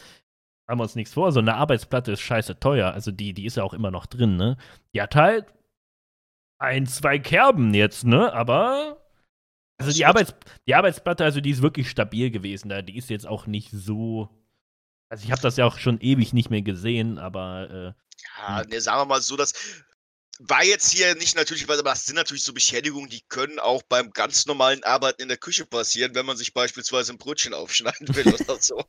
haben 0.68 0.80
uns 0.80 0.96
nichts 0.96 1.14
vor. 1.14 1.30
So 1.30 1.38
eine 1.38 1.54
Arbeitsplatte 1.54 2.10
ist 2.10 2.20
scheiße 2.20 2.58
teuer. 2.58 2.90
Also 2.90 3.12
die, 3.12 3.32
die 3.32 3.46
ist 3.46 3.58
ja 3.58 3.62
auch 3.62 3.74
immer 3.74 3.92
noch 3.92 4.06
drin, 4.06 4.36
ne? 4.36 4.56
Die 4.92 5.00
hat 5.00 5.14
halt 5.14 5.46
ein, 6.58 6.86
zwei 6.86 7.20
Kerben 7.20 7.74
jetzt, 7.74 8.04
ne? 8.04 8.32
Aber 8.32 8.99
also 9.80 9.92
die, 9.92 10.04
Arbeits 10.06 10.34
die 10.66 10.74
Arbeitsplatte, 10.74 11.24
also 11.24 11.40
die 11.40 11.50
ist 11.50 11.62
wirklich 11.62 11.90
stabil 11.90 12.30
gewesen. 12.30 12.68
Da, 12.68 12.82
die 12.82 12.96
ist 12.96 13.10
jetzt 13.10 13.26
auch 13.26 13.46
nicht 13.46 13.70
so. 13.72 14.28
Also 15.10 15.24
ich 15.24 15.32
habe 15.32 15.42
das 15.42 15.56
ja 15.56 15.66
auch 15.66 15.78
schon 15.78 16.00
ewig 16.00 16.32
nicht 16.32 16.50
mehr 16.50 16.62
gesehen, 16.62 17.18
aber 17.18 17.94
Ja, 18.38 18.64
ne, 18.64 18.80
sagen 18.80 19.00
wir 19.00 19.04
mal 19.06 19.20
so, 19.22 19.36
das 19.36 19.52
war 20.38 20.64
jetzt 20.64 20.90
hier 20.92 21.14
nicht 21.16 21.36
natürlich, 21.36 21.64
aber 21.68 21.82
das 21.82 22.06
sind 22.06 22.16
natürlich 22.16 22.44
so 22.44 22.52
Beschädigungen, 22.54 23.10
die 23.10 23.22
können 23.28 23.58
auch 23.58 23.82
beim 23.82 24.10
ganz 24.12 24.46
normalen 24.46 24.82
Arbeiten 24.84 25.22
in 25.22 25.28
der 25.28 25.36
Küche 25.38 25.66
passieren, 25.66 26.14
wenn 26.14 26.26
man 26.26 26.36
sich 26.36 26.54
beispielsweise 26.54 27.12
ein 27.12 27.18
Brötchen 27.18 27.54
aufschneiden 27.54 28.14
will 28.14 28.28
oder 28.34 28.58
so. 28.60 28.84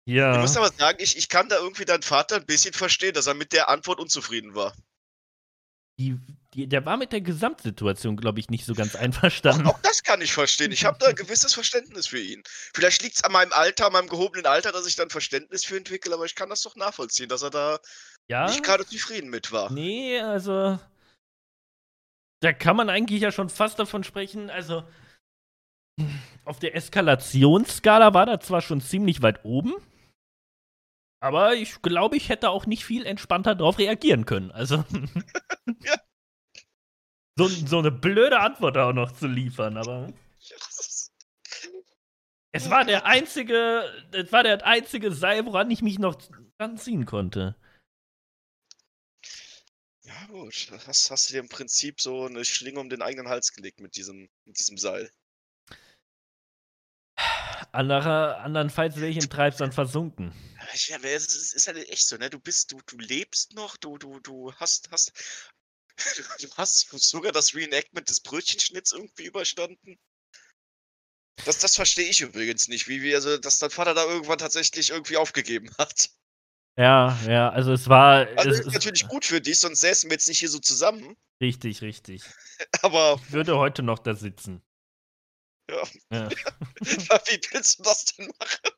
äh, 0.00 0.12
Ich 0.32 0.36
ja. 0.36 0.38
muss 0.38 0.56
aber 0.56 0.72
sagen, 0.72 0.98
ich, 1.00 1.16
ich 1.16 1.28
kann 1.28 1.48
da 1.48 1.58
irgendwie 1.58 1.84
deinen 1.84 2.02
Vater 2.02 2.34
ein 2.34 2.44
bisschen 2.46 2.74
verstehen, 2.74 3.14
dass 3.14 3.28
er 3.28 3.34
mit 3.34 3.52
der 3.52 3.68
Antwort 3.68 4.00
unzufrieden 4.00 4.52
war. 4.56 4.74
Die, 5.98 6.18
die, 6.54 6.66
der 6.68 6.84
war 6.84 6.96
mit 6.98 7.12
der 7.12 7.20
Gesamtsituation, 7.22 8.16
glaube 8.16 8.38
ich, 8.40 8.50
nicht 8.50 8.66
so 8.66 8.74
ganz 8.74 8.94
Auch, 8.94 9.00
einverstanden. 9.00 9.66
auch 9.66 9.78
das 9.80 10.02
kann 10.02 10.20
ich 10.20 10.32
verstehen. 10.32 10.70
Ich 10.72 10.84
habe 10.84 10.98
da 10.98 11.06
ein 11.06 11.14
gewisses 11.14 11.54
Verständnis 11.54 12.06
für 12.06 12.20
ihn. 12.20 12.42
Vielleicht 12.74 13.02
liegt 13.02 13.16
es 13.16 13.24
an 13.24 13.32
meinem 13.32 13.52
Alter, 13.52 13.86
an 13.86 13.92
meinem 13.92 14.08
gehobenen 14.08 14.46
Alter, 14.46 14.70
dass 14.72 14.86
ich 14.86 14.94
da 14.96 15.02
ein 15.04 15.10
Verständnis 15.10 15.64
für 15.64 15.76
entwickle, 15.76 16.14
aber 16.14 16.24
ich 16.26 16.34
kann 16.34 16.50
das 16.50 16.62
doch 16.62 16.76
nachvollziehen, 16.76 17.28
dass 17.28 17.42
er 17.42 17.50
da 17.50 17.78
Ja. 18.28 18.46
nicht 18.46 18.62
gerade 18.62 18.84
zufrieden 18.86 19.30
mit 19.30 19.50
war. 19.52 19.72
Nee, 19.72 20.20
also. 20.20 20.78
Da 22.40 22.52
kann 22.52 22.76
man 22.76 22.90
eigentlich 22.90 23.22
ja 23.22 23.32
schon 23.32 23.48
fast 23.48 23.78
davon 23.78 24.04
sprechen. 24.04 24.50
Also. 24.50 24.84
Auf 26.44 26.58
der 26.58 26.74
Eskalationsskala 26.74 28.14
war 28.14 28.26
da 28.26 28.40
zwar 28.40 28.62
schon 28.62 28.80
ziemlich 28.80 29.22
weit 29.22 29.44
oben. 29.44 29.74
Aber 31.22 31.54
ich 31.54 31.80
glaube, 31.82 32.16
ich 32.16 32.28
hätte 32.30 32.50
auch 32.50 32.66
nicht 32.66 32.84
viel 32.84 33.06
entspannter 33.06 33.54
darauf 33.54 33.78
reagieren 33.78 34.26
können. 34.26 34.50
Also. 34.50 34.84
Ja. 35.84 35.94
So, 37.36 37.48
so 37.48 37.78
eine 37.78 37.90
blöde 37.90 38.40
Antwort 38.40 38.76
auch 38.76 38.92
noch 38.92 39.12
zu 39.12 39.26
liefern, 39.26 39.76
aber. 39.76 40.12
Es 42.54 42.68
war 42.68 42.84
der 42.84 43.06
einzige, 43.06 43.84
es 44.12 44.30
war 44.30 44.42
der 44.42 44.64
einzige 44.66 45.12
Seil, 45.12 45.46
woran 45.46 45.70
ich 45.70 45.80
mich 45.80 45.98
noch 45.98 46.16
dran 46.58 46.76
ziehen 46.76 47.06
konnte. 47.06 47.56
Ja, 50.02 50.26
gut. 50.26 50.70
Hast, 50.86 51.10
hast 51.10 51.28
du 51.30 51.34
dir 51.34 51.40
im 51.40 51.48
Prinzip 51.48 52.00
so 52.00 52.26
eine 52.26 52.44
Schlinge 52.44 52.80
um 52.80 52.90
den 52.90 53.00
eigenen 53.00 53.28
Hals 53.28 53.52
gelegt 53.52 53.80
mit 53.80 53.96
diesem, 53.96 54.28
mit 54.44 54.58
diesem 54.58 54.76
Seil. 54.76 55.10
Anderer, 57.72 58.38
andernfalls 58.40 58.96
wäre 58.96 59.08
ich 59.08 59.16
im 59.16 59.30
Treibsand 59.30 59.72
versunken. 59.72 60.32
Ja, 60.88 60.96
aber 60.96 61.08
es 61.08 61.34
ist, 61.34 61.54
ist 61.54 61.66
halt 61.66 61.88
echt 61.88 62.06
so, 62.06 62.16
ne? 62.16 62.28
Du 62.28 62.38
bist, 62.38 62.72
du, 62.72 62.80
du 62.86 62.98
lebst 62.98 63.54
noch, 63.54 63.76
du, 63.78 63.96
du, 63.96 64.20
du 64.20 64.52
hast, 64.54 64.90
hast, 64.90 65.12
du 66.40 66.48
hast 66.56 66.88
sogar 66.90 67.32
das 67.32 67.54
Reenactment 67.54 68.08
des 68.08 68.20
Brötchenschnitts 68.20 68.92
irgendwie 68.92 69.24
überstanden. 69.24 69.98
Das, 71.44 71.58
das 71.58 71.76
verstehe 71.76 72.08
ich 72.08 72.20
übrigens 72.20 72.68
nicht, 72.68 72.88
wie, 72.88 73.02
wie, 73.02 73.14
also, 73.14 73.36
dass 73.36 73.58
dein 73.58 73.70
Vater 73.70 73.94
da 73.94 74.04
irgendwann 74.04 74.38
tatsächlich 74.38 74.90
irgendwie 74.90 75.16
aufgegeben 75.16 75.70
hat. 75.78 76.10
Ja, 76.78 77.18
ja, 77.26 77.50
also 77.50 77.72
es 77.72 77.88
war. 77.88 78.26
Also 78.36 78.50
es, 78.50 78.60
ist 78.60 78.72
natürlich 78.72 79.06
gut 79.08 79.24
für 79.24 79.40
dich, 79.40 79.58
sonst 79.58 79.80
säßen 79.80 80.08
wir 80.08 80.14
jetzt 80.14 80.28
nicht 80.28 80.38
hier 80.38 80.48
so 80.48 80.58
zusammen. 80.58 81.16
Richtig, 81.40 81.82
richtig. 81.82 82.22
Aber 82.82 83.20
Ich 83.26 83.32
würde 83.32 83.58
heute 83.58 83.82
noch 83.82 83.98
da 83.98 84.14
sitzen. 84.14 84.62
Ja. 85.70 85.82
Ja. 86.12 86.28
wie 87.26 87.40
willst 87.52 87.78
du 87.78 87.82
das 87.82 88.04
denn 88.04 88.30
machen? 88.38 88.76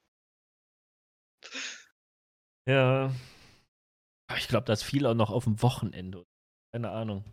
ja. 2.69 3.15
Aber 4.29 4.39
Ich 4.39 4.49
glaube, 4.49 4.67
das 4.67 4.83
fiel 4.83 5.07
auch 5.07 5.15
noch 5.15 5.31
auf 5.31 5.45
dem 5.45 5.61
Wochenende. 5.63 6.27
Keine 6.75 6.91
Ahnung. 6.91 7.25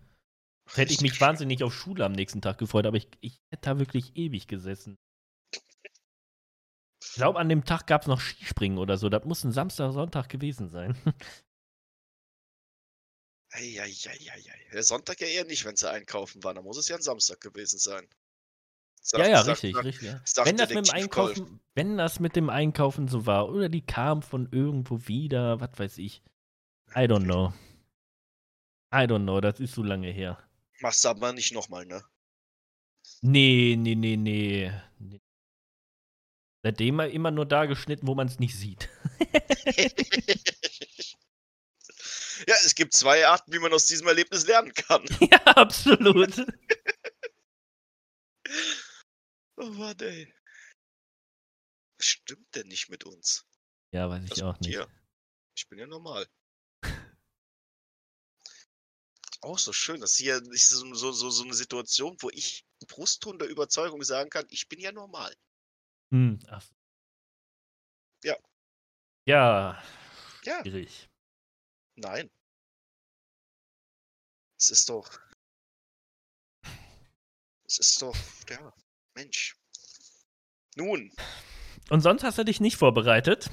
Hätte 0.75 0.93
ich 0.93 1.01
mich 1.01 1.19
wahnsinnig 1.19 1.63
auf 1.63 1.73
Schule 1.73 2.05
am 2.05 2.11
nächsten 2.11 2.43
Tag 2.43 2.59
gefreut, 2.59 2.85
aber 2.85 2.97
ich, 2.97 3.07
ich 3.21 3.41
hätte 3.49 3.71
da 3.71 3.79
wirklich 3.79 4.15
ewig 4.15 4.45
gesessen. 4.47 4.99
Ich 7.03 7.13
glaube, 7.15 7.39
an 7.39 7.49
dem 7.49 7.65
Tag 7.65 7.87
gab 7.87 8.03
es 8.03 8.07
noch 8.07 8.21
Skispringen 8.21 8.77
oder 8.77 8.99
so. 8.99 9.09
Das 9.09 9.25
muss 9.25 9.43
ein 9.43 9.51
Samstag, 9.51 9.93
Sonntag 9.93 10.29
gewesen 10.29 10.69
sein. 10.69 10.95
Eieieiei. 13.51 14.67
Der 14.71 14.83
Sonntag 14.83 15.19
ja 15.21 15.27
eher 15.27 15.45
nicht, 15.45 15.65
wenn 15.65 15.75
sie 15.75 15.89
einkaufen 15.89 16.43
waren. 16.43 16.55
Da 16.57 16.61
muss 16.61 16.77
es 16.77 16.87
ja 16.87 16.95
ein 16.97 17.01
Samstag 17.01 17.41
gewesen 17.41 17.79
sein. 17.79 18.07
ja, 19.13 19.27
ja, 19.27 19.43
Sagt- 19.43 19.63
richtig, 19.63 19.73
sagt- 19.73 19.85
richtig. 19.85 20.07
Ja. 20.07 20.21
sagt 20.23 20.47
Wenn 20.47 20.57
das 20.57 20.69
mit 20.69 20.87
dem. 20.87 20.93
Einkaufen, 20.93 21.59
wenn 21.73 21.97
das 21.97 22.19
mit 22.19 22.35
dem 22.35 22.51
Einkaufen 22.51 23.07
so 23.07 23.25
war, 23.25 23.49
oder 23.49 23.69
die 23.69 23.83
kam 23.83 24.21
von 24.21 24.47
irgendwo 24.51 25.07
wieder, 25.07 25.59
was 25.59 25.71
weiß 25.79 25.97
ich. 25.97 26.21
I 26.95 27.07
don't 27.07 27.23
know. 27.23 27.51
I 28.93 29.05
don't 29.07 29.23
know, 29.23 29.39
das 29.39 29.59
ist 29.59 29.73
so 29.73 29.83
lange 29.83 30.11
her. 30.11 30.37
Machst 30.81 31.03
du 31.05 31.09
aber 31.09 31.31
nicht 31.33 31.53
nochmal, 31.53 31.85
ne? 31.85 32.03
Nee, 33.21 33.75
nee, 33.77 33.95
nee, 33.95 34.17
nee. 34.17 34.71
nee. 34.99 35.21
Seitdem 36.63 36.99
immer 36.99 37.31
nur 37.31 37.45
da 37.45 37.65
geschnitten, 37.65 38.07
wo 38.07 38.15
man 38.15 38.27
es 38.27 38.39
nicht 38.39 38.55
sieht. 38.57 38.89
ja, 42.47 42.55
es 42.63 42.75
gibt 42.75 42.93
zwei 42.93 43.25
Arten, 43.25 43.51
wie 43.51 43.59
man 43.59 43.73
aus 43.73 43.85
diesem 43.85 44.07
Erlebnis 44.07 44.45
lernen 44.45 44.73
kann. 44.73 45.03
ja, 45.31 45.39
absolut. 45.45 46.45
Oh 49.57 49.69
Mann, 49.69 49.99
ey. 49.99 50.33
Was 51.97 52.05
stimmt 52.05 52.55
denn 52.55 52.67
nicht 52.67 52.89
mit 52.89 53.05
uns? 53.05 53.45
Ja, 53.91 54.09
weiß 54.09 54.23
ich 54.25 54.31
Was 54.31 54.41
auch 54.41 54.59
nicht. 54.59 54.73
dir? 54.73 54.87
Ich 55.55 55.67
bin 55.67 55.79
ja 55.79 55.87
normal. 55.87 56.27
Auch 59.41 59.57
so 59.57 59.73
schön, 59.73 59.99
dass 60.01 60.15
hier 60.17 60.37
ist 60.51 60.69
so, 60.69 60.93
so, 60.93 61.11
so, 61.11 61.29
so 61.31 61.43
eine 61.43 61.53
Situation, 61.53 62.15
wo 62.19 62.29
ich 62.29 62.63
Brustton 62.87 63.39
der 63.39 63.47
Überzeugung 63.47 64.03
sagen 64.03 64.29
kann, 64.29 64.45
ich 64.49 64.67
bin 64.69 64.79
ja 64.79 64.91
normal. 64.91 65.35
Hm, 66.11 66.39
ach. 66.47 66.63
Ja. 68.23 68.35
Ja, 69.25 69.83
Ja, 70.43 70.61
schwierig. 70.61 71.09
nein. 71.95 72.29
Es 74.59 74.69
ist 74.69 74.89
doch. 74.89 75.09
Es 77.65 77.79
ist 77.79 78.01
doch, 78.01 78.15
ja, 78.49 78.73
Mensch. 79.15 79.55
Nun, 80.75 81.11
Und 81.89 82.01
sonst 82.01 82.23
hast 82.23 82.37
du 82.37 82.45
dich 82.45 82.59
nicht 82.59 82.77
vorbereitet? 82.77 83.49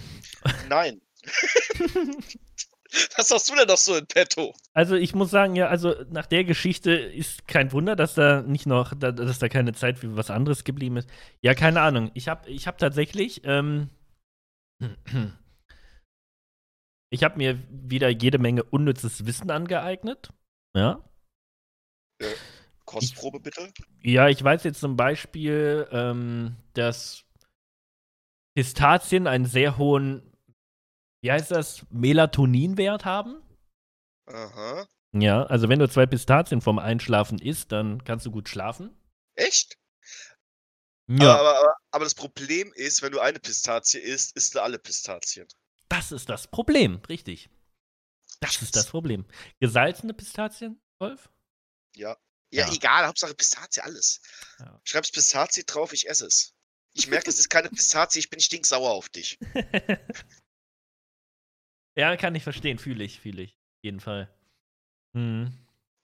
nein. 0.68 1.00
Was 3.16 3.30
hast 3.30 3.50
du 3.50 3.54
denn 3.54 3.66
noch 3.66 3.76
so 3.76 3.96
in 3.96 4.06
petto? 4.06 4.54
Also 4.72 4.94
ich 4.94 5.14
muss 5.14 5.30
sagen, 5.30 5.56
ja, 5.56 5.68
also 5.68 5.94
nach 6.10 6.26
der 6.26 6.44
Geschichte 6.44 6.92
ist 6.92 7.46
kein 7.46 7.72
Wunder, 7.72 7.96
dass 7.96 8.14
da 8.14 8.42
nicht 8.42 8.66
noch, 8.66 8.94
da, 8.94 9.12
dass 9.12 9.38
da 9.38 9.48
keine 9.48 9.72
Zeit 9.72 9.98
für 9.98 10.16
was 10.16 10.30
anderes 10.30 10.64
geblieben 10.64 10.96
ist. 10.96 11.08
Ja, 11.42 11.54
keine 11.54 11.80
Ahnung. 11.80 12.10
Ich 12.14 12.28
habe 12.28 12.48
ich 12.48 12.66
hab 12.66 12.78
tatsächlich, 12.78 13.42
ähm, 13.44 13.90
ich 17.10 17.24
habe 17.24 17.36
mir 17.36 17.58
wieder 17.70 18.08
jede 18.08 18.38
Menge 18.38 18.62
unnützes 18.64 19.26
Wissen 19.26 19.50
angeeignet. 19.50 20.30
Ja. 20.74 21.04
Kostprobe 22.84 23.40
bitte? 23.40 23.70
Ja, 24.02 24.28
ich 24.28 24.42
weiß 24.42 24.64
jetzt 24.64 24.80
zum 24.80 24.96
Beispiel, 24.96 25.86
ähm, 25.92 26.56
dass 26.72 27.24
Pistazien 28.56 29.26
einen 29.26 29.44
sehr 29.44 29.76
hohen 29.76 30.22
wie 31.20 31.32
heißt 31.32 31.50
das, 31.50 31.84
Melatoninwert 31.90 33.04
haben. 33.04 33.42
Aha. 34.26 34.86
Ja, 35.12 35.44
also 35.44 35.68
wenn 35.68 35.78
du 35.78 35.88
zwei 35.88 36.06
Pistazien 36.06 36.60
vorm 36.60 36.78
Einschlafen 36.78 37.38
isst, 37.38 37.72
dann 37.72 38.04
kannst 38.04 38.26
du 38.26 38.30
gut 38.30 38.48
schlafen. 38.48 38.94
Echt? 39.36 39.78
Ja. 41.10 41.36
Aber, 41.38 41.58
aber, 41.58 41.74
aber 41.92 42.04
das 42.04 42.14
Problem 42.14 42.72
ist, 42.74 43.00
wenn 43.00 43.12
du 43.12 43.20
eine 43.20 43.38
Pistazie 43.40 43.98
isst, 43.98 44.36
isst 44.36 44.54
du 44.54 44.60
alle 44.62 44.78
Pistazien. 44.78 45.48
Das 45.88 46.12
ist 46.12 46.28
das 46.28 46.46
Problem, 46.48 47.00
richtig. 47.08 47.48
Das 48.40 48.60
ist 48.60 48.76
das 48.76 48.88
Problem. 48.88 49.24
Gesalzene 49.58 50.12
Pistazien, 50.12 50.78
Wolf? 51.00 51.30
Ja. 51.96 52.16
Ja, 52.50 52.66
Ja. 52.66 52.72
egal, 52.74 53.06
Hauptsache 53.06 53.34
Pistazie, 53.34 53.80
alles. 53.80 54.20
Ja. 54.58 54.80
Schreibst 54.84 55.14
Pistazie 55.14 55.64
drauf, 55.64 55.92
ich 55.94 56.08
esse 56.08 56.26
es. 56.26 56.52
Ich 56.92 57.06
merke, 57.08 57.30
es 57.30 57.38
ist 57.38 57.48
keine 57.48 57.68
Pistazie, 57.70 58.18
ich 58.18 58.28
bin 58.30 58.40
stinksauer 58.40 58.90
auf 58.90 59.08
dich. 59.08 59.38
ja, 61.98 62.16
kann 62.16 62.34
ich 62.36 62.44
verstehen, 62.44 62.78
fühle 62.78 63.02
ich, 63.02 63.20
fühle 63.20 63.42
ich. 63.42 63.50
Auf 63.50 63.82
jeden 63.82 64.00
Fall. 64.00 64.32
Hm. 65.14 65.52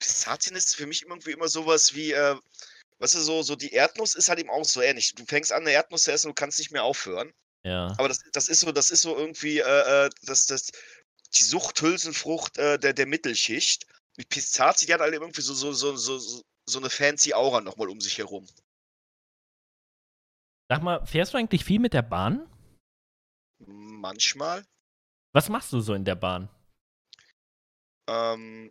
Pistazien 0.01 0.57
ist 0.57 0.75
für 0.75 0.87
mich 0.87 1.03
irgendwie 1.03 1.31
immer 1.31 1.47
sowas 1.47 1.95
wie, 1.95 2.11
äh, 2.11 2.37
weißt 2.99 3.15
du, 3.15 3.21
so, 3.21 3.43
so 3.43 3.55
die 3.55 3.73
Erdnuss 3.73 4.17
ist 4.17 4.29
halt 4.29 4.41
eben 4.41 4.51
auch 4.51 4.65
so 4.65 4.83
ähnlich. 4.83 5.15
Du 5.15 5.25
fängst 5.25 5.53
an, 5.53 5.63
eine 5.63 5.71
Erdnuss 5.71 6.03
zu 6.03 6.13
essen, 6.13 6.29
du 6.29 6.35
kannst 6.35 6.59
nicht 6.59 6.73
mehr 6.73 6.83
aufhören. 6.83 7.33
Ja. 7.63 7.95
Aber 7.97 8.09
das, 8.09 8.19
das 8.33 8.49
ist 8.49 8.61
so, 8.61 8.73
das 8.73 8.91
ist 8.91 9.03
so 9.03 9.17
irgendwie, 9.17 9.61
äh, 9.61 10.07
äh, 10.07 10.11
das, 10.23 10.47
das, 10.47 10.73
die 11.35 11.45
Suchthülsenfrucht 11.45 12.59
äh, 12.59 12.79
der, 12.79 12.93
der 12.93 13.07
Mittelschicht. 13.07 13.87
Mit 14.17 14.29
Pistazie, 14.29 14.87
die 14.87 14.95
hat 14.95 15.01
halt 15.01 15.15
irgendwie 15.15 15.43
so, 15.43 15.55
so, 15.55 15.73
so, 15.73 15.97
so, 15.97 16.19
so, 16.19 16.43
so 16.69 16.79
eine 16.79 16.91
fancy 16.91 17.35
Aura 17.35 17.61
nochmal 17.61 17.89
um 17.89 18.01
sich 18.01 18.19
herum. 18.19 18.47
Sag 20.69 20.83
mal, 20.83 21.07
fährst 21.07 21.35
du 21.35 21.39
eigentlich 21.39 21.65
viel 21.65 21.79
mit 21.79 21.95
der 21.95 22.03
Bahn? 22.03 22.51
Manchmal. 23.59 24.65
Was 25.35 25.49
machst 25.49 25.73
du 25.73 25.81
so 25.81 25.95
in 25.95 26.05
der 26.05 26.15
Bahn? 26.15 26.49
Ähm, 28.09 28.71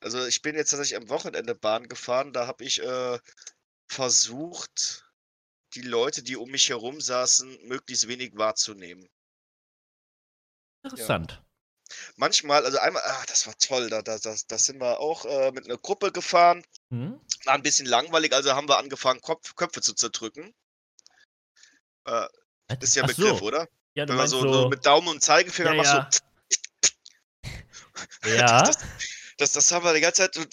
also 0.00 0.24
ich 0.26 0.42
bin 0.42 0.54
jetzt 0.54 0.70
tatsächlich 0.70 0.96
am 0.96 1.08
Wochenende 1.08 1.54
Bahn 1.56 1.88
gefahren, 1.88 2.32
da 2.32 2.46
habe 2.46 2.64
ich 2.64 2.80
äh, 2.82 3.18
versucht, 3.90 5.04
die 5.74 5.82
Leute, 5.82 6.22
die 6.22 6.36
um 6.36 6.50
mich 6.50 6.68
herum 6.68 7.00
saßen, 7.00 7.66
möglichst 7.66 8.06
wenig 8.06 8.36
wahrzunehmen. 8.36 9.08
Interessant. 10.84 11.42
Manchmal, 12.16 12.64
also 12.64 12.78
einmal, 12.78 13.02
ah, 13.04 13.24
das 13.26 13.46
war 13.46 13.56
toll, 13.58 13.90
da, 13.90 14.02
da, 14.02 14.18
da, 14.18 14.36
da 14.46 14.58
sind 14.58 14.80
wir 14.80 15.00
auch 15.00 15.24
äh, 15.24 15.50
mit 15.50 15.64
einer 15.64 15.78
Gruppe 15.78 16.12
gefahren, 16.12 16.62
Hm? 16.90 17.20
war 17.44 17.54
ein 17.54 17.62
bisschen 17.62 17.86
langweilig, 17.86 18.32
also 18.32 18.54
haben 18.54 18.68
wir 18.68 18.78
angefangen, 18.78 19.20
Kopf, 19.20 19.56
Köpfe 19.56 19.80
zu 19.80 19.94
zerdrücken. 19.94 20.54
Äh, 22.04 22.28
das 22.68 22.78
ist 22.82 22.94
ja 22.94 23.02
ein 23.02 23.10
Ach 23.10 23.16
Begriff, 23.16 23.38
so. 23.38 23.44
oder? 23.44 23.68
Ja, 23.98 24.06
du 24.06 24.12
Wenn 24.12 24.18
man 24.18 24.28
so, 24.28 24.40
so, 24.40 24.52
so 24.52 24.68
mit 24.68 24.86
Daumen 24.86 25.08
und 25.08 25.20
Zeigefinger 25.20 25.74
Ja, 25.74 25.82
macht, 25.82 26.22
ja. 27.44 27.50
so, 28.22 28.30
ja. 28.30 28.62
das, 28.62 28.78
das, 29.38 29.52
das 29.54 29.72
haben 29.72 29.84
wir 29.84 29.92
die 29.92 30.00
ganze 30.00 30.30
Zeit. 30.30 30.48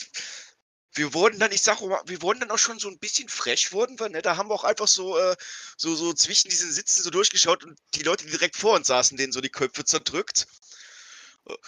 Wir 0.96 1.14
wurden 1.14 1.38
dann, 1.38 1.52
ich 1.52 1.62
sag 1.62 1.80
mal, 1.82 2.02
wir 2.08 2.24
wurden 2.24 2.40
dann 2.40 2.50
auch 2.50 2.58
schon 2.58 2.80
so 2.80 2.90
ein 2.90 2.98
bisschen 2.98 3.30
frech, 3.30 3.72
wurden 3.72 4.00
wir, 4.00 4.10
ne? 4.10 4.24
Da 4.24 4.38
haben 4.38 4.50
wir 4.50 4.56
auch 4.56 4.64
einfach 4.64 4.88
so, 4.88 5.16
äh, 5.20 5.36
so, 5.78 5.96
so 5.96 6.12
zwischen 6.14 6.50
diesen 6.50 6.72
Sitzen 6.72 7.04
so 7.04 7.12
durchgeschaut 7.12 7.64
und 7.64 7.78
die 7.94 8.02
Leute, 8.02 8.26
die 8.26 8.32
direkt 8.32 8.56
vor 8.56 8.74
uns 8.74 8.88
saßen, 8.88 9.16
denen 9.16 9.32
so 9.32 9.42
die 9.42 9.50
Köpfe 9.50 9.86
zerdrückt. 9.86 10.48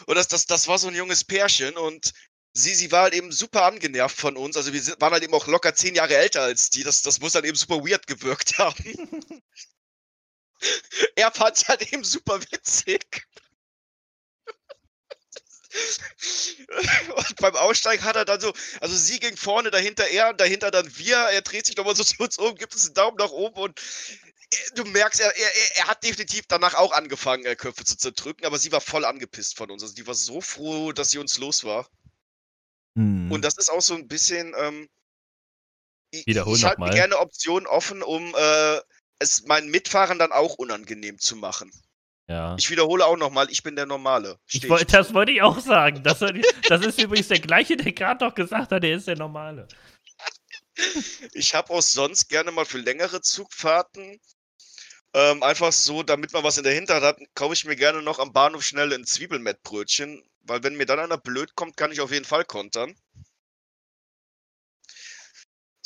Und 0.08 0.16
das, 0.16 0.28
das, 0.30 0.48
das 0.48 0.68
war 0.68 0.80
so 0.80 0.88
ein 0.88 0.96
junges 0.96 1.24
Pärchen 1.26 1.78
und 1.78 2.12
sie, 2.54 2.74
sie 2.74 2.92
war 2.92 3.04
halt 3.04 3.14
eben 3.14 3.32
super 3.32 3.66
angenervt 3.66 4.20
von 4.20 4.36
uns. 4.36 4.58
Also 4.58 4.74
wir 4.74 4.82
sind, 4.82 5.00
waren 5.00 5.14
halt 5.14 5.22
eben 5.22 5.36
auch 5.36 5.46
locker 5.46 5.76
zehn 5.76 5.94
Jahre 5.94 6.18
älter 6.18 6.42
als 6.42 6.72
die. 6.72 6.84
Das, 6.84 7.04
das 7.04 7.20
muss 7.20 7.36
halt 7.36 7.46
eben 7.46 7.56
super 7.56 7.86
weird 7.86 8.08
gewirkt 8.08 8.58
haben. 8.58 9.44
er 11.16 11.32
fand 11.32 11.55
es 11.58 11.68
halt 11.68 11.93
eben 11.93 12.03
super 12.03 12.41
witzig. 12.51 13.28
Und 17.16 17.36
beim 17.38 17.55
Aussteigen 17.55 18.03
hat 18.03 18.16
er 18.16 18.26
dann 18.26 18.39
so, 18.39 18.53
also 18.82 18.95
sie 18.95 19.20
ging 19.20 19.36
vorne, 19.38 19.70
dahinter 19.70 20.08
er 20.08 20.34
dahinter 20.34 20.72
dann 20.72 20.97
wir. 20.97 21.18
Er 21.18 21.41
dreht 21.41 21.66
sich 21.66 21.76
nochmal 21.78 21.95
so 21.95 22.03
zu 22.03 22.16
uns 22.24 22.38
um, 22.38 22.55
gibt 22.55 22.74
es 22.74 22.86
einen 22.86 22.93
Daumen 22.95 23.18
nach 23.18 23.32
oben 23.32 23.60
und 23.62 23.80
äh, 24.51 24.55
du 24.76 24.86
merkst, 24.86 25.20
er, 25.20 25.36
er, 25.36 25.51
er- 25.76 25.88
hat 25.88 26.03
definitiv 26.03 26.45
danach 26.47 26.74
auch 26.74 26.93
angefangen, 26.93 27.45
äh, 27.45 27.55
Köpfe 27.55 27.84
zu 27.84 27.97
zerdrücken, 27.97 28.45
aber 28.45 28.58
sie 28.58 28.72
war 28.72 28.82
voll 28.82 29.05
angepisst 29.05 29.58
von 29.58 29.70
uns. 29.70 29.84
Also 29.84 29.93
die 29.93 30.08
war 30.08 30.16
so 30.16 30.41
froh, 30.41 30.91
dass 30.93 31.12
sie 31.12 31.18
uns 31.20 31.38
los 31.38 31.64
war. 31.64 31.89
Hm. 32.95 33.32
Und 33.32 33.43
das 33.43 33.58
ist 33.58 33.70
auch 33.70 33.82
so 33.82 33.93
ein 33.93 34.08
bisschen, 34.08 34.55
ähm, 34.58 34.89
ich, 36.12 36.26
Wiederhol 36.26 36.55
ich 36.55 36.64
halte 36.64 36.82
mir 36.82 36.91
gerne 36.91 37.20
Optionen 37.20 37.68
offen, 37.68 38.01
um 38.01 38.34
äh, 38.36 38.80
es 39.20 39.45
meinen 39.45 39.70
Mitfahrern 39.70 40.20
dann 40.20 40.32
auch 40.32 40.55
unangenehm 40.55 41.20
zu 41.20 41.36
machen. 41.36 41.72
ja. 42.28 42.55
Ich 42.57 42.70
wiederhole 42.70 43.05
auch 43.05 43.18
nochmal, 43.18 43.49
ich 43.49 43.63
bin 43.63 43.76
der 43.76 43.86
Normale. 43.86 44.39
Ich 44.47 44.57
Steh 44.59 44.70
wollte, 44.70 44.86
das 44.86 45.13
wollte 45.13 45.32
ich 45.32 45.41
auch 45.41 45.59
sagen. 45.59 46.03
Das, 46.03 46.20
das 46.20 46.86
ist 46.86 47.01
übrigens 47.01 47.28
der 47.28 47.39
gleiche, 47.39 47.78
der 47.78 47.91
gerade 47.93 48.24
noch 48.24 48.36
gesagt 48.36 48.72
hat, 48.72 48.84
der 48.84 48.95
ist 48.95 49.07
der 49.07 49.18
Normale. 49.18 49.68
Ich 51.34 51.55
habe 51.55 51.74
auch 51.74 51.82
sonst 51.82 52.30
gerne 52.30 52.51
mal 52.51 52.65
für 52.65 52.78
längere 52.78 53.22
Zugfahrten, 53.22 54.20
ähm, 55.13 55.41
einfach 55.41 55.72
so, 55.72 56.03
damit 56.03 56.34
man 56.34 56.43
was 56.43 56.57
in 56.57 56.63
der 56.63 56.74
Hinterhand 56.74 57.03
hat, 57.03 57.20
kaufe 57.34 57.53
ich 57.53 57.65
mir 57.65 57.76
gerne 57.76 58.03
noch 58.03 58.20
am 58.20 58.34
Bahnhof 58.34 58.63
schnell 58.63 58.93
ein 58.93 59.05
Zwiebelmettbrötchen, 59.05 60.24
weil 60.41 60.61
wenn 60.63 60.76
mir 60.76 60.86
dann 60.86 60.99
einer 60.99 61.18
blöd 61.18 61.55
kommt, 61.55 61.78
kann 61.78 61.91
ich 61.91 62.01
auf 62.01 62.11
jeden 62.11 62.26
Fall 62.26 62.45
kontern. 62.45 62.95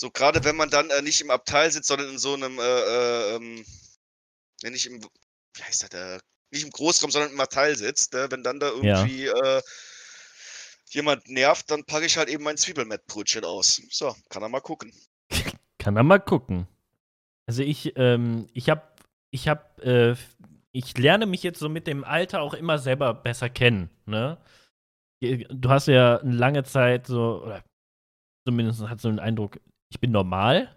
So, 0.01 0.09
gerade 0.09 0.43
wenn 0.43 0.55
man 0.55 0.71
dann 0.71 0.89
äh, 0.89 1.03
nicht 1.03 1.21
im 1.21 1.29
Abteil 1.29 1.71
sitzt, 1.71 1.87
sondern 1.87 2.09
in 2.09 2.17
so 2.17 2.33
einem, 2.33 2.57
äh, 2.57 2.63
äh, 2.63 3.35
ähm, 3.35 3.63
ja, 4.63 4.71
nicht 4.71 4.87
im, 4.87 4.99
wie 4.99 5.61
heißt 5.61 5.83
das, 5.83 5.91
äh, 5.91 6.19
nicht 6.49 6.63
im 6.63 6.71
Großraum, 6.71 7.11
sondern 7.11 7.31
im 7.31 7.39
Abteil 7.39 7.75
sitzt, 7.75 8.11
ne? 8.13 8.25
wenn 8.31 8.41
dann 8.41 8.59
da 8.59 8.71
Ja. 8.81 9.03
irgendwie 9.03 9.27
äh, 9.27 9.61
jemand 10.89 11.29
nervt, 11.29 11.69
dann 11.69 11.85
packe 11.85 12.07
ich 12.07 12.17
halt 12.17 12.29
eben 12.29 12.43
mein 12.43 12.57
Zwiebelmettbrötchen 12.57 13.45
aus. 13.45 13.79
So, 13.91 14.15
kann 14.29 14.41
er 14.41 14.49
mal 14.49 14.59
gucken. 14.59 14.91
Kann 15.77 15.95
er 15.95 16.03
mal 16.03 16.19
gucken. 16.19 16.67
Also 17.47 17.61
ich, 17.61 17.93
ähm, 17.95 18.47
ich 18.53 18.71
hab, 18.71 19.05
ich 19.29 19.47
hab, 19.47 19.79
äh, 19.81 20.15
ich 20.71 20.97
lerne 20.97 21.27
mich 21.27 21.43
jetzt 21.43 21.59
so 21.59 21.69
mit 21.69 21.85
dem 21.85 22.03
Alter 22.03 22.41
auch 22.41 22.55
immer 22.55 22.79
selber 22.79 23.13
besser 23.13 23.51
kennen, 23.51 23.91
ne? 24.07 24.39
Du 25.21 25.69
hast 25.69 25.87
ja 25.87 26.17
eine 26.17 26.35
lange 26.35 26.63
Zeit 26.63 27.05
so, 27.05 27.43
oder 27.43 27.63
zumindest 28.47 28.81
hat 28.81 28.99
so 28.99 29.09
den 29.09 29.19
Eindruck, 29.19 29.59
ich 29.91 29.99
bin 29.99 30.11
normal. 30.11 30.75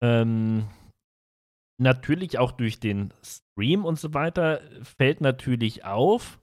ähm, 0.00 0.68
natürlich 1.78 2.38
auch 2.38 2.52
durch 2.52 2.78
den 2.80 3.12
Stream 3.22 3.84
und 3.84 3.98
so 3.98 4.14
weiter 4.14 4.62
fällt 4.82 5.20
natürlich 5.20 5.84
auf, 5.84 6.40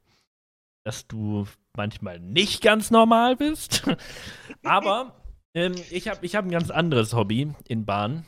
dass 0.85 1.07
du 1.07 1.47
manchmal 1.75 2.19
nicht 2.19 2.61
ganz 2.61 2.91
normal 2.91 3.37
bist. 3.37 3.87
Aber 4.63 5.23
ähm, 5.55 5.73
ich 5.89 6.09
habe 6.09 6.25
ich 6.25 6.35
hab 6.35 6.45
ein 6.45 6.51
ganz 6.51 6.69
anderes 6.69 7.13
Hobby 7.13 7.53
in 7.67 7.85
Bahn. 7.85 8.25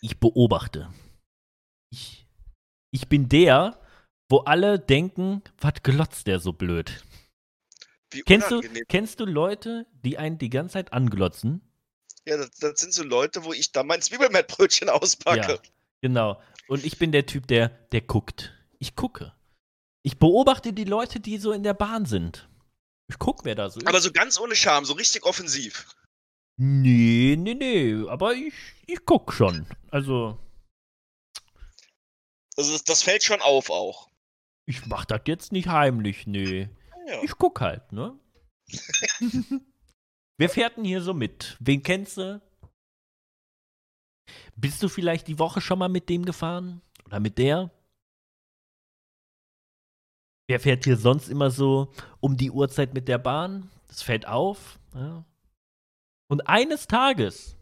Ich 0.00 0.18
beobachte. 0.18 0.92
Ich, 1.92 2.26
ich 2.90 3.08
bin 3.08 3.28
der, 3.28 3.78
wo 4.30 4.38
alle 4.38 4.78
denken, 4.78 5.42
was 5.60 5.82
glotzt 5.82 6.26
der 6.26 6.40
so 6.40 6.54
blöd? 6.54 7.04
Wie 8.12 8.22
Kennst 8.22 8.50
du, 8.50 8.60
kennst 8.88 9.20
du 9.20 9.24
Leute, 9.24 9.86
die 10.04 10.18
einen 10.18 10.38
die 10.38 10.50
ganze 10.50 10.74
Zeit 10.74 10.92
anglotzen? 10.92 11.60
Ja, 12.26 12.36
das, 12.36 12.50
das 12.52 12.80
sind 12.80 12.92
so 12.92 13.02
Leute, 13.02 13.44
wo 13.44 13.52
ich 13.52 13.72
dann 13.72 13.86
mein 13.86 14.00
Zwiebelmettbrötchen 14.02 14.88
auspacke. 14.90 15.52
Ja. 15.54 15.58
Genau. 16.00 16.40
Und 16.68 16.84
ich 16.84 16.98
bin 16.98 17.12
der 17.12 17.26
Typ, 17.26 17.46
der, 17.46 17.68
der 17.92 18.00
guckt. 18.02 18.52
Ich 18.78 18.94
gucke. 18.96 19.32
Ich 20.02 20.18
beobachte 20.18 20.72
die 20.72 20.84
Leute, 20.84 21.20
die 21.20 21.38
so 21.38 21.52
in 21.52 21.62
der 21.62 21.74
Bahn 21.74 22.06
sind. 22.06 22.48
Ich 23.08 23.18
guck, 23.18 23.44
wer 23.44 23.54
da 23.54 23.68
so 23.70 23.80
ist. 23.80 23.86
Aber 23.86 24.00
so 24.00 24.10
ganz 24.12 24.38
ohne 24.40 24.56
Scham, 24.56 24.84
so 24.84 24.94
richtig 24.94 25.24
offensiv. 25.24 25.86
Nee, 26.56 27.36
nee, 27.38 27.54
nee. 27.54 28.08
Aber 28.08 28.34
ich, 28.34 28.54
ich 28.86 29.04
guck 29.04 29.32
schon. 29.32 29.66
Also, 29.90 30.38
Also 32.56 32.72
das, 32.72 32.84
das 32.84 33.02
fällt 33.02 33.22
schon 33.22 33.40
auf 33.40 33.70
auch. 33.70 34.08
ich 34.66 34.86
mach 34.86 35.04
das 35.04 35.22
jetzt 35.26 35.52
nicht 35.52 35.68
heimlich, 35.68 36.26
nee. 36.26 36.68
Ja. 37.06 37.22
Ich 37.22 37.32
guck 37.36 37.60
halt, 37.60 37.92
ne? 37.92 38.18
Wer 40.38 40.48
fährt 40.48 40.76
denn 40.76 40.84
hier 40.84 41.02
so 41.02 41.14
mit? 41.14 41.56
Wen 41.60 41.82
kennst 41.82 42.16
du? 42.16 42.40
Bist 44.56 44.82
du 44.82 44.88
vielleicht 44.88 45.28
die 45.28 45.38
Woche 45.38 45.60
schon 45.60 45.78
mal 45.78 45.88
mit 45.88 46.08
dem 46.08 46.24
gefahren? 46.24 46.80
Oder 47.04 47.20
mit 47.20 47.38
der? 47.38 47.70
Wer 50.48 50.60
fährt 50.60 50.84
hier 50.84 50.96
sonst 50.96 51.28
immer 51.28 51.50
so 51.50 51.92
um 52.20 52.36
die 52.36 52.50
Uhrzeit 52.50 52.94
mit 52.94 53.08
der 53.08 53.18
Bahn? 53.18 53.70
Das 53.88 54.02
fällt 54.02 54.26
auf. 54.26 54.78
Ja. 54.94 55.24
Und 56.28 56.48
eines 56.48 56.86
Tages 56.86 57.56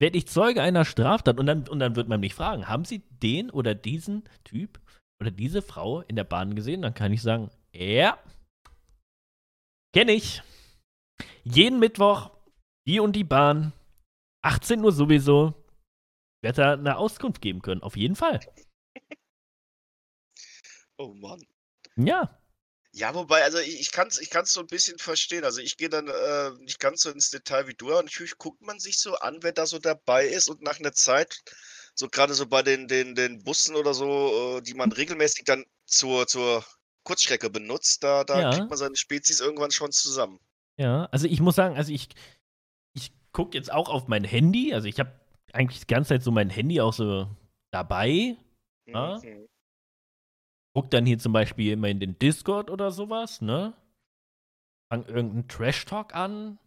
werde 0.00 0.18
ich 0.18 0.26
Zeuge 0.26 0.62
einer 0.62 0.84
Straftat 0.84 1.38
und 1.38 1.46
dann, 1.46 1.68
und 1.68 1.78
dann 1.78 1.94
wird 1.94 2.08
man 2.08 2.20
mich 2.20 2.34
fragen, 2.34 2.68
haben 2.68 2.84
Sie 2.84 3.00
den 3.22 3.50
oder 3.50 3.74
diesen 3.74 4.24
Typ 4.44 4.80
oder 5.20 5.30
diese 5.30 5.62
Frau 5.62 6.00
in 6.02 6.16
der 6.16 6.24
Bahn 6.24 6.54
gesehen? 6.54 6.82
Dann 6.82 6.94
kann 6.94 7.12
ich 7.12 7.22
sagen, 7.22 7.50
ja, 7.72 8.22
kenne 9.92 10.12
ich. 10.12 10.42
Jeden 11.44 11.78
Mittwoch, 11.78 12.30
die 12.86 13.00
und 13.00 13.14
die 13.14 13.24
Bahn, 13.24 13.72
18 14.42 14.84
Uhr 14.84 14.92
sowieso, 14.92 15.54
wird 16.42 16.58
da 16.58 16.74
eine 16.74 16.96
Auskunft 16.96 17.40
geben 17.40 17.62
können, 17.62 17.82
auf 17.82 17.96
jeden 17.96 18.16
Fall. 18.16 18.40
Oh 21.02 21.14
Mann. 21.14 21.42
Ja. 21.96 22.38
Ja, 22.92 23.14
wobei, 23.14 23.42
also 23.42 23.58
ich, 23.58 23.80
ich 23.80 23.90
kann 23.90 24.08
es 24.08 24.18
ich 24.18 24.28
kann's 24.28 24.52
so 24.52 24.60
ein 24.60 24.66
bisschen 24.66 24.98
verstehen. 24.98 25.44
Also 25.44 25.62
ich 25.62 25.78
gehe 25.78 25.88
dann 25.88 26.08
äh, 26.08 26.50
nicht 26.62 26.78
ganz 26.78 27.02
so 27.02 27.10
ins 27.10 27.30
Detail 27.30 27.66
wie 27.68 27.74
du, 27.74 27.90
aber 27.90 28.02
natürlich 28.02 28.36
guckt 28.36 28.60
man 28.60 28.78
sich 28.80 28.98
so 28.98 29.14
an, 29.14 29.38
wer 29.42 29.52
da 29.52 29.64
so 29.64 29.78
dabei 29.78 30.26
ist 30.26 30.50
und 30.50 30.60
nach 30.60 30.78
einer 30.78 30.92
Zeit, 30.92 31.40
so 31.94 32.08
gerade 32.08 32.34
so 32.34 32.46
bei 32.46 32.62
den, 32.62 32.86
den, 32.86 33.14
den 33.14 33.42
Bussen 33.42 33.76
oder 33.76 33.94
so, 33.94 34.58
äh, 34.58 34.62
die 34.62 34.74
man 34.74 34.92
regelmäßig 34.92 35.44
dann 35.44 35.64
zur, 35.86 36.26
zur 36.26 36.66
Kurzstrecke 37.04 37.50
benutzt, 37.50 38.02
da, 38.04 38.24
da 38.24 38.40
Ja. 38.40 38.50
kriegt 38.50 38.68
man 38.68 38.78
seine 38.78 38.96
Spezies 38.96 39.40
irgendwann 39.40 39.70
schon 39.70 39.92
zusammen. 39.92 40.38
Ja, 40.78 41.06
also 41.06 41.26
ich 41.26 41.40
muss 41.40 41.56
sagen, 41.56 41.76
also 41.76 41.92
ich, 41.92 42.08
ich 42.94 43.12
gucke 43.32 43.56
jetzt 43.56 43.72
auch 43.72 43.88
auf 43.88 44.08
mein 44.08 44.24
Handy. 44.24 44.72
Also 44.74 44.88
ich 44.88 44.98
habe 45.00 45.12
eigentlich 45.52 45.80
die 45.80 45.86
ganze 45.86 46.10
Zeit 46.10 46.22
so 46.22 46.30
mein 46.30 46.50
Handy 46.50 46.80
auch 46.80 46.92
so 46.92 47.28
dabei. 47.70 48.36
Ja. 48.86 49.18
Mhm. 49.22 49.46
Guck 50.74 50.90
dann 50.90 51.04
hier 51.04 51.18
zum 51.18 51.32
Beispiel 51.32 51.72
immer 51.72 51.88
in 51.88 52.00
den 52.00 52.18
Discord 52.18 52.70
oder 52.70 52.92
sowas, 52.92 53.40
ne? 53.40 53.74
Fang 54.88 55.04
irgendeinen 55.06 55.48
Trash-Talk 55.48 56.14
an. 56.14 56.58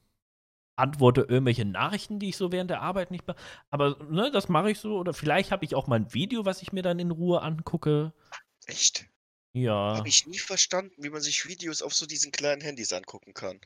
Antworte 0.75 1.21
irgendwelche 1.21 1.65
Nachrichten, 1.65 2.19
die 2.19 2.29
ich 2.29 2.37
so 2.37 2.51
während 2.51 2.71
der 2.71 2.81
Arbeit 2.81 3.11
nicht 3.11 3.25
be 3.25 3.35
Aber, 3.69 4.03
ne, 4.09 4.31
das 4.31 4.49
mache 4.49 4.71
ich 4.71 4.79
so. 4.79 4.97
Oder 4.97 5.13
vielleicht 5.13 5.51
habe 5.51 5.63
ich 5.65 5.75
auch 5.75 5.87
mal 5.87 5.97
ein 5.97 6.13
Video, 6.13 6.45
was 6.45 6.61
ich 6.61 6.73
mir 6.73 6.81
dann 6.81 6.99
in 6.99 7.11
Ruhe 7.11 7.41
angucke. 7.41 8.11
Echt? 8.65 9.05
Ja. 9.53 9.97
Habe 9.97 10.09
ich 10.09 10.25
nie 10.25 10.39
verstanden, 10.39 10.95
wie 10.97 11.09
man 11.09 11.21
sich 11.21 11.47
Videos 11.47 11.81
auf 11.81 11.93
so 11.93 12.05
diesen 12.05 12.31
kleinen 12.31 12.61
Handys 12.61 12.91
angucken 12.91 13.33
kann. 13.33 13.61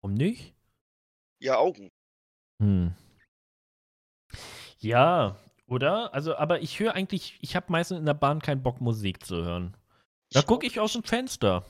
Warum 0.00 0.14
nicht? 0.14 0.54
Ja, 1.38 1.56
Augen. 1.56 1.90
Hm. 2.60 2.94
Ja, 4.78 5.38
oder? 5.66 6.12
Also, 6.14 6.34
aber 6.36 6.62
ich 6.62 6.80
höre 6.80 6.94
eigentlich, 6.94 7.38
ich 7.40 7.54
habe 7.54 7.70
meistens 7.70 7.98
in 7.98 8.06
der 8.06 8.14
Bahn 8.14 8.42
keinen 8.42 8.62
Bock, 8.62 8.80
Musik 8.80 9.24
zu 9.24 9.36
hören. 9.36 9.76
Da 10.32 10.42
gucke 10.42 10.66
ich 10.66 10.80
aus 10.80 10.92
dem 10.94 11.04
Fenster. 11.04 11.64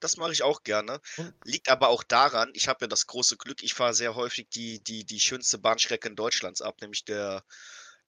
Das 0.00 0.16
mache 0.18 0.32
ich 0.32 0.42
auch 0.42 0.62
gerne. 0.62 1.00
Liegt 1.44 1.70
aber 1.70 1.88
auch 1.88 2.02
daran, 2.02 2.50
ich 2.54 2.68
habe 2.68 2.84
ja 2.84 2.86
das 2.88 3.06
große 3.06 3.38
Glück, 3.38 3.62
ich 3.62 3.72
fahre 3.72 3.94
sehr 3.94 4.14
häufig 4.14 4.48
die, 4.50 4.82
die, 4.84 5.04
die 5.04 5.20
schönste 5.20 5.56
Bahnstrecke 5.58 6.08
in 6.08 6.16
Deutschlands 6.16 6.60
ab, 6.60 6.80
nämlich 6.82 7.04
der, 7.04 7.44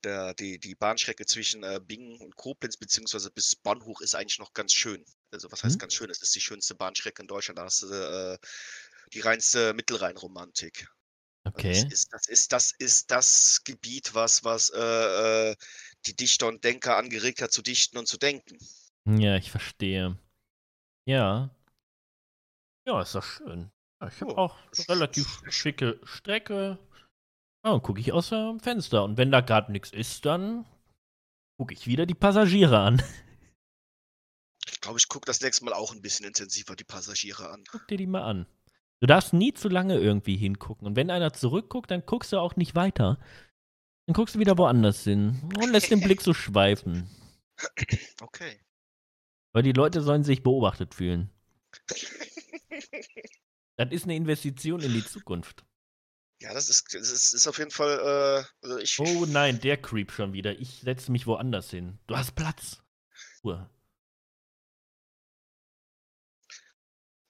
der, 0.05 0.34
die, 0.34 0.59
die 0.59 0.74
Bahnstrecke 0.74 1.26
zwischen 1.26 1.62
äh, 1.64 1.80
Bingen 1.84 2.20
und 2.20 2.36
Koblenz, 2.36 2.76
beziehungsweise 2.76 3.30
bis 3.30 3.57
Bonn 3.57 3.84
hoch 3.84 4.01
ist 4.01 4.14
eigentlich 4.14 4.38
noch 4.38 4.53
ganz 4.53 4.72
schön. 4.72 5.05
Also 5.32 5.51
was 5.53 5.64
heißt 5.64 5.78
Mhm. 5.78 5.80
ganz 5.80 5.94
schön? 5.94 6.11
Es 6.11 6.22
ist 6.22 6.34
die 6.34 6.40
schönste 6.40 6.74
Bahnstrecke 6.74 7.22
in 7.22 7.28
Deutschland. 7.28 7.59
Da 7.59 7.64
hast 7.64 7.82
du 7.82 7.88
äh, 7.92 8.38
die 9.12 9.20
reinste 9.20 9.74
Mittelrheinromantik. 9.74 10.88
Also 11.55 11.68
Okay. 11.68 11.72
Das 11.72 11.84
ist, 11.92 12.12
das 12.12 12.28
ist, 12.28 12.53
das 12.53 12.72
ist 12.78 13.11
das 13.11 13.62
Gebiet, 13.64 14.14
was, 14.14 14.44
was 14.44 14.70
äh, 14.70 15.51
äh, 15.53 15.57
die 16.07 16.16
Dichter 16.16 16.49
und 16.49 16.64
Denker 16.64 16.97
angeregt 16.97 17.42
hat, 17.42 17.53
zu 17.53 17.62
dichten 17.62 17.99
und 17.99 18.09
zu 18.09 18.18
denken. 18.18 18.59
Ja, 19.07 19.36
ich 19.36 19.51
verstehe. 19.51 20.18
Ja. 21.07 21.51
Ja, 22.86 23.03
ist 23.03 23.14
doch 23.14 23.22
schön. 23.22 23.70
Ich 24.09 24.20
habe 24.20 24.36
Oh, 24.36 24.38
auch 24.38 24.57
relativ 24.88 25.42
schicke 25.49 26.01
Strecke. 26.05 26.78
Ja, 27.67 27.73
dann 27.73 27.83
gucke 27.83 27.99
ich 27.99 28.12
aus 28.12 28.29
dem 28.29 28.61
Fenster. 28.61 29.03
Und 29.03 29.19
wenn 29.19 29.33
da 29.33 29.41
gerade 29.41 29.73
nichts 29.73 29.91
ist, 29.91 30.25
dann 30.25 30.64
gucke 31.59 31.75
ich 31.75 31.89
wieder 31.89 32.07
die 32.07 32.14
Passagiere 32.14 32.79
an. 32.79 33.03
Ich 34.69 34.81
glaube, 34.81 34.99
ich 34.99 35.09
gucke 35.09 35.27
das 35.27 35.41
nächste 35.41 35.64
Mal 35.64 35.75
auch 35.75 35.93
ein 35.93 36.03
bisschen 36.03 36.27
intensiver 36.27 36.75
die 36.75 36.85
Passagiere 36.85 37.51
an. 37.51 37.64
Guck 37.71 37.87
dir 37.87 37.97
die 37.97 38.07
mal 38.07 38.23
an. 38.23 38.47
Du 39.01 39.07
darfst 39.07 39.33
nie 39.33 39.55
zu 39.55 39.69
lange 39.69 39.97
irgendwie 39.97 40.37
hingucken. 40.37 40.89
Und 40.89 40.97
wenn 40.97 41.11
einer 41.11 41.33
zurückguckt, 41.33 41.91
dann 41.91 42.05
guckst 42.05 42.33
du 42.33 42.39
auch 42.39 42.57
nicht 42.57 42.75
weiter. 42.75 43.19
Dann 44.07 44.14
guckst 44.14 44.35
du 44.35 44.39
wieder 44.41 44.59
woanders 44.59 45.05
hin 45.05 45.41
und 45.57 45.71
lässt 45.71 45.91
den 45.91 46.01
Blick 46.01 46.21
so 46.21 46.35
schweifen. 46.35 47.09
Okay. 48.21 48.61
Weil 49.53 49.62
die 49.62 49.73
Leute 49.73 50.03
sollen 50.03 50.25
sich 50.25 50.43
beobachtet 50.43 50.95
fühlen. 50.95 51.31
Das 53.77 53.91
ist 53.91 54.05
eine 54.05 54.17
Investition 54.17 54.81
in 54.81 54.93
die 54.93 55.05
Zukunft. 55.05 55.64
Ja, 56.47 56.55
das 56.55 56.68
ist, 56.68 56.94
das 56.94 57.11
ist, 57.11 57.32
ist 57.34 57.47
auf 57.49 57.59
jeden 57.59 57.72
Fall. 57.72 57.99
Äh, 57.99 58.66
also 58.66 58.78
ich, 58.78 59.01
Oh 59.01 59.26
nein, 59.26 59.61
der 59.61 59.76
Creep 59.82 60.12
schon 60.12 60.32
wieder. 60.32 60.57
Ich 60.61 60.78
setze 60.80 61.11
mich 61.11 61.26
woanders 61.26 61.70
hin. 61.70 61.99
Du 62.07 62.16
hast 62.16 62.36
Platz. 62.36 62.80
Ruhe. 63.42 63.68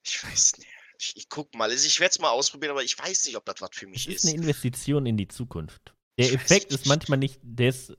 ich 0.05 0.23
weiß 0.23 0.57
nicht. 0.59 0.69
Ich, 0.99 1.17
ich 1.17 1.29
guck 1.29 1.53
mal. 1.55 1.69
Also 1.69 1.85
ich 1.87 1.99
werde 1.99 2.11
es 2.11 2.19
mal 2.19 2.29
ausprobieren, 2.29 2.71
aber 2.71 2.83
ich 2.83 2.97
weiß 2.97 3.25
nicht, 3.25 3.35
ob 3.37 3.45
das 3.45 3.59
was 3.59 3.71
für 3.73 3.85
Das 3.85 3.91
mich 3.91 4.07
ist 4.07 4.23
ist. 4.23 4.25
eine 4.25 4.35
Investition 4.35 5.05
in 5.07 5.17
die 5.17 5.27
Zukunft. 5.27 5.95
Der 6.19 6.27
Ich 6.27 6.33
Effekt 6.35 6.71
ist 6.71 6.85
manchmal 6.85 7.17
nicht, 7.17 7.39
der 7.43 7.69
ist, 7.69 7.89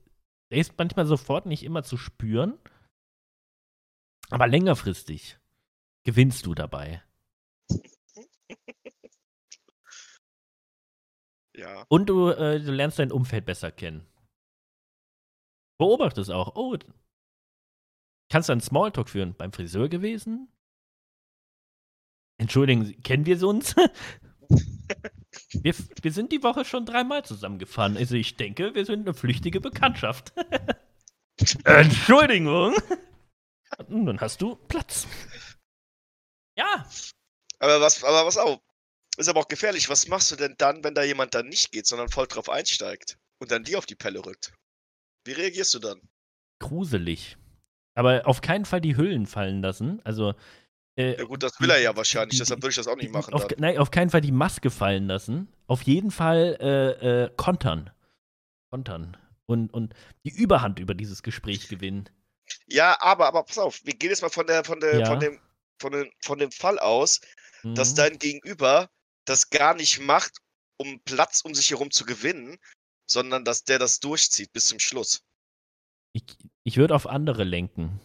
der 0.51 0.57
ist 0.59 0.73
manchmal 0.77 1.05
sofort 1.05 1.45
nicht 1.45 1.63
immer 1.63 1.83
zu 1.83 1.97
spüren. 1.97 2.57
Aber 4.29 4.47
längerfristig 4.47 5.37
gewinnst 6.05 6.45
du 6.45 6.55
dabei. 6.55 7.03
Ja. 11.59 11.85
Und 11.89 12.07
du, 12.07 12.29
äh, 12.29 12.59
du 12.59 12.71
lernst 12.71 12.99
dein 12.99 13.11
Umfeld 13.11 13.45
besser 13.45 13.71
kennen. 13.71 14.05
Beobachtest 15.77 16.31
auch. 16.31 16.55
Oh, 16.55 16.77
kannst 18.31 18.49
du 18.49 18.53
einen 18.53 18.61
Smalltalk 18.61 19.09
führen? 19.09 19.35
Beim 19.35 19.51
Friseur 19.51 19.89
gewesen? 19.89 20.47
Entschuldigen 22.37 22.85
Sie, 22.85 22.95
kennen 22.95 23.25
wir 23.25 23.41
uns? 23.43 23.75
wir, 25.61 25.75
wir 26.01 26.11
sind 26.11 26.31
die 26.31 26.43
Woche 26.43 26.63
schon 26.63 26.85
dreimal 26.85 27.25
zusammengefahren. 27.25 27.97
Also 27.97 28.15
ich 28.15 28.37
denke, 28.37 28.73
wir 28.75 28.85
sind 28.85 29.01
eine 29.01 29.13
flüchtige 29.13 29.59
Bekanntschaft. 29.59 30.33
Entschuldigung. 31.65 32.75
Dann 33.77 34.19
hast 34.19 34.41
du 34.41 34.55
Platz. 34.55 35.07
Ja, 36.57 36.85
Aber 37.59 37.79
was, 37.79 38.03
aber 38.03 38.25
was 38.25 38.37
auch. 38.37 38.59
Ist 39.19 39.27
aber 39.29 39.41
auch 39.41 39.47
gefährlich. 39.47 39.89
Was 39.89 40.07
machst 40.07 40.31
du 40.31 40.35
denn 40.35 40.55
dann, 40.57 40.83
wenn 40.83 40.93
da 40.95 41.03
jemand 41.03 41.35
dann 41.35 41.47
nicht 41.47 41.71
geht, 41.71 41.85
sondern 41.85 42.09
voll 42.09 42.27
drauf 42.27 42.49
einsteigt 42.49 43.17
und 43.39 43.51
dann 43.51 43.63
dir 43.63 43.77
auf 43.77 43.85
die 43.85 43.95
Pelle 43.95 44.25
rückt? 44.25 44.53
Wie 45.25 45.33
reagierst 45.33 45.73
du 45.73 45.79
dann? 45.79 46.01
gruselig. 46.61 47.37
Aber 47.95 48.27
auf 48.27 48.41
keinen 48.41 48.65
Fall 48.65 48.81
die 48.81 48.97
Hüllen 48.97 49.25
fallen 49.27 49.61
lassen. 49.61 50.01
Also. 50.03 50.33
Äh, 50.97 51.17
Ja 51.17 51.23
gut, 51.23 51.41
das 51.43 51.59
will 51.59 51.69
er 51.69 51.79
ja 51.79 51.95
wahrscheinlich, 51.95 52.31
die- 52.33 52.39
deshalb 52.39 52.61
würde 52.61 52.71
ich 52.71 52.75
das 52.75 52.87
auch 52.87 52.97
nicht 52.97 53.11
machen. 53.13 53.33
Auf, 53.33 53.47
nein, 53.57 53.77
auf 53.77 53.91
keinen 53.91 54.09
Fall 54.09 54.19
die 54.21 54.31
Maske 54.33 54.69
fallen 54.69 55.07
lassen. 55.07 55.47
Auf 55.67 55.83
jeden 55.83 56.11
Fall 56.11 56.57
äh, 56.59 57.23
äh, 57.25 57.29
kontern. 57.37 57.91
Kontern. 58.71 59.15
Und, 59.45 59.73
und 59.73 59.93
die 60.25 60.31
Überhand 60.31 60.79
über 60.79 60.93
dieses 60.93 61.23
Gespräch 61.23 61.69
gewinnen. 61.69 62.09
Ja, 62.67 62.97
aber, 63.01 63.27
aber 63.27 63.43
pass 63.43 63.57
auf, 63.57 63.79
wir 63.85 63.93
gehen 63.95 64.09
jetzt 64.09 64.21
mal 64.21 64.29
von 64.29 64.45
der, 64.47 64.63
von 64.65 64.79
der, 64.81 64.99
Ja. 64.99 65.05
von 65.05 65.19
dem, 65.19 65.39
von 65.81 65.91
dem, 65.93 66.11
von 66.21 66.39
dem 66.39 66.51
Fall 66.51 66.77
aus, 66.79 67.21
dass 67.63 67.91
Mhm. 67.91 67.95
dein 67.95 68.19
Gegenüber 68.19 68.89
das 69.25 69.49
gar 69.49 69.73
nicht 69.75 69.99
macht, 69.99 70.39
um 70.77 70.99
Platz 71.01 71.41
um 71.41 71.53
sich 71.53 71.71
herum 71.71 71.91
zu 71.91 72.05
gewinnen, 72.05 72.57
sondern 73.09 73.43
dass 73.43 73.63
der 73.63 73.79
das 73.79 73.99
durchzieht 73.99 74.51
bis 74.53 74.67
zum 74.67 74.79
Schluss. 74.79 75.23
Ich, 76.13 76.23
ich 76.63 76.77
würde 76.77 76.95
auf 76.95 77.07
andere 77.07 77.43
lenken. 77.43 77.99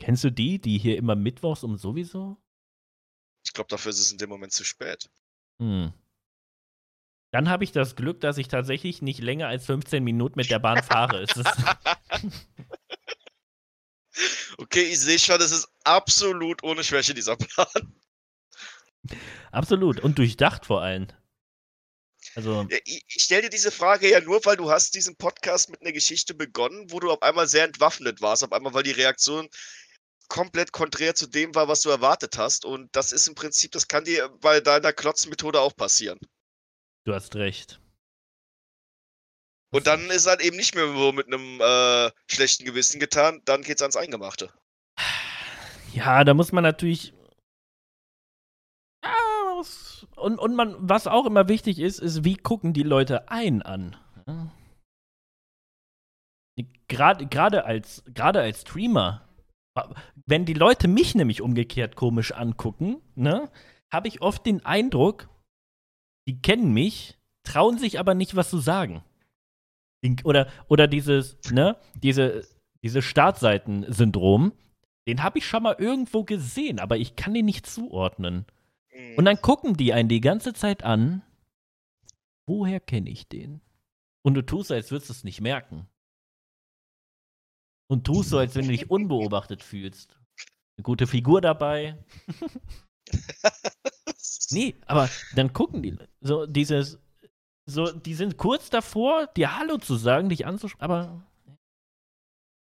Kennst 0.00 0.24
du 0.24 0.30
die, 0.30 0.60
die 0.60 0.78
hier 0.78 0.96
immer 0.96 1.14
mittwochs 1.14 1.62
um 1.62 1.76
sowieso? 1.76 2.36
Ich 3.46 3.52
glaube, 3.52 3.68
dafür 3.68 3.90
ist 3.90 4.00
es 4.00 4.10
in 4.10 4.18
dem 4.18 4.28
Moment 4.28 4.52
zu 4.52 4.64
spät. 4.64 5.08
Hm. 5.60 5.92
Dann 7.32 7.48
habe 7.48 7.64
ich 7.64 7.72
das 7.72 7.96
Glück, 7.96 8.20
dass 8.20 8.38
ich 8.38 8.48
tatsächlich 8.48 9.02
nicht 9.02 9.20
länger 9.20 9.48
als 9.48 9.66
15 9.66 10.02
Minuten 10.02 10.38
mit 10.38 10.50
der 10.50 10.60
Bahn 10.60 10.82
fahre. 10.82 11.26
Okay, 14.58 14.84
ich 14.84 15.00
sehe 15.00 15.18
schon, 15.18 15.40
es 15.40 15.50
ist 15.50 15.68
absolut 15.82 16.62
ohne 16.62 16.84
Schwäche 16.84 17.14
dieser 17.14 17.36
Plan. 17.36 17.92
Absolut. 19.52 20.00
Und 20.00 20.18
durchdacht 20.18 20.66
vor 20.66 20.82
allem. 20.82 21.08
Also, 22.34 22.66
Ja, 22.70 22.78
Ich, 22.84 23.04
ich 23.06 23.22
stelle 23.22 23.42
dir 23.42 23.50
diese 23.50 23.70
Frage 23.70 24.10
ja 24.10 24.20
nur, 24.20 24.44
weil 24.44 24.56
du 24.56 24.70
hast 24.70 24.94
diesen 24.94 25.16
Podcast 25.16 25.70
mit 25.70 25.80
einer 25.82 25.92
Geschichte 25.92 26.34
begonnen, 26.34 26.90
wo 26.90 27.00
du 27.00 27.10
auf 27.10 27.22
einmal 27.22 27.46
sehr 27.46 27.64
entwaffnet 27.64 28.20
warst, 28.20 28.42
auf 28.42 28.52
einmal, 28.52 28.74
weil 28.74 28.82
die 28.82 28.90
Reaktion 28.90 29.48
komplett 30.28 30.72
konträr 30.72 31.14
zu 31.14 31.26
dem 31.26 31.54
war, 31.54 31.68
was 31.68 31.82
du 31.82 31.90
erwartet 31.90 32.38
hast. 32.38 32.64
Und 32.64 32.94
das 32.96 33.12
ist 33.12 33.28
im 33.28 33.34
Prinzip, 33.34 33.72
das 33.72 33.88
kann 33.88 34.04
dir 34.04 34.30
bei 34.40 34.60
deiner 34.60 34.92
Klotzmethode 34.92 35.60
auch 35.60 35.76
passieren. 35.76 36.18
du 37.04 37.14
hast 37.14 37.36
recht. 37.36 37.80
Und 39.70 39.88
dann 39.88 40.08
ist 40.10 40.26
halt 40.26 40.40
eben 40.40 40.56
nicht 40.56 40.74
mehr 40.76 40.86
so 40.86 41.12
mit 41.12 41.26
einem 41.26 41.60
äh, 41.60 42.10
schlechten 42.30 42.64
Gewissen 42.64 43.00
getan, 43.00 43.42
dann 43.44 43.62
geht's 43.62 43.82
ans 43.82 43.96
Eingemachte. 43.96 44.48
Ja, 45.92 46.22
da 46.22 46.32
muss 46.32 46.52
man 46.52 46.62
natürlich. 46.62 47.12
Muss- 49.64 50.06
Und, 50.16 50.38
und 50.38 50.54
man, 50.54 50.76
was 50.78 51.06
auch 51.06 51.24
immer 51.26 51.48
wichtig 51.48 51.78
ist, 51.78 51.98
ist, 51.98 52.24
wie 52.24 52.36
gucken 52.36 52.72
die 52.74 52.82
Leute 52.82 53.30
einen 53.30 53.62
an? 53.62 53.96
Gerade 56.88 57.26
gerade 57.26 57.64
als, 57.64 58.04
als 58.20 58.60
Streamer, 58.60 59.26
wenn 60.26 60.44
die 60.44 60.54
Leute 60.54 60.86
mich 60.86 61.14
nämlich 61.14 61.40
umgekehrt 61.40 61.96
komisch 61.96 62.32
angucken, 62.32 63.00
ne, 63.14 63.50
habe 63.92 64.08
ich 64.08 64.20
oft 64.20 64.44
den 64.46 64.64
Eindruck, 64.64 65.28
die 66.28 66.40
kennen 66.40 66.72
mich, 66.72 67.18
trauen 67.42 67.78
sich 67.78 67.98
aber 67.98 68.14
nicht, 68.14 68.36
was 68.36 68.50
zu 68.50 68.58
sagen. 68.58 69.02
Oder, 70.24 70.48
oder 70.68 70.86
dieses, 70.86 71.38
ne, 71.50 71.76
diese, 71.94 72.46
diese 72.84 73.00
Startseiten-Syndrom. 73.00 74.52
den 75.08 75.22
habe 75.22 75.38
ich 75.38 75.46
schon 75.46 75.62
mal 75.62 75.76
irgendwo 75.78 76.22
gesehen, 76.24 76.78
aber 76.78 76.98
ich 76.98 77.16
kann 77.16 77.32
den 77.34 77.46
nicht 77.46 77.66
zuordnen. 77.66 78.44
Mhm. 78.94 79.18
Und 79.18 79.24
dann 79.24 79.40
gucken 79.40 79.76
die 79.76 79.92
einen 79.92 80.08
die 80.08 80.20
ganze 80.20 80.52
Zeit 80.52 80.84
an. 80.84 81.22
Woher 82.46 82.80
kenne 82.80 83.10
ich 83.10 83.28
den? 83.28 83.60
Und 84.22 84.34
du 84.34 84.42
tust 84.42 84.68
so, 84.68 84.74
als 84.74 84.90
würdest 84.90 85.10
du 85.10 85.14
es 85.14 85.24
nicht 85.24 85.40
merken. 85.40 85.88
Und 87.90 88.04
tust 88.04 88.30
so, 88.30 88.38
als 88.38 88.54
wenn 88.54 88.66
du 88.66 88.72
dich 88.72 88.90
unbeobachtet 88.90 89.62
fühlst. 89.62 90.18
Eine 90.76 90.82
gute 90.82 91.06
Figur 91.06 91.40
dabei. 91.40 92.02
nee, 94.50 94.74
aber 94.86 95.08
dann 95.34 95.52
gucken 95.52 95.82
die 95.82 95.96
so 96.20 96.46
dieses 96.46 96.98
so 97.66 97.92
die 97.92 98.14
sind 98.14 98.36
kurz 98.36 98.70
davor, 98.70 99.26
dir 99.28 99.56
Hallo 99.56 99.78
zu 99.78 99.96
sagen, 99.96 100.28
dich 100.28 100.46
anzuschauen, 100.46 100.82
aber 100.82 101.26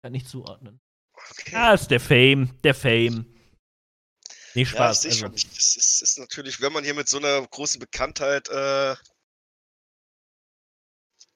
kann 0.02 0.12
nicht 0.12 0.28
zuordnen. 0.28 0.80
Okay. 1.14 1.56
Ah, 1.56 1.74
ist 1.74 1.92
der 1.92 2.00
Fame, 2.00 2.50
der 2.64 2.74
Fame. 2.74 3.26
Nee, 4.60 4.66
Spaß. 4.66 5.06
Ja, 5.06 5.10
also. 5.10 5.28
das 5.30 5.44
ist, 5.44 5.78
ist, 5.78 6.02
ist, 6.02 6.20
natürlich, 6.20 6.60
wenn 6.60 6.74
man 6.74 6.84
hier 6.84 6.94
mit 6.94 7.08
so 7.08 7.18
einer 7.18 7.48
großen 7.48 7.80
Bekanntheit 7.80 8.50
äh, 8.50 8.94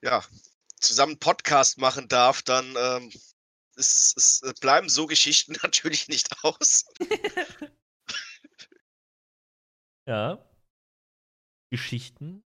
ja, 0.01 0.21
zusammen 0.81 1.17
Podcast 1.19 1.77
machen 1.77 2.09
darf, 2.09 2.41
dann 2.41 2.75
ähm, 2.77 3.11
es, 3.77 4.13
es, 4.17 4.41
bleiben 4.59 4.89
so 4.89 5.07
Geschichten 5.07 5.53
natürlich 5.63 6.09
nicht 6.09 6.43
aus. 6.43 6.85
ja. 10.05 10.45
Geschichten. 11.71 12.43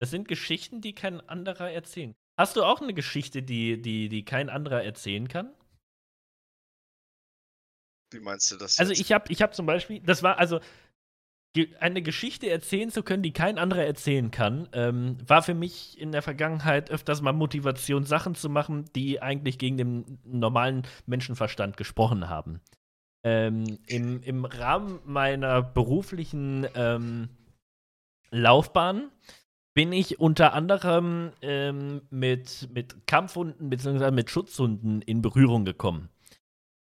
Das 0.00 0.10
sind 0.10 0.26
Geschichten, 0.26 0.80
die 0.80 0.96
kein 0.96 1.20
anderer 1.28 1.70
erzählen. 1.70 2.16
Hast 2.36 2.56
du 2.56 2.64
auch 2.64 2.80
eine 2.80 2.92
Geschichte, 2.92 3.44
die, 3.44 3.80
die, 3.80 4.08
die 4.08 4.24
kein 4.24 4.50
anderer 4.50 4.82
erzählen 4.82 5.28
kann? 5.28 5.54
Wie 8.10 8.20
meinst 8.20 8.50
du 8.50 8.56
das? 8.56 8.78
Also 8.78 8.92
jetzt? 8.92 9.00
Ich 9.00 9.12
habe 9.12 9.30
ich 9.30 9.42
hab 9.42 9.54
zum 9.54 9.66
Beispiel, 9.66 10.00
das 10.00 10.22
war 10.22 10.38
also 10.38 10.60
eine 11.80 12.02
Geschichte 12.02 12.48
erzählen 12.48 12.90
zu 12.90 13.02
können, 13.02 13.22
die 13.22 13.32
kein 13.32 13.58
anderer 13.58 13.84
erzählen 13.84 14.30
kann, 14.30 14.68
ähm, 14.72 15.16
war 15.26 15.42
für 15.42 15.54
mich 15.54 15.98
in 16.00 16.12
der 16.12 16.22
Vergangenheit 16.22 16.90
öfters 16.90 17.20
mal 17.22 17.32
Motivation, 17.32 18.04
Sachen 18.04 18.34
zu 18.34 18.48
machen, 18.48 18.84
die 18.94 19.20
eigentlich 19.20 19.58
gegen 19.58 19.76
den 19.76 20.18
normalen 20.24 20.82
Menschenverstand 21.06 21.76
gesprochen 21.76 22.28
haben. 22.28 22.60
Ähm, 23.24 23.78
im, 23.86 24.22
Im 24.22 24.44
Rahmen 24.44 25.00
meiner 25.04 25.62
beruflichen 25.62 26.66
ähm, 26.74 27.28
Laufbahn 28.30 29.10
bin 29.74 29.92
ich 29.92 30.20
unter 30.20 30.52
anderem 30.52 31.32
ähm, 31.42 32.02
mit, 32.10 32.68
mit 32.72 33.06
Kampfhunden 33.06 33.70
bzw. 33.70 34.10
mit 34.10 34.30
Schutzhunden 34.30 35.02
in 35.02 35.22
Berührung 35.22 35.64
gekommen. 35.64 36.10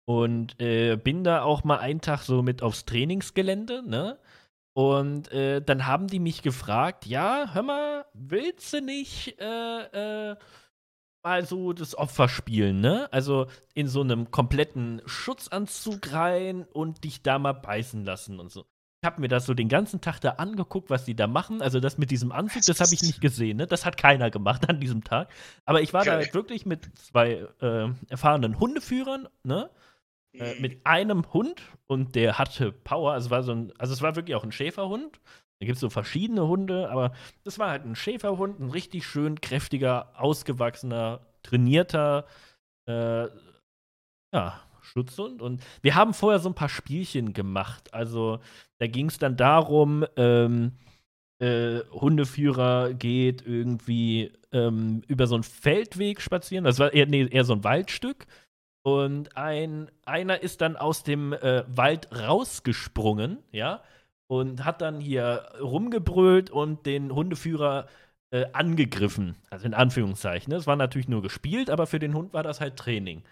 Und 0.08 0.60
äh, 0.62 0.96
bin 0.96 1.26
da 1.26 1.42
auch 1.42 1.66
mal 1.66 1.80
einen 1.80 2.00
Tag 2.00 2.22
so 2.22 2.42
mit 2.42 2.64
aufs 2.64 2.86
Trainingsgelände, 2.86 3.84
ne? 3.86 4.18
Und 4.74 5.32
äh, 5.32 5.62
dann 5.62 5.86
haben 5.86 6.08
die 6.08 6.20
mich 6.20 6.44
gefragt, 6.44 7.06
ja, 7.06 7.50
hör 7.54 7.64
mal, 7.64 8.06
willst 8.14 8.72
du 8.72 8.82
nicht 8.82 9.38
äh, 9.40 10.32
äh, 10.32 10.36
mal 11.24 11.46
so 11.46 11.74
das 11.74 11.98
Opfer 11.98 12.30
spielen, 12.30 12.80
ne? 12.80 13.12
Also 13.12 13.48
in 13.74 13.88
so 13.88 14.02
einem 14.02 14.32
kompletten 14.32 15.02
Schutzanzug 15.06 16.14
rein 16.14 16.64
und 16.72 17.04
dich 17.04 17.22
da 17.22 17.38
mal 17.38 17.54
beißen 17.54 18.06
lassen 18.06 18.40
und 18.40 18.50
so 18.50 18.66
habe 19.08 19.22
mir 19.22 19.28
das 19.28 19.48
so 19.48 19.56
den 19.56 19.70
ganzen 19.70 20.02
Tag 20.02 20.20
da 20.20 20.32
angeguckt, 20.32 20.92
was 20.92 21.06
die 21.06 21.16
da 21.16 21.26
machen. 21.26 21.62
Also 21.64 21.80
das 21.80 21.98
mit 21.98 22.12
diesem 22.12 22.32
Anzug, 22.32 22.64
das 22.64 22.80
habe 22.80 22.94
ich 22.94 23.02
nicht 23.02 23.22
gesehen. 23.22 23.58
Ne? 23.58 23.66
Das 23.66 23.86
hat 23.86 23.98
keiner 23.98 24.30
gemacht 24.30 24.70
an 24.70 24.80
diesem 24.80 25.04
Tag. 25.04 25.30
Aber 25.66 25.82
ich 25.82 25.94
war 25.94 26.02
okay. 26.02 26.28
da 26.28 26.34
wirklich 26.34 26.68
mit 26.68 26.90
zwei 26.98 27.48
äh, 27.62 27.90
erfahrenen 28.10 28.60
Hundeführern, 28.60 29.28
ne? 29.44 29.72
Äh, 30.40 30.56
mhm. 30.56 30.62
mit 30.62 30.86
einem 30.86 31.34
Hund 31.34 31.62
und 31.88 32.16
der 32.16 32.38
hatte 32.38 32.72
Power. 32.72 33.14
Also 33.14 33.30
war 33.30 33.44
so 33.44 33.54
ein, 33.54 33.74
also 33.78 33.94
es 33.94 34.02
war 34.02 34.16
wirklich 34.16 34.36
auch 34.36 34.44
ein 34.44 34.52
Schäferhund. 34.52 35.20
Da 35.60 35.66
gibt 35.66 35.76
es 35.78 35.82
so 35.82 35.90
verschiedene 35.90 36.48
Hunde, 36.48 36.90
aber 36.90 37.14
das 37.44 37.58
war 37.58 37.70
halt 37.70 37.86
ein 37.86 37.96
Schäferhund, 37.96 38.60
ein 38.60 38.70
richtig 38.70 39.06
schön 39.08 39.42
kräftiger, 39.42 40.12
ausgewachsener, 40.16 41.22
trainierter, 41.42 42.26
äh, 42.88 43.28
ja, 44.34 44.62
Schutzhund. 44.82 45.42
Und 45.42 45.64
wir 45.82 45.96
haben 45.96 46.14
vorher 46.14 46.40
so 46.40 46.50
ein 46.50 46.56
paar 46.56 46.70
Spielchen 46.70 47.34
gemacht. 47.34 47.94
Also 47.94 48.40
da 48.78 48.88
ging 48.88 49.08
es 49.08 49.18
dann 49.18 49.36
darum, 49.36 50.06
ähm, 50.16 50.74
äh, 51.40 51.82
Hundeführer 51.92 52.94
geht 52.94 53.46
irgendwie 53.46 54.32
ähm, 54.52 55.02
über 55.08 55.28
so 55.28 55.36
einen 55.36 55.44
Feldweg 55.44 56.22
spazieren. 56.22 56.66
Das 56.66 56.80
war 56.80 56.94
eher, 56.94 57.06
nee, 57.06 57.28
eher 57.28 57.44
so 57.44 57.54
ein 57.54 57.64
Waldstück. 57.64 58.28
Und 58.88 59.36
ein, 59.36 59.92
einer 60.06 60.42
ist 60.42 60.62
dann 60.62 60.78
aus 60.78 61.04
dem 61.04 61.34
äh, 61.34 61.66
Wald 61.68 62.08
rausgesprungen, 62.18 63.40
ja, 63.52 63.84
und 64.28 64.64
hat 64.64 64.80
dann 64.80 65.02
hier 65.02 65.50
rumgebrüllt 65.60 66.50
und 66.52 66.86
den 66.86 67.14
Hundeführer 67.14 67.88
äh, 68.32 68.46
angegriffen. 68.54 69.36
Also 69.50 69.66
in 69.66 69.74
Anführungszeichen. 69.74 70.54
Es 70.54 70.68
war 70.68 70.78
natürlich 70.78 71.10
nur 71.10 71.22
gespielt, 71.22 71.70
aber 71.70 71.86
für 71.86 72.00
den 72.00 72.14
Hund 72.14 72.32
war 72.34 72.44
das 72.44 72.62
halt 72.62 72.78
Training. 72.78 73.24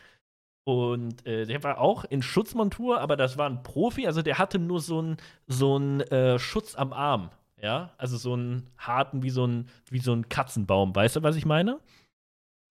Und 0.65 1.25
äh, 1.25 1.45
der 1.45 1.63
war 1.63 1.79
auch 1.79 2.03
in 2.03 2.21
Schutzmontur, 2.21 2.99
aber 2.99 3.15
das 3.15 3.37
war 3.37 3.49
ein 3.49 3.63
Profi, 3.63 4.07
also 4.07 4.21
der 4.21 4.37
hatte 4.37 4.59
nur 4.59 4.81
so 4.81 4.99
einen 4.99 5.17
so 5.47 5.79
äh, 5.79 6.37
Schutz 6.37 6.75
am 6.75 6.91
Arm, 6.91 7.29
ja, 7.61 7.93
also 7.97 8.17
so 8.17 8.33
einen 8.33 8.67
harten 8.77 9.23
wie 9.23 9.29
so 9.29 9.47
ein 9.47 9.69
wie 9.89 9.99
so 9.99 10.11
ein 10.11 10.27
Katzenbaum, 10.27 10.93
weißt 10.93 11.15
du, 11.15 11.23
was 11.23 11.37
ich 11.37 11.45
meine? 11.45 11.79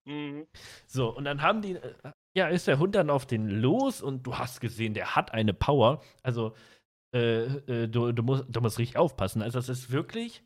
Mhm. 0.05 0.47
So 0.87 1.09
und 1.16 1.24
dann 1.24 1.41
haben 1.41 1.62
die, 1.62 1.76
äh, 1.76 1.95
ja, 2.35 2.49
ist 2.49 2.66
der 2.66 2.78
Hund 2.78 2.95
dann 2.95 3.11
auf 3.11 3.26
den 3.26 3.49
los 3.49 4.03
und 4.03 4.26
du 4.26 4.37
hast 4.37 4.61
gesehen, 4.61 4.95
der 4.95 5.16
hat 5.16 5.32
eine 5.32 5.55
Power, 5.55 6.03
also 6.22 6.55
äh, 7.14 7.45
äh, 7.45 7.89
du, 7.89 8.12
du, 8.12 8.22
musst, 8.22 8.45
du 8.49 8.61
musst 8.61 8.78
richtig 8.78 8.97
aufpassen, 8.97 9.43
also 9.43 9.59
das 9.59 9.68
ist 9.68 9.91
wirklich 9.91 10.43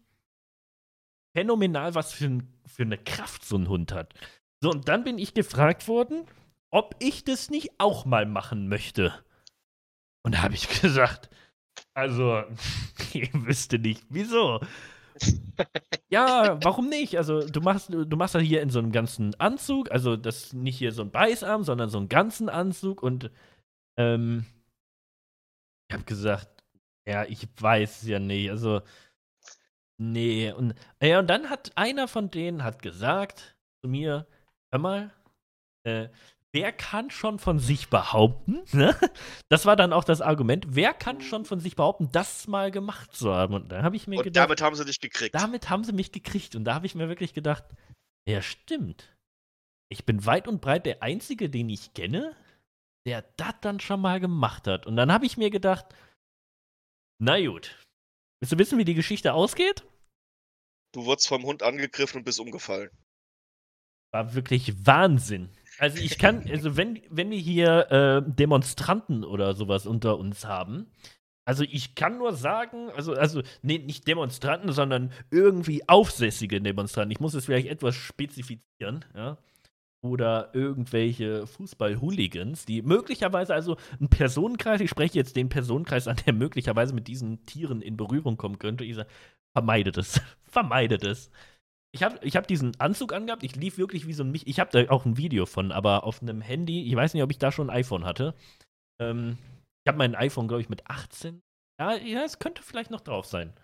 phänomenal, 1.34 1.94
was 1.94 2.12
für, 2.12 2.40
für 2.66 2.82
eine 2.82 2.98
Kraft 2.98 3.44
so 3.44 3.56
ein 3.56 3.68
Hund 3.68 3.92
hat. 3.92 4.14
So 4.60 4.70
und 4.70 4.88
dann 4.88 5.04
bin 5.04 5.18
ich 5.18 5.34
gefragt 5.34 5.88
worden 5.88 6.24
ob 6.70 6.94
ich 6.98 7.24
das 7.24 7.50
nicht 7.50 7.70
auch 7.78 8.04
mal 8.04 8.26
machen 8.26 8.68
möchte. 8.68 9.12
Und 10.22 10.34
da 10.34 10.42
habe 10.42 10.54
ich 10.54 10.68
gesagt, 10.80 11.30
also, 11.94 12.44
ich 13.12 13.32
wüsste 13.34 13.78
nicht, 13.78 14.04
wieso. 14.08 14.60
Ja, 16.10 16.58
warum 16.62 16.88
nicht? 16.88 17.16
Also, 17.16 17.46
du 17.46 17.60
machst, 17.60 17.92
du 17.92 18.16
machst 18.16 18.34
das 18.34 18.42
hier 18.42 18.62
in 18.62 18.70
so 18.70 18.78
einem 18.78 18.92
ganzen 18.92 19.34
Anzug, 19.40 19.90
also 19.90 20.16
das 20.16 20.52
nicht 20.52 20.78
hier 20.78 20.92
so 20.92 21.02
ein 21.02 21.10
Beißarm, 21.10 21.64
sondern 21.64 21.90
so 21.90 21.98
einen 21.98 22.08
ganzen 22.08 22.48
Anzug 22.48 23.02
und 23.02 23.30
ähm, 23.96 24.46
ich 25.88 25.94
habe 25.94 26.04
gesagt, 26.04 26.64
ja, 27.06 27.24
ich 27.24 27.48
weiß 27.58 28.06
ja 28.06 28.18
nicht, 28.18 28.50
also 28.50 28.82
nee 29.98 30.52
und 30.52 30.74
ja, 31.02 31.18
und 31.18 31.28
dann 31.28 31.50
hat 31.50 31.72
einer 31.76 32.08
von 32.08 32.30
denen 32.30 32.62
hat 32.64 32.82
gesagt 32.82 33.56
zu 33.82 33.88
mir, 33.88 34.26
hör 34.70 34.80
mal, 34.80 35.12
äh, 35.84 36.08
wer 36.58 36.72
kann 36.72 37.10
schon 37.10 37.38
von 37.38 37.60
sich 37.60 37.88
behaupten, 37.88 38.62
ne? 38.72 38.98
das 39.48 39.64
war 39.64 39.76
dann 39.76 39.92
auch 39.92 40.02
das 40.02 40.20
Argument, 40.20 40.66
wer 40.70 40.92
kann 40.92 41.20
schon 41.20 41.44
von 41.44 41.60
sich 41.60 41.76
behaupten, 41.76 42.10
das 42.10 42.48
mal 42.48 42.72
gemacht 42.72 43.14
zu 43.14 43.32
haben? 43.32 43.54
Und 43.54 43.70
da 43.70 43.82
habe 43.82 43.94
ich 43.94 44.08
mir 44.08 44.18
und 44.18 44.24
gedacht. 44.24 44.44
damit 44.44 44.60
haben 44.60 44.74
sie 44.74 44.84
dich 44.84 44.98
gekriegt. 44.98 45.34
Damit 45.34 45.70
haben 45.70 45.84
sie 45.84 45.92
mich 45.92 46.10
gekriegt. 46.10 46.56
Und 46.56 46.64
da 46.64 46.74
habe 46.74 46.86
ich 46.86 46.96
mir 46.96 47.08
wirklich 47.08 47.32
gedacht, 47.32 47.64
ja, 48.28 48.42
stimmt. 48.42 49.16
Ich 49.88 50.04
bin 50.04 50.26
weit 50.26 50.48
und 50.48 50.60
breit 50.60 50.84
der 50.84 51.02
Einzige, 51.02 51.48
den 51.48 51.68
ich 51.68 51.94
kenne, 51.94 52.34
der 53.06 53.22
das 53.36 53.54
dann 53.60 53.78
schon 53.78 54.00
mal 54.00 54.18
gemacht 54.18 54.66
hat. 54.66 54.84
Und 54.86 54.96
dann 54.96 55.12
habe 55.12 55.26
ich 55.26 55.36
mir 55.36 55.50
gedacht, 55.50 55.86
na 57.20 57.38
gut. 57.40 57.80
Willst 58.40 58.52
du 58.52 58.58
wissen, 58.58 58.78
wie 58.78 58.84
die 58.84 58.94
Geschichte 58.94 59.32
ausgeht? 59.32 59.86
Du 60.92 61.04
wurdest 61.04 61.28
vom 61.28 61.44
Hund 61.44 61.62
angegriffen 61.62 62.18
und 62.18 62.24
bist 62.24 62.40
umgefallen. 62.40 62.90
War 64.12 64.34
wirklich 64.34 64.86
Wahnsinn. 64.86 65.50
Also 65.78 65.98
ich 65.98 66.18
kann, 66.18 66.44
also 66.50 66.76
wenn, 66.76 67.00
wenn 67.08 67.30
wir 67.30 67.38
hier 67.38 67.90
äh, 67.90 68.22
Demonstranten 68.30 69.24
oder 69.24 69.54
sowas 69.54 69.86
unter 69.86 70.18
uns 70.18 70.44
haben, 70.44 70.90
also 71.44 71.64
ich 71.64 71.94
kann 71.94 72.18
nur 72.18 72.34
sagen, 72.34 72.90
also, 72.90 73.14
also 73.14 73.42
nee, 73.62 73.78
nicht 73.78 74.06
Demonstranten, 74.06 74.72
sondern 74.72 75.12
irgendwie 75.30 75.88
aufsässige 75.88 76.60
Demonstranten. 76.60 77.12
Ich 77.12 77.20
muss 77.20 77.32
es 77.32 77.46
vielleicht 77.46 77.68
etwas 77.68 77.94
spezifizieren, 77.94 79.04
ja. 79.14 79.38
Oder 80.00 80.50
irgendwelche 80.52 81.46
Fußball-Hooligans, 81.46 82.66
die 82.66 82.82
möglicherweise, 82.82 83.54
also 83.54 83.78
ein 84.00 84.08
Personenkreis, 84.08 84.80
ich 84.80 84.90
spreche 84.90 85.16
jetzt 85.16 85.36
den 85.36 85.48
Personenkreis 85.48 86.06
an, 86.06 86.16
der 86.26 86.34
möglicherweise 86.34 86.94
mit 86.94 87.08
diesen 87.08 87.46
Tieren 87.46 87.82
in 87.82 87.96
Berührung 87.96 88.36
kommen 88.36 88.58
könnte. 88.58 88.84
Ich 88.84 88.94
sage, 88.94 89.08
vermeidet 89.52 89.96
es. 89.96 90.20
vermeidet 90.44 91.02
es 91.02 91.30
ich 91.92 92.02
habe 92.02 92.18
ich 92.22 92.36
hab 92.36 92.46
diesen 92.46 92.78
Anzug 92.80 93.12
angehabt, 93.12 93.42
ich 93.42 93.56
lief 93.56 93.78
wirklich 93.78 94.06
wie 94.06 94.12
so 94.12 94.22
ein 94.22 94.30
Mich. 94.30 94.46
Ich 94.46 94.60
habe 94.60 94.70
da 94.70 94.90
auch 94.90 95.04
ein 95.04 95.16
Video 95.16 95.46
von, 95.46 95.72
aber 95.72 96.04
auf 96.04 96.20
einem 96.20 96.40
Handy, 96.40 96.86
ich 96.86 96.94
weiß 96.94 97.14
nicht, 97.14 97.22
ob 97.22 97.30
ich 97.30 97.38
da 97.38 97.50
schon 97.50 97.70
ein 97.70 97.76
iPhone 97.76 98.04
hatte. 98.04 98.34
Ähm, 99.00 99.38
ich 99.84 99.88
habe 99.88 99.98
mein 99.98 100.14
iPhone, 100.14 100.48
glaube 100.48 100.60
ich, 100.60 100.68
mit 100.68 100.88
18. 100.88 101.40
Ja, 101.80 101.96
ja, 101.96 102.24
es 102.24 102.38
könnte 102.38 102.62
vielleicht 102.62 102.90
noch 102.90 103.00
drauf 103.00 103.26
sein. 103.26 103.54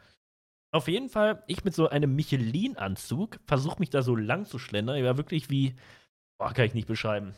Auf 0.72 0.88
jeden 0.88 1.08
Fall, 1.08 1.44
ich 1.46 1.64
mit 1.64 1.74
so 1.74 1.88
einem 1.88 2.16
Michelin-Anzug 2.16 3.38
versuche 3.46 3.78
mich 3.78 3.90
da 3.90 4.02
so 4.02 4.16
lang 4.16 4.46
zu 4.46 4.58
schlendern. 4.58 4.96
Ich 4.96 5.04
war 5.04 5.16
wirklich 5.16 5.50
wie, 5.50 5.76
boah, 6.38 6.52
kann 6.52 6.64
ich 6.66 6.74
nicht 6.74 6.88
beschreiben. 6.88 7.34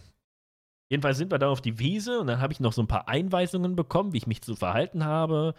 jedenfalls 0.91 1.19
sind 1.19 1.33
wir 1.33 1.39
dann 1.39 1.51
auf 1.51 1.61
die 1.61 1.79
Wiese 1.79 2.21
und 2.21 2.29
dann 2.29 2.41
habe 2.41 2.53
ich 2.53 2.61
noch 2.61 2.73
so 2.73 2.83
ein 2.83 2.89
paar 2.89 3.09
Einweisungen 3.09 3.77
bekommen, 3.77 4.13
wie 4.13 4.19
ich 4.19 4.27
mich 4.27 4.43
zu 4.43 4.57
verhalten 4.57 5.05
habe. 5.05 5.55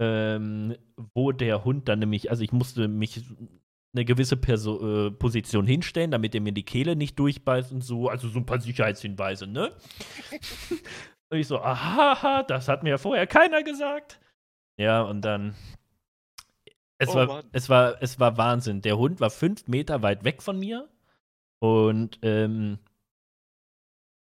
Ähm, 0.00 0.76
wo 1.14 1.30
der 1.32 1.64
Hund 1.64 1.88
dann 1.88 1.98
nämlich, 1.98 2.30
also 2.30 2.42
ich 2.42 2.52
musste 2.52 2.88
mich 2.88 3.22
eine 3.92 4.04
gewisse 4.04 4.36
Perso 4.36 5.06
äh, 5.06 5.10
Position 5.10 5.66
hinstellen, 5.66 6.10
damit 6.10 6.34
er 6.34 6.40
mir 6.40 6.52
die 6.52 6.64
Kehle 6.64 6.96
nicht 6.96 7.18
durchbeißt 7.18 7.72
und 7.72 7.82
so. 7.82 8.08
Also 8.08 8.28
so 8.28 8.38
ein 8.38 8.46
paar 8.46 8.60
Sicherheitshinweise, 8.60 9.46
ne? 9.46 9.72
und 11.30 11.38
ich 11.38 11.46
so, 11.46 11.60
aha, 11.60 12.42
das 12.44 12.68
hat 12.68 12.82
mir 12.82 12.90
ja 12.90 12.98
vorher 12.98 13.26
keiner 13.26 13.62
gesagt. 13.62 14.20
Ja, 14.76 15.02
und 15.02 15.22
dann. 15.22 15.54
Es, 16.98 17.08
oh, 17.10 17.14
war, 17.14 17.44
es, 17.52 17.68
war, 17.68 17.96
es 18.00 18.20
war 18.20 18.36
Wahnsinn. 18.36 18.82
Der 18.82 18.98
Hund 18.98 19.20
war 19.20 19.30
fünf 19.30 19.66
Meter 19.66 20.02
weit 20.02 20.22
weg 20.24 20.42
von 20.42 20.58
mir. 20.58 20.88
Und 21.58 22.18
ähm, 22.22 22.78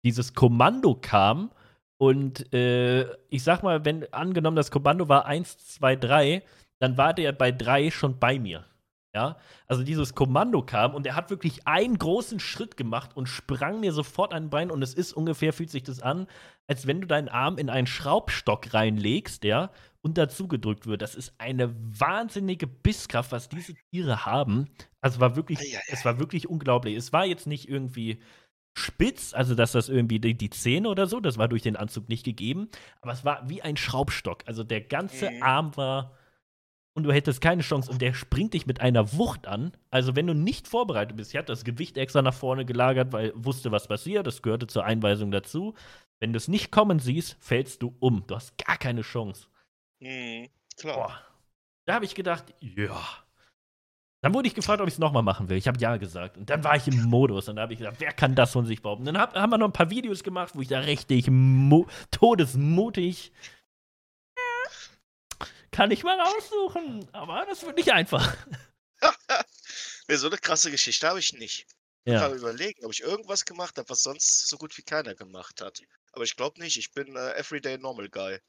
dieses 0.04 0.34
Kommando 0.34 0.96
kam. 0.96 1.52
Und 1.98 2.52
äh, 2.54 3.04
ich 3.30 3.44
sag 3.44 3.62
mal, 3.62 3.86
wenn 3.86 4.12
angenommen 4.12 4.56
das 4.56 4.72
Kommando 4.72 5.08
war 5.08 5.26
1, 5.26 5.58
2, 5.76 5.96
3, 5.98 6.44
dann 6.80 6.98
war 6.98 7.14
der 7.14 7.32
bei 7.32 7.52
3 7.52 7.92
schon 7.92 8.18
bei 8.18 8.40
mir. 8.40 8.66
Ja, 9.14 9.38
also 9.68 9.84
dieses 9.84 10.16
Kommando 10.16 10.62
kam 10.62 10.96
und 10.96 11.06
er 11.06 11.16
hat 11.16 11.30
wirklich 11.30 11.68
einen 11.68 11.98
großen 11.98 12.40
Schritt 12.40 12.78
gemacht 12.78 13.12
und 13.18 13.28
sprang 13.28 13.82
mir 13.82 13.92
sofort 13.92 14.34
an 14.34 14.44
den 14.44 14.50
Bein 14.50 14.72
und 14.72 14.82
es 14.82 14.94
ist 14.94 15.12
ungefähr, 15.12 15.52
fühlt 15.52 15.70
sich 15.70 15.84
das 15.84 16.02
an, 16.02 16.28
als 16.68 16.88
wenn 16.88 17.02
du 17.02 17.08
deinen 17.08 17.28
Arm 17.28 17.58
in 17.58 17.70
einen 17.70 17.88
Schraubstock 17.88 18.74
reinlegst, 18.74 19.44
ja, 19.44 19.70
und 20.02 20.18
dazu 20.18 20.48
gedrückt 20.48 20.88
wird. 20.88 21.02
Das 21.02 21.16
ist 21.16 21.34
eine 21.38 21.76
wahnsinnige 21.76 22.68
Bisskraft, 22.68 23.34
was 23.34 23.50
diese 23.50 23.74
Tiere 23.92 24.26
haben. 24.26 24.70
Also 25.02 25.20
war 25.20 25.36
wirklich, 25.36 25.60
es 25.90 26.06
war 26.06 26.18
wirklich 26.18 26.50
unglaublich. 26.50 26.96
Es 26.96 27.12
war 27.12 27.26
jetzt 27.26 27.48
nicht 27.48 27.68
irgendwie 27.68 28.22
spitz, 28.78 29.34
also 29.34 29.56
dass 29.56 29.74
das 29.74 29.90
irgendwie 29.90 30.20
die, 30.20 30.38
die 30.38 30.50
Zähne 30.50 30.88
oder 30.88 31.06
so, 31.06 31.20
das 31.20 31.38
war 31.38 31.50
durch 31.50 31.62
den 31.62 31.76
Anzug 31.76 32.08
nicht 32.08 32.24
gegeben, 32.24 32.70
aber 33.02 33.12
es 33.12 33.26
war 33.26 33.50
wie 33.50 33.62
ein 33.62 33.76
Schraubstock. 33.76 34.44
Also 34.46 34.64
der 34.64 34.82
ganze 34.82 35.30
mhm. 35.30 35.44
Arm 35.44 35.78
war 35.78 36.18
und 36.94 37.04
du 37.04 37.12
hättest 37.12 37.42
keine 37.42 37.62
Chance 37.62 37.90
und 37.90 38.02
der 38.02 38.14
springt 38.14 38.54
dich 38.54 38.66
mit 38.66 38.82
einer 38.82 39.14
Wucht 39.14 39.48
an. 39.48 39.72
Also 39.90 40.16
wenn 40.16 40.28
du 40.28 40.34
nicht 40.34 40.68
vorbereitet 40.68 41.16
bist, 41.16 41.32
ich 41.34 41.38
hatte 41.38 41.52
das 41.52 41.64
Gewicht 41.64 41.98
extra 41.98 42.22
nach 42.22 42.34
vorne 42.34 42.66
gelagert, 42.66 43.14
weil 43.14 43.32
wusste, 43.36 43.72
was 43.72 43.88
passiert, 43.88 44.28
das 44.28 44.42
gehörte 44.42 44.68
zur 44.68 44.84
Einweisung 44.84 45.32
dazu. 45.32 45.74
Wenn 46.20 46.34
du 46.34 46.38
es 46.38 46.48
nicht 46.48 46.72
kommen 46.72 47.00
siehst, 47.00 47.38
fällst 47.40 47.82
du 47.82 47.96
um. 48.00 48.24
Du 48.28 48.36
hast 48.36 48.58
gar 48.58 48.78
keine 48.78 49.02
Chance. 49.02 49.48
Mhm, 50.00 50.50
klar. 50.78 50.96
Boah. 50.96 51.22
Da 51.86 51.96
habe 51.96 52.06
ich 52.06 52.14
gedacht, 52.14 52.54
ja. 52.60 53.02
Dann 54.24 54.36
wurde 54.36 54.48
ich 54.48 54.54
gefragt, 54.54 54.82
ob 54.82 54.88
ich 54.88 54.94
es 54.94 55.00
nochmal 55.00 55.24
machen 55.24 55.50
will. 55.50 55.58
Ich 55.58 55.68
habe 55.68 55.80
ja 55.80 55.98
gesagt. 55.98 56.38
Und 56.38 56.50
dann 56.52 56.64
war 56.64 56.76
ich 56.76 56.88
im 56.88 57.06
Modus. 57.06 57.50
Und 57.50 57.56
da 57.56 57.64
habe 57.64 57.74
ich 57.74 57.80
gedacht, 57.80 57.96
wer 57.98 58.14
kann 58.14 58.36
das 58.36 58.52
von 58.52 58.68
sich 58.68 58.84
behaupten? 58.84 59.06
Dann 59.06 59.18
hab, 59.18 59.34
haben 59.34 59.50
wir 59.50 59.58
noch 59.58 59.70
ein 59.70 59.74
paar 59.74 59.90
Videos 59.90 60.24
gemacht, 60.24 60.54
wo 60.56 60.62
ich 60.62 60.68
da 60.68 60.80
richtig 60.82 61.26
todesmutig 62.12 63.32
kann 65.72 65.92
ich 65.92 66.04
mal 66.04 66.20
raussuchen, 66.20 67.08
aber 67.14 67.46
das 67.48 67.64
wird 67.64 67.78
nicht 67.78 67.92
einfach. 67.92 68.36
nee, 70.08 70.16
so 70.16 70.28
eine 70.28 70.38
krasse 70.38 70.72
Geschichte 70.72 71.08
habe 71.08 71.20
ich 71.20 71.34
nicht. 71.34 71.66
Ich 72.04 72.14
kann 72.14 72.36
überlegen, 72.36 72.84
ob 72.84 72.92
ich 72.92 73.02
irgendwas 73.02 73.46
gemacht 73.46 73.78
habe, 73.78 73.88
was 73.90 74.02
sonst 74.02 74.48
so 74.48 74.58
gut 74.58 74.76
wie 74.78 74.82
keiner 74.82 75.14
gemacht 75.14 75.62
hat. 75.62 75.82
Aber 76.14 76.24
ich 76.24 76.36
glaube 76.36 76.60
nicht, 76.60 76.78
ich 76.78 76.92
bin 76.94 77.16
äh, 77.16 77.34
Everyday 77.38 77.78
Normal 77.78 78.10
Guy. 78.10 78.40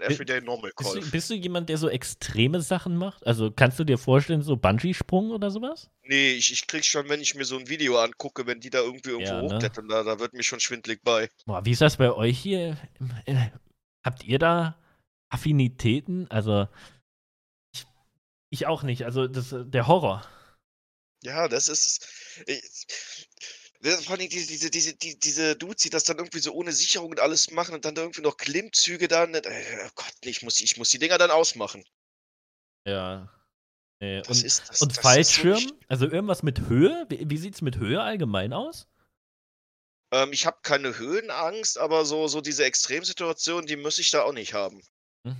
Ein 0.00 0.10
Everyday 0.10 0.40
Normal 0.40 0.72
Call. 0.72 0.94
Bist, 0.94 1.12
bist, 1.12 1.30
du 1.30 1.34
jemand, 1.34 1.68
der 1.68 1.76
so 1.76 1.90
extreme 1.90 2.62
Sachen 2.62 2.96
macht? 2.96 3.26
Also 3.26 3.50
kannst 3.50 3.78
du 3.78 3.84
dir 3.84 3.98
vorstellen, 3.98 4.40
so 4.40 4.56
Bungee-Sprung 4.56 5.30
oder 5.30 5.50
sowas? 5.50 5.90
Nee, 6.04 6.32
ich, 6.32 6.50
ich 6.50 6.66
krieg 6.66 6.86
schon, 6.86 7.10
wenn 7.10 7.20
ich 7.20 7.34
mir 7.34 7.44
so 7.44 7.58
ein 7.58 7.68
Video 7.68 7.98
angucke, 7.98 8.46
wenn 8.46 8.60
die 8.60 8.70
da 8.70 8.78
irgendwie 8.78 9.10
irgendwo 9.10 9.30
ja, 9.30 9.42
ne? 9.42 9.54
hochklettern, 9.54 9.88
da, 9.88 10.02
da 10.02 10.18
wird 10.18 10.32
mir 10.32 10.42
schon 10.42 10.60
schwindlig 10.60 11.02
bei. 11.04 11.28
Boah, 11.44 11.62
wie 11.66 11.72
ist 11.72 11.82
das 11.82 11.98
bei 11.98 12.10
euch 12.10 12.38
hier? 12.38 12.78
Habt 14.02 14.24
ihr 14.24 14.38
da 14.38 14.81
Affinitäten, 15.32 16.30
also 16.30 16.68
ich, 17.74 17.86
ich 18.50 18.66
auch 18.66 18.82
nicht. 18.82 19.04
Also 19.04 19.26
das, 19.26 19.54
der 19.54 19.86
Horror. 19.86 20.26
Ja, 21.22 21.48
das 21.48 21.68
ist. 21.68 22.06
Ich, 22.46 22.86
vor 24.04 24.16
allem 24.16 24.28
diese, 24.28 24.46
diese, 24.46 24.70
diese, 24.70 24.94
die, 24.94 25.18
diese 25.18 25.56
Dudes, 25.56 25.82
die 25.82 25.90
das 25.90 26.04
dann 26.04 26.18
irgendwie 26.18 26.38
so 26.38 26.52
ohne 26.52 26.72
Sicherung 26.72 27.10
und 27.10 27.20
alles 27.20 27.50
machen 27.50 27.74
und 27.74 27.84
dann 27.84 27.96
irgendwie 27.96 28.20
noch 28.20 28.36
Klimmzüge 28.36 29.08
dann. 29.08 29.34
Äh, 29.34 29.86
oh 29.86 29.90
Gott, 29.94 30.14
ich 30.22 30.42
muss, 30.42 30.60
ich 30.60 30.76
muss 30.76 30.90
die 30.90 30.98
Dinger 30.98 31.18
dann 31.18 31.30
ausmachen. 31.30 31.84
Ja. 32.86 33.32
Nee. 34.00 34.20
Das 34.22 34.38
und 34.38 34.44
ist, 34.44 34.68
das, 34.68 34.82
und 34.82 34.92
das 34.92 35.02
Fallschirm? 35.02 35.58
So 35.58 35.74
also 35.88 36.06
irgendwas 36.06 36.42
mit 36.42 36.60
Höhe? 36.68 37.06
Wie, 37.08 37.28
wie 37.28 37.38
sieht 37.38 37.54
es 37.54 37.62
mit 37.62 37.76
Höhe 37.78 38.02
allgemein 38.02 38.52
aus? 38.52 38.86
Ähm, 40.12 40.32
ich 40.32 40.44
habe 40.44 40.58
keine 40.62 40.98
Höhenangst, 40.98 41.78
aber 41.78 42.04
so, 42.04 42.28
so 42.28 42.40
diese 42.40 42.64
Extremsituationen, 42.64 43.66
die 43.66 43.76
muss 43.76 43.98
ich 43.98 44.10
da 44.10 44.22
auch 44.22 44.32
nicht 44.32 44.52
haben. 44.52 44.82
Hm. 45.26 45.36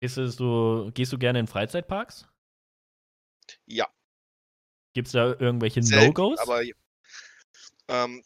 Gehst 0.00 0.16
du, 0.16 0.28
so, 0.28 0.90
gehst 0.94 1.12
du 1.12 1.18
gerne 1.18 1.40
in 1.40 1.46
Freizeitparks? 1.46 2.28
Ja. 3.66 3.88
Gibt 4.94 5.08
es 5.08 5.12
da 5.12 5.26
irgendwelche 5.38 5.80
No-Gos? 5.80 6.38
Aber 6.38 6.62
ähm, 7.88 8.24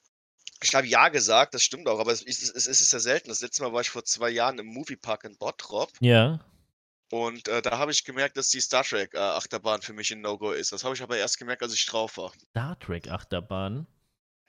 ich 0.62 0.74
habe 0.74 0.86
ja 0.86 1.08
gesagt, 1.08 1.54
das 1.54 1.62
stimmt 1.62 1.88
auch, 1.88 1.98
aber 1.98 2.12
es, 2.12 2.22
es, 2.22 2.50
es, 2.50 2.66
ist 2.66 2.92
ja 2.92 2.98
selten. 2.98 3.28
Das 3.28 3.40
letzte 3.40 3.62
Mal 3.62 3.72
war 3.72 3.80
ich 3.80 3.90
vor 3.90 4.04
zwei 4.04 4.30
Jahren 4.30 4.58
im 4.58 4.66
Moviepark 4.66 5.24
in 5.24 5.36
Bottrop. 5.36 5.90
Ja. 6.00 6.40
Und 7.10 7.48
äh, 7.48 7.60
da 7.60 7.78
habe 7.78 7.90
ich 7.90 8.04
gemerkt, 8.04 8.36
dass 8.36 8.50
die 8.50 8.60
Star 8.60 8.84
Trek 8.84 9.14
äh, 9.14 9.18
Achterbahn 9.18 9.82
für 9.82 9.92
mich 9.92 10.12
ein 10.12 10.20
No-Go 10.20 10.52
ist. 10.52 10.72
Das 10.72 10.84
habe 10.84 10.94
ich 10.94 11.02
aber 11.02 11.16
erst 11.16 11.38
gemerkt, 11.38 11.62
als 11.62 11.74
ich 11.74 11.84
drauf 11.86 12.16
war. 12.18 12.32
Star 12.50 12.78
Trek 12.78 13.08
Achterbahn? 13.08 13.86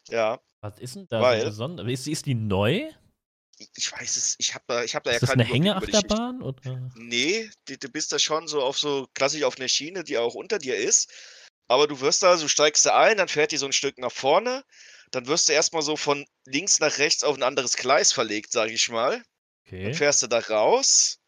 Ja. 0.10 0.40
Was 0.62 0.78
ist 0.78 0.96
denn 0.96 1.08
da 1.08 1.22
Weil, 1.22 1.42
so 1.42 1.48
besonders? 1.48 1.88
Ist, 1.88 2.08
ist 2.08 2.26
die 2.26 2.36
neu? 2.36 2.88
Ich 3.76 3.92
weiß 3.92 4.18
es, 4.18 4.36
ich 4.40 4.54
habe 4.54 4.64
da, 4.68 4.84
ich 4.84 4.96
hab 4.96 5.04
da 5.04 5.12
ist 5.12 5.22
ja 5.22 5.28
keine. 5.28 5.44
Ist 5.44 5.50
das 5.50 5.54
eine 5.54 5.66
Hängeachterbahn? 5.66 6.42
Oder? 6.42 6.90
Nee, 6.96 7.50
du, 7.66 7.78
du 7.78 7.90
bist 7.90 8.12
da 8.12 8.20
schon 8.20 8.48
so 8.48 8.62
auf 8.62 8.78
so, 8.78 9.08
klassisch 9.14 9.44
auf 9.44 9.58
einer 9.58 9.68
Schiene, 9.68 10.04
die 10.04 10.18
auch 10.18 10.36
unter 10.36 10.60
dir 10.60 10.78
ist. 10.78 11.12
Aber 11.68 11.88
du 11.88 12.02
wirst 12.02 12.24
da, 12.24 12.36
du 12.36 12.48
steigst 12.48 12.86
da 12.86 13.00
ein, 13.00 13.18
dann 13.18 13.30
fährt 13.30 13.52
die 13.52 13.58
so 13.58 13.66
ein 13.66 13.74
Stück 13.74 13.98
nach 13.98 14.12
vorne. 14.12 14.64
Dann 15.12 15.28
wirst 15.28 15.48
du 15.48 15.54
erstmal 15.54 15.82
so 15.82 15.96
von 15.96 16.26
links 16.46 16.80
nach 16.80 16.98
rechts 16.98 17.24
auf 17.24 17.38
ein 17.38 17.44
anderes 17.44 17.78
Gleis 17.78 18.12
verlegt, 18.12 18.52
sage 18.52 18.74
ich 18.74 18.90
mal. 18.90 19.24
Okay. 19.66 19.86
Dann 19.86 19.94
fährst 19.94 20.22
du 20.24 20.28
da 20.28 20.40
raus. 20.40 21.20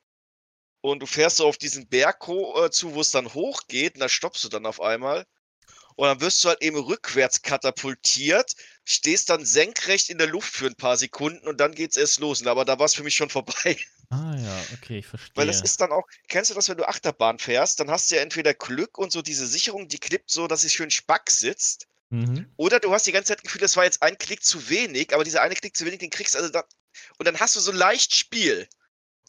Und 0.82 1.00
du 1.00 1.06
fährst 1.06 1.38
so 1.38 1.48
auf 1.48 1.58
diesen 1.58 1.88
Berg 1.88 2.28
äh, 2.28 2.70
zu, 2.70 2.94
wo 2.94 3.00
es 3.00 3.12
dann 3.12 3.34
hochgeht. 3.34 3.96
Und 3.96 4.02
da 4.02 4.10
stoppst 4.10 4.44
du 4.44 4.50
dann 4.50 4.66
auf 4.66 4.82
einmal. 4.82 5.26
Und 5.96 6.08
dann 6.08 6.22
wirst 6.22 6.44
du 6.44 6.50
halt 6.50 6.62
eben 6.62 6.78
rückwärts 6.78 7.42
katapultiert, 7.42 8.54
stehst 8.86 9.30
dann 9.30 9.46
senkrecht 9.46 10.10
in 10.10 10.18
der 10.18 10.28
Luft 10.28 10.54
für 10.54 10.68
ein 10.68 10.76
paar 10.76 10.98
Sekunden 10.98 11.48
und 11.48 11.60
dann 11.60 11.74
geht's 11.74 11.98
erst 11.98 12.20
los. 12.20 12.46
Aber 12.46 12.66
da 12.66 12.80
war 12.80 12.86
es 12.86 12.96
für 12.96 13.04
mich 13.04 13.16
schon 13.16 13.30
vorbei. 13.30 13.78
Ah 14.10 14.36
ja, 14.36 14.64
okay, 14.74 15.00
ich 15.00 15.08
verstehe. 15.08 15.36
Weil 15.36 15.48
das 15.48 15.62
ist 15.62 15.82
dann 15.82 15.92
auch, 15.92 16.08
kennst 16.28 16.52
du 16.52 16.56
das, 16.56 16.70
wenn 16.70 16.78
du 16.78 16.88
Achterbahn 16.88 17.40
fährst, 17.40 17.80
dann 17.80 17.90
hast 17.90 18.12
du 18.12 18.16
ja 18.16 18.22
entweder 18.22 18.54
Glück 18.54 18.98
und 18.98 19.12
so 19.12 19.22
diese 19.22 19.48
Sicherung, 19.48 19.88
die 19.88 19.98
klippt 19.98 20.30
so, 20.30 20.48
dass 20.48 20.62
sie 20.62 20.70
schön 20.70 20.92
spack 20.92 21.32
sitzt. 21.32 21.88
Mhm. 22.10 22.46
Oder 22.58 22.80
du 22.80 22.94
hast 22.94 23.08
die 23.08 23.12
ganze 23.12 23.30
Zeit 23.30 23.40
das 23.40 23.44
Gefühl, 23.44 23.62
das 23.62 23.76
war 23.76 23.86
jetzt 23.86 24.04
ein 24.04 24.18
Klick 24.20 24.44
zu 24.44 24.70
wenig, 24.70 25.16
aber 25.16 25.24
dieser 25.24 25.42
eine 25.42 25.56
Klick 25.56 25.76
zu 25.76 25.86
wenig, 25.86 26.00
den 26.00 26.12
kriegst 26.12 26.36
du 26.36 26.40
also 26.40 26.52
da. 26.52 26.64
Und 27.18 27.28
dann 27.28 27.40
hast 27.40 27.56
du 27.56 27.60
so 27.60 27.72
leicht 27.72 28.16
Spiel. 28.16 28.68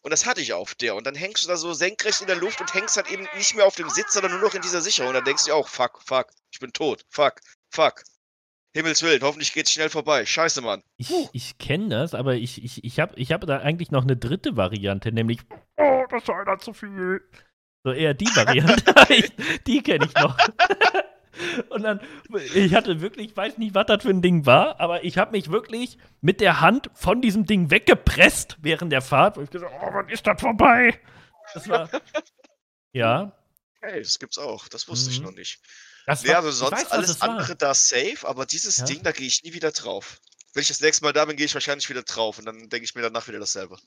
Und 0.04 0.10
das 0.10 0.26
hatte 0.26 0.42
ich 0.42 0.52
auf 0.52 0.74
der. 0.74 0.94
Und 0.96 1.06
dann 1.06 1.14
hängst 1.14 1.44
du 1.44 1.48
da 1.48 1.56
so 1.56 1.72
senkrecht 1.72 2.20
in 2.20 2.26
der 2.26 2.36
Luft 2.36 2.60
und 2.60 2.74
hängst 2.74 2.96
halt 2.96 3.10
eben 3.10 3.26
nicht 3.36 3.56
mehr 3.56 3.64
auf 3.64 3.74
dem 3.74 3.88
Sitz, 3.88 4.12
sondern 4.12 4.32
nur 4.32 4.42
noch 4.42 4.54
in 4.54 4.60
dieser 4.60 4.82
Sicherung. 4.82 5.08
Und 5.08 5.14
dann 5.14 5.24
denkst 5.24 5.44
du 5.44 5.50
dir 5.50 5.56
auch, 5.56 5.66
fuck, 5.66 6.02
fuck, 6.04 6.26
ich 6.52 6.60
bin 6.60 6.74
tot. 6.74 7.06
Fuck, 7.08 7.40
fuck. 7.70 8.04
Himmels 8.74 9.02
Willen, 9.02 9.22
hoffentlich 9.22 9.54
geht's 9.54 9.72
schnell 9.72 9.88
vorbei. 9.88 10.26
Scheiße, 10.26 10.60
Mann. 10.60 10.82
Ich, 10.98 11.10
ich 11.32 11.58
kenne 11.58 11.88
das, 11.88 12.12
aber 12.12 12.34
ich, 12.34 12.62
ich, 12.62 12.84
ich 12.84 13.00
habe 13.00 13.14
ich 13.16 13.32
hab 13.32 13.46
da 13.46 13.58
eigentlich 13.58 13.92
noch 13.92 14.02
eine 14.02 14.16
dritte 14.16 14.56
Variante, 14.56 15.10
nämlich, 15.10 15.40
oh, 15.78 16.04
das 16.10 16.28
war 16.28 16.40
einer 16.40 16.58
zu 16.58 16.74
viel. 16.74 17.22
So 17.82 17.92
eher 17.92 18.12
die 18.12 18.26
Variante. 18.26 18.94
die 19.66 19.82
kenne 19.82 20.04
ich 20.04 20.14
noch. 20.14 20.36
Und 21.70 21.82
dann, 21.82 22.00
ich 22.54 22.74
hatte 22.74 23.00
wirklich, 23.00 23.30
ich 23.30 23.36
weiß 23.36 23.58
nicht, 23.58 23.74
was 23.74 23.86
das 23.86 24.02
für 24.02 24.10
ein 24.10 24.22
Ding 24.22 24.46
war, 24.46 24.80
aber 24.80 25.04
ich 25.04 25.18
habe 25.18 25.32
mich 25.32 25.50
wirklich 25.50 25.98
mit 26.20 26.40
der 26.40 26.60
Hand 26.60 26.90
von 26.94 27.20
diesem 27.20 27.46
Ding 27.46 27.70
weggepresst 27.70 28.58
während 28.60 28.92
der 28.92 29.02
Fahrt. 29.02 29.38
Und 29.38 29.44
ich 29.44 29.50
gesagt, 29.50 29.72
oh, 29.80 29.88
wann 29.92 30.08
ist 30.08 30.26
das 30.26 30.40
vorbei? 30.40 30.98
Das 31.52 31.68
war, 31.68 31.90
ja. 32.92 33.32
Hey, 33.80 34.02
das 34.02 34.18
gibt's 34.18 34.38
auch. 34.38 34.68
Das 34.68 34.88
wusste 34.88 35.10
mhm. 35.10 35.16
ich 35.16 35.22
noch 35.22 35.32
nicht. 35.32 35.60
Das 36.06 36.22
nee, 36.22 36.32
also 36.32 36.50
sonst 36.50 36.72
weiß, 36.72 36.92
alles 36.92 37.20
andere 37.22 37.48
war. 37.48 37.54
da 37.56 37.74
safe, 37.74 38.26
aber 38.26 38.46
dieses 38.46 38.78
ja? 38.78 38.84
Ding, 38.84 39.02
da 39.02 39.12
gehe 39.12 39.26
ich 39.26 39.42
nie 39.42 39.54
wieder 39.54 39.72
drauf. 39.72 40.20
Wenn 40.52 40.62
ich 40.62 40.68
das 40.68 40.80
nächste 40.80 41.04
Mal 41.04 41.12
da 41.12 41.24
bin, 41.24 41.36
gehe 41.36 41.46
ich 41.46 41.54
wahrscheinlich 41.54 41.88
wieder 41.88 42.02
drauf 42.02 42.38
und 42.38 42.44
dann 42.44 42.68
denke 42.68 42.84
ich 42.84 42.94
mir 42.94 43.02
danach 43.02 43.26
wieder 43.26 43.38
dasselbe. 43.38 43.78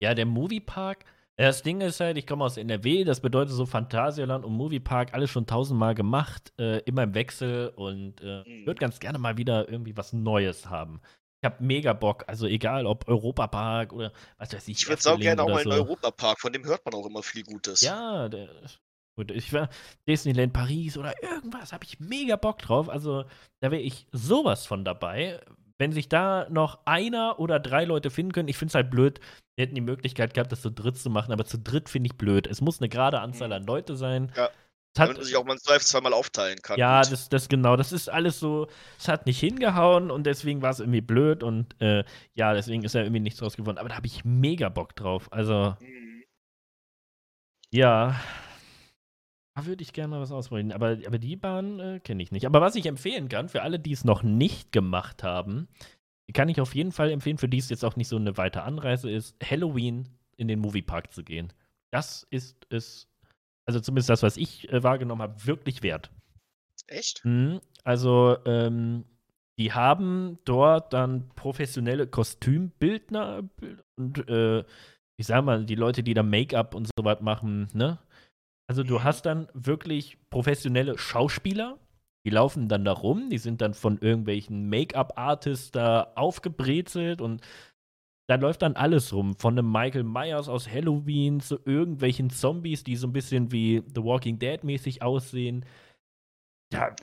Ja, 0.00 0.14
der 0.14 0.26
Moviepark, 0.26 1.04
das 1.44 1.62
Ding 1.62 1.80
ist 1.80 2.00
halt, 2.00 2.18
ich 2.18 2.26
komme 2.26 2.44
aus 2.44 2.56
NRW, 2.56 3.04
das 3.04 3.20
bedeutet 3.20 3.54
so 3.54 3.64
Phantasialand 3.64 4.44
und 4.44 4.52
Moviepark, 4.52 5.14
alles 5.14 5.30
schon 5.30 5.46
tausendmal 5.46 5.94
gemacht, 5.94 6.52
äh, 6.58 6.78
immer 6.80 7.04
im 7.04 7.14
Wechsel 7.14 7.68
und 7.68 8.20
äh, 8.20 8.42
mhm. 8.44 8.66
würde 8.66 8.80
ganz 8.80 8.98
gerne 8.98 9.18
mal 9.18 9.36
wieder 9.36 9.68
irgendwie 9.68 9.96
was 9.96 10.12
Neues 10.12 10.68
haben. 10.68 11.00
Ich 11.40 11.48
habe 11.48 11.62
mega 11.62 11.92
Bock, 11.92 12.24
also 12.26 12.46
egal 12.46 12.86
ob 12.86 13.06
Europapark 13.06 13.92
oder 13.92 14.12
was 14.38 14.52
weiß 14.52 14.66
ich. 14.66 14.78
Ich 14.78 14.88
würde 14.88 15.12
auch 15.12 15.20
gerne 15.20 15.42
auch 15.44 15.48
mal 15.48 15.62
in 15.62 15.70
so. 15.70 15.76
Europapark, 15.76 16.40
von 16.40 16.52
dem 16.52 16.64
hört 16.64 16.84
man 16.84 16.94
auch 16.94 17.06
immer 17.06 17.22
viel 17.22 17.44
Gutes. 17.44 17.82
Ja, 17.82 18.28
der, 18.28 18.48
Gut, 19.18 19.32
ich 19.32 19.52
war 19.52 19.68
Disneyland 20.06 20.52
Paris 20.52 20.96
oder 20.96 21.20
irgendwas, 21.20 21.72
habe 21.72 21.84
ich 21.84 21.98
mega 21.98 22.36
Bock 22.36 22.58
drauf. 22.58 22.88
Also, 22.88 23.24
da 23.58 23.72
wäre 23.72 23.82
ich 23.82 24.06
sowas 24.12 24.64
von 24.64 24.84
dabei. 24.84 25.40
Wenn 25.78 25.92
sich 25.92 26.08
da 26.08 26.48
noch 26.50 26.80
einer 26.84 27.38
oder 27.38 27.60
drei 27.60 27.84
Leute 27.84 28.10
finden 28.10 28.32
können, 28.32 28.48
ich 28.48 28.58
finde 28.58 28.70
es 28.70 28.74
halt 28.74 28.90
blöd, 28.90 29.20
wir 29.56 29.64
hätten 29.64 29.74
die 29.74 29.80
Möglichkeit 29.80 30.34
gehabt, 30.34 30.52
das 30.52 30.62
zu 30.62 30.70
dritt 30.70 30.98
zu 30.98 31.10
machen, 31.10 31.32
aber 31.32 31.44
zu 31.44 31.58
dritt 31.58 31.88
finde 31.88 32.08
ich 32.08 32.18
blöd. 32.18 32.46
Es 32.46 32.60
muss 32.60 32.80
eine 32.80 32.88
gerade 32.88 33.20
Anzahl 33.20 33.48
mhm. 33.48 33.54
an 33.54 33.66
Leute 33.66 33.96
sein. 33.96 34.32
Ja. 34.36 34.50
Hat, 34.98 35.08
damit 35.10 35.16
man 35.18 35.26
sich 35.26 35.36
auch 35.36 35.44
mal 35.44 35.52
im 35.52 35.80
zweimal 35.80 36.12
aufteilen 36.12 36.60
kann. 36.60 36.78
Ja, 36.78 37.02
das, 37.02 37.28
das 37.28 37.48
genau, 37.48 37.76
das 37.76 37.92
ist 37.92 38.08
alles 38.08 38.40
so, 38.40 38.66
es 38.98 39.06
hat 39.06 39.26
nicht 39.26 39.38
hingehauen 39.38 40.10
und 40.10 40.24
deswegen 40.24 40.62
war 40.62 40.70
es 40.70 40.80
irgendwie 40.80 41.00
blöd 41.00 41.42
und 41.42 41.80
äh, 41.80 42.04
ja, 42.34 42.52
deswegen 42.54 42.82
ist 42.82 42.94
ja 42.94 43.02
irgendwie 43.02 43.20
nichts 43.20 43.38
draus 43.38 43.56
geworden. 43.56 43.78
Aber 43.78 43.88
da 43.88 43.96
habe 43.96 44.06
ich 44.06 44.24
mega 44.24 44.68
Bock 44.68 44.96
drauf. 44.96 45.32
Also, 45.32 45.76
mhm. 45.80 46.24
ja, 47.70 48.18
würde 49.66 49.82
ich 49.82 49.92
gerne 49.92 50.08
mal 50.08 50.20
was 50.20 50.32
ausprobieren. 50.32 50.72
Aber, 50.72 50.98
aber 51.06 51.18
die 51.18 51.36
Bahn 51.36 51.80
äh, 51.80 52.00
kenne 52.00 52.22
ich 52.22 52.32
nicht. 52.32 52.46
Aber 52.46 52.60
was 52.60 52.74
ich 52.74 52.86
empfehlen 52.86 53.28
kann, 53.28 53.48
für 53.48 53.62
alle, 53.62 53.78
die 53.78 53.92
es 53.92 54.04
noch 54.04 54.22
nicht 54.22 54.72
gemacht 54.72 55.22
haben, 55.22 55.68
kann 56.34 56.48
ich 56.48 56.60
auf 56.60 56.74
jeden 56.74 56.92
Fall 56.92 57.10
empfehlen, 57.10 57.38
für 57.38 57.48
die 57.48 57.58
es 57.58 57.70
jetzt 57.70 57.84
auch 57.84 57.96
nicht 57.96 58.08
so 58.08 58.16
eine 58.16 58.36
weite 58.36 58.62
Anreise 58.62 59.10
ist, 59.10 59.36
Halloween 59.42 60.08
in 60.36 60.48
den 60.48 60.58
Moviepark 60.58 61.12
zu 61.12 61.24
gehen. 61.24 61.52
Das 61.90 62.26
ist 62.30 62.66
es 62.70 63.08
also 63.68 63.80
zumindest 63.80 64.08
das, 64.08 64.22
was 64.22 64.38
ich 64.38 64.72
äh, 64.72 64.82
wahrgenommen 64.82 65.20
habe, 65.20 65.46
wirklich 65.46 65.82
wert. 65.82 66.10
Echt? 66.86 67.22
Mhm. 67.22 67.60
Also, 67.84 68.38
ähm, 68.46 69.04
die 69.58 69.72
haben 69.72 70.38
dort 70.46 70.94
dann 70.94 71.28
professionelle 71.34 72.06
Kostümbildner 72.06 73.42
und 73.96 74.26
äh, 74.26 74.64
ich 75.18 75.26
sag 75.26 75.44
mal, 75.44 75.66
die 75.66 75.74
Leute, 75.74 76.02
die 76.02 76.14
da 76.14 76.22
Make-up 76.22 76.74
und 76.74 76.86
so 76.86 77.04
was 77.04 77.20
machen, 77.20 77.68
ne? 77.74 77.98
Also 78.68 78.84
du 78.84 78.98
mhm. 78.98 79.04
hast 79.04 79.26
dann 79.26 79.48
wirklich 79.54 80.18
professionelle 80.30 80.96
Schauspieler, 80.98 81.78
die 82.24 82.30
laufen 82.30 82.68
dann 82.68 82.84
da 82.84 82.92
rum, 82.92 83.30
die 83.30 83.38
sind 83.38 83.60
dann 83.60 83.74
von 83.74 83.98
irgendwelchen 83.98 84.68
Make-up-Artists 84.68 85.70
da 85.70 86.12
aufgebrezelt 86.14 87.20
und 87.20 87.42
da 88.28 88.34
läuft 88.34 88.60
dann 88.60 88.76
alles 88.76 89.14
rum. 89.14 89.34
Von 89.36 89.58
einem 89.58 89.72
Michael 89.72 90.04
Myers 90.04 90.50
aus 90.50 90.68
Halloween 90.68 91.40
zu 91.40 91.58
irgendwelchen 91.64 92.28
Zombies, 92.28 92.84
die 92.84 92.96
so 92.96 93.06
ein 93.06 93.12
bisschen 93.14 93.50
wie 93.52 93.82
The 93.94 94.04
Walking 94.04 94.38
Dead 94.38 94.62
mäßig 94.62 95.00
aussehen. 95.00 95.64
Ja, 96.70 96.94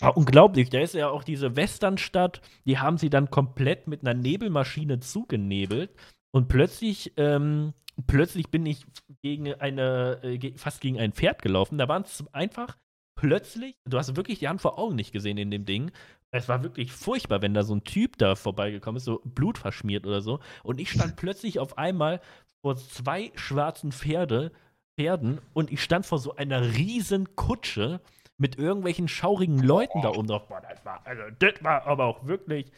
war 0.00 0.16
unglaublich. 0.16 0.70
Da 0.70 0.80
ist 0.80 0.94
ja 0.94 1.10
auch 1.10 1.22
diese 1.22 1.54
Westernstadt, 1.54 2.40
die 2.64 2.78
haben 2.78 2.96
sie 2.96 3.10
dann 3.10 3.30
komplett 3.30 3.86
mit 3.86 4.00
einer 4.00 4.18
Nebelmaschine 4.18 5.00
zugenebelt. 5.00 5.90
Und 6.30 6.48
plötzlich, 6.48 7.12
ähm, 7.18 7.74
plötzlich 8.06 8.50
bin 8.50 8.66
ich 8.66 8.84
gegen 9.22 9.52
eine, 9.54 10.20
äh, 10.22 10.52
fast 10.56 10.80
gegen 10.80 10.98
ein 10.98 11.12
Pferd 11.12 11.42
gelaufen. 11.42 11.78
Da 11.78 11.88
waren 11.88 12.02
es 12.02 12.24
einfach 12.32 12.76
plötzlich, 13.16 13.76
du 13.84 13.98
hast 13.98 14.16
wirklich 14.16 14.38
die 14.38 14.48
Hand 14.48 14.60
vor 14.60 14.78
Augen 14.78 14.96
nicht 14.96 15.12
gesehen 15.12 15.38
in 15.38 15.50
dem 15.50 15.64
Ding. 15.64 15.90
Es 16.30 16.48
war 16.48 16.62
wirklich 16.62 16.92
furchtbar, 16.92 17.42
wenn 17.42 17.54
da 17.54 17.62
so 17.62 17.74
ein 17.74 17.84
Typ 17.84 18.16
da 18.18 18.36
vorbeigekommen 18.36 18.96
ist, 18.96 19.04
so 19.04 19.20
blutverschmiert 19.24 20.06
oder 20.06 20.20
so. 20.20 20.40
Und 20.62 20.80
ich 20.80 20.90
stand 20.90 21.16
plötzlich 21.16 21.58
auf 21.58 21.76
einmal 21.76 22.20
vor 22.62 22.76
zwei 22.76 23.32
schwarzen 23.34 23.92
Pferde, 23.92 24.52
Pferden 24.98 25.40
und 25.54 25.72
ich 25.72 25.82
stand 25.82 26.06
vor 26.06 26.18
so 26.18 26.36
einer 26.36 26.74
riesen 26.74 27.34
Kutsche 27.36 28.00
mit 28.38 28.58
irgendwelchen 28.58 29.08
schaurigen 29.08 29.58
Leuten 29.58 30.02
da 30.02 30.10
oben 30.10 30.28
drauf. 30.28 30.48
Boah, 30.48 30.62
das 30.62 30.84
war, 30.84 31.06
also, 31.06 31.22
das 31.38 31.62
war 31.62 31.86
aber 31.86 32.06
auch 32.06 32.26
wirklich. 32.26 32.72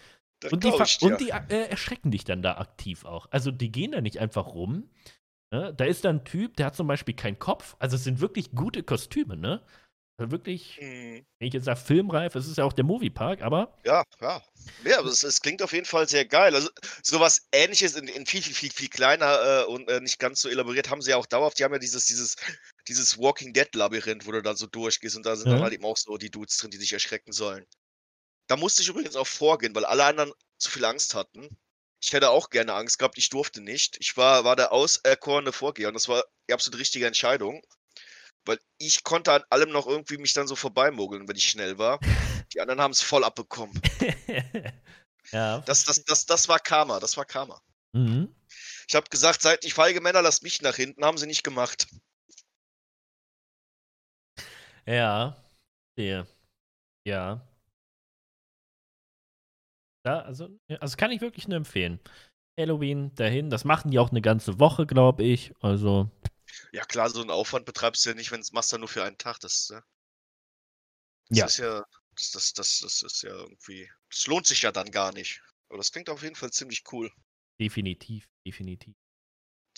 Und 0.51 0.65
die, 0.65 0.71
und 0.71 1.21
die 1.21 1.31
äh, 1.31 1.69
erschrecken 1.69 2.11
dich 2.11 2.25
dann 2.25 2.43
da 2.43 2.59
aktiv 2.59 3.05
auch. 3.05 3.27
Also 3.31 3.51
die 3.51 3.71
gehen 3.71 3.93
da 3.93 4.01
nicht 4.01 4.19
einfach 4.19 4.47
rum. 4.47 4.91
Ne? 5.53 5.75
Da 5.77 5.85
ist 5.85 6.05
da 6.05 6.11
ein 6.11 6.25
Typ, 6.25 6.57
der 6.57 6.67
hat 6.67 6.77
zum 6.77 6.87
Beispiel 6.87 7.15
keinen 7.15 7.39
Kopf. 7.39 7.77
Also 7.79 7.97
es 7.97 8.05
sind 8.05 8.21
wirklich 8.21 8.53
gute 8.53 8.83
Kostüme, 8.83 9.37
ne? 9.37 9.63
Also 10.19 10.31
wirklich, 10.31 10.79
mhm. 10.81 11.25
wenn 11.39 11.49
ich 11.49 11.55
jetzt 11.55 11.65
sage 11.65 11.81
filmreif, 11.81 12.35
es 12.35 12.47
ist 12.47 12.59
ja 12.59 12.65
auch 12.65 12.73
der 12.73 12.85
Moviepark, 12.85 13.43
aber. 13.43 13.77
Ja, 13.85 14.05
ja. 14.21 14.43
Ja, 14.85 14.99
aber 14.99 15.09
es, 15.09 15.23
es, 15.25 15.41
klingt 15.41 15.63
auf 15.63 15.73
jeden 15.73 15.87
Fall 15.87 16.09
sehr 16.09 16.25
geil. 16.25 16.55
Also 16.55 16.69
sowas 17.03 17.49
ähnliches 17.51 17.97
in, 17.97 18.09
in 18.09 18.27
viel, 18.27 18.43
viel, 18.43 18.55
viel, 18.55 18.71
viel 18.71 18.89
kleiner 18.89 19.63
äh, 19.63 19.65
und 19.65 19.89
äh, 19.91 20.01
nicht 20.01 20.19
ganz 20.19 20.43
so 20.43 20.49
elaboriert 20.49 20.91
haben 20.91 21.03
sie 21.03 21.11
ja 21.11 21.17
auch 21.17 21.27
dauerhaft. 21.27 21.59
Die 21.59 21.65
haben 21.65 21.73
ja 21.73 21.79
dieses, 21.79 22.07
dieses, 22.07 22.37
dieses 22.89 23.19
Walking 23.19 23.53
Dead-Labyrinth, 23.53 24.27
wo 24.27 24.33
du 24.33 24.43
dann 24.43 24.57
so 24.57 24.67
durchgehst 24.67 25.17
und 25.17 25.27
da 25.27 25.35
sind 25.35 25.49
mhm. 25.49 25.55
dann 25.55 25.63
halt 25.63 25.73
eben 25.73 25.85
auch 25.85 25.97
so 25.97 26.17
die 26.17 26.31
Dudes 26.31 26.57
drin, 26.59 26.71
die 26.71 26.79
dich 26.79 26.93
erschrecken 26.93 27.33
sollen. 27.33 27.67
Da 28.53 28.59
musste 28.59 28.83
ich 28.83 28.89
übrigens 28.89 29.17
auch 29.17 29.27
vorgehen, 29.27 29.75
weil 29.75 29.87
alle 29.87 30.05
anderen 30.05 30.31
zu 30.59 30.69
viel 30.69 30.85
Angst 30.85 31.15
hatten. 31.15 31.57
Ich 32.03 32.13
hätte 32.13 32.29
auch 32.29 32.51
gerne 32.51 32.75
Angst 32.75 32.99
gehabt, 32.99 33.17
ich 33.17 33.31
durfte 33.31 33.63
nicht. 33.63 33.97
Ich 33.99 34.19
war, 34.19 34.45
war 34.45 34.57
der 34.57 34.73
auserkorene 34.73 35.53
Vorgeher 35.53 35.89
und 35.89 35.95
das 35.95 36.07
war 36.07 36.23
die 36.47 36.53
absolut 36.53 36.79
richtige 36.79 37.07
Entscheidung. 37.07 37.63
Weil 38.45 38.61
ich 38.77 39.05
konnte 39.05 39.33
an 39.33 39.43
allem 39.49 39.71
noch 39.71 39.87
irgendwie 39.87 40.19
mich 40.19 40.35
dann 40.35 40.47
so 40.47 40.55
vorbeimogeln, 40.55 41.27
wenn 41.29 41.37
ich 41.37 41.49
schnell 41.49 41.79
war. 41.79 41.99
Die 42.53 42.61
anderen 42.61 42.83
haben 42.83 42.91
es 42.91 43.01
voll 43.01 43.25
abbekommen. 43.25 43.81
ja. 45.33 45.61
Das, 45.61 45.85
das, 45.85 46.05
das, 46.05 46.27
das 46.27 46.47
war 46.47 46.59
Karma, 46.59 47.01
das 47.01 47.17
war 47.17 47.25
Karma. 47.25 47.59
Mhm. 47.93 48.37
Ich 48.87 48.95
habe 48.95 49.09
gesagt, 49.09 49.41
seid 49.41 49.63
nicht 49.63 49.73
feige 49.73 50.03
Männer, 50.03 50.21
lasst 50.21 50.43
mich 50.43 50.61
nach 50.61 50.77
hinten. 50.77 51.07
Haben 51.07 51.17
sie 51.17 51.27
nicht 51.27 51.43
gemacht. 51.43 51.87
Ja. 54.85 55.43
Ja. 55.97 56.27
Ja. 57.05 57.49
Ja, 60.05 60.21
also, 60.21 60.49
also 60.81 60.97
kann 60.97 61.13
ich 61.13 61.21
wirklich 61.21 61.49
nur 61.49 61.57
empfehlen. 61.57 62.01
Halloween 62.59 63.15
dahin, 63.15 63.51
das 63.51 63.65
machen 63.65 63.91
die 63.91 63.99
auch 63.99 64.11
eine 64.11 64.21
ganze 64.21 64.59
Woche, 64.59 64.87
glaube 64.87 65.23
ich. 65.23 65.53
Also 65.61 66.11
ja 66.73 66.85
klar, 66.85 67.11
so 67.11 67.21
einen 67.21 67.31
Aufwand 67.31 67.67
betreibst 67.67 68.05
du 68.05 68.11
ja 68.11 68.15
nicht, 68.15 68.31
wenn 68.31 68.41
es 68.41 68.53
machst 68.53 68.73
du 68.73 68.79
nur 68.79 68.89
für 68.89 69.05
einen 69.05 69.19
Tag. 69.19 69.39
Das, 69.41 69.71
ne? 69.71 69.83
das 71.29 71.39
ja. 71.39 71.47
ist 71.47 71.57
ja, 71.59 71.87
das, 72.17 72.31
das, 72.33 72.53
das, 72.53 72.81
das 72.81 73.03
ist 73.03 73.23
ja 73.23 73.31
irgendwie, 73.31 73.91
das 74.11 74.27
lohnt 74.27 74.47
sich 74.47 74.63
ja 74.63 74.73
dann 74.73 74.91
gar 74.91 75.13
nicht. 75.13 75.43
Aber 75.69 75.79
das 75.79 75.93
klingt 75.93 76.11
auf 76.11 76.23
jeden 76.23 76.35
Fall 76.35 76.51
ziemlich 76.51 76.85
cool. 76.93 77.11
Definitiv, 77.61 78.29
definitiv. 78.47 78.95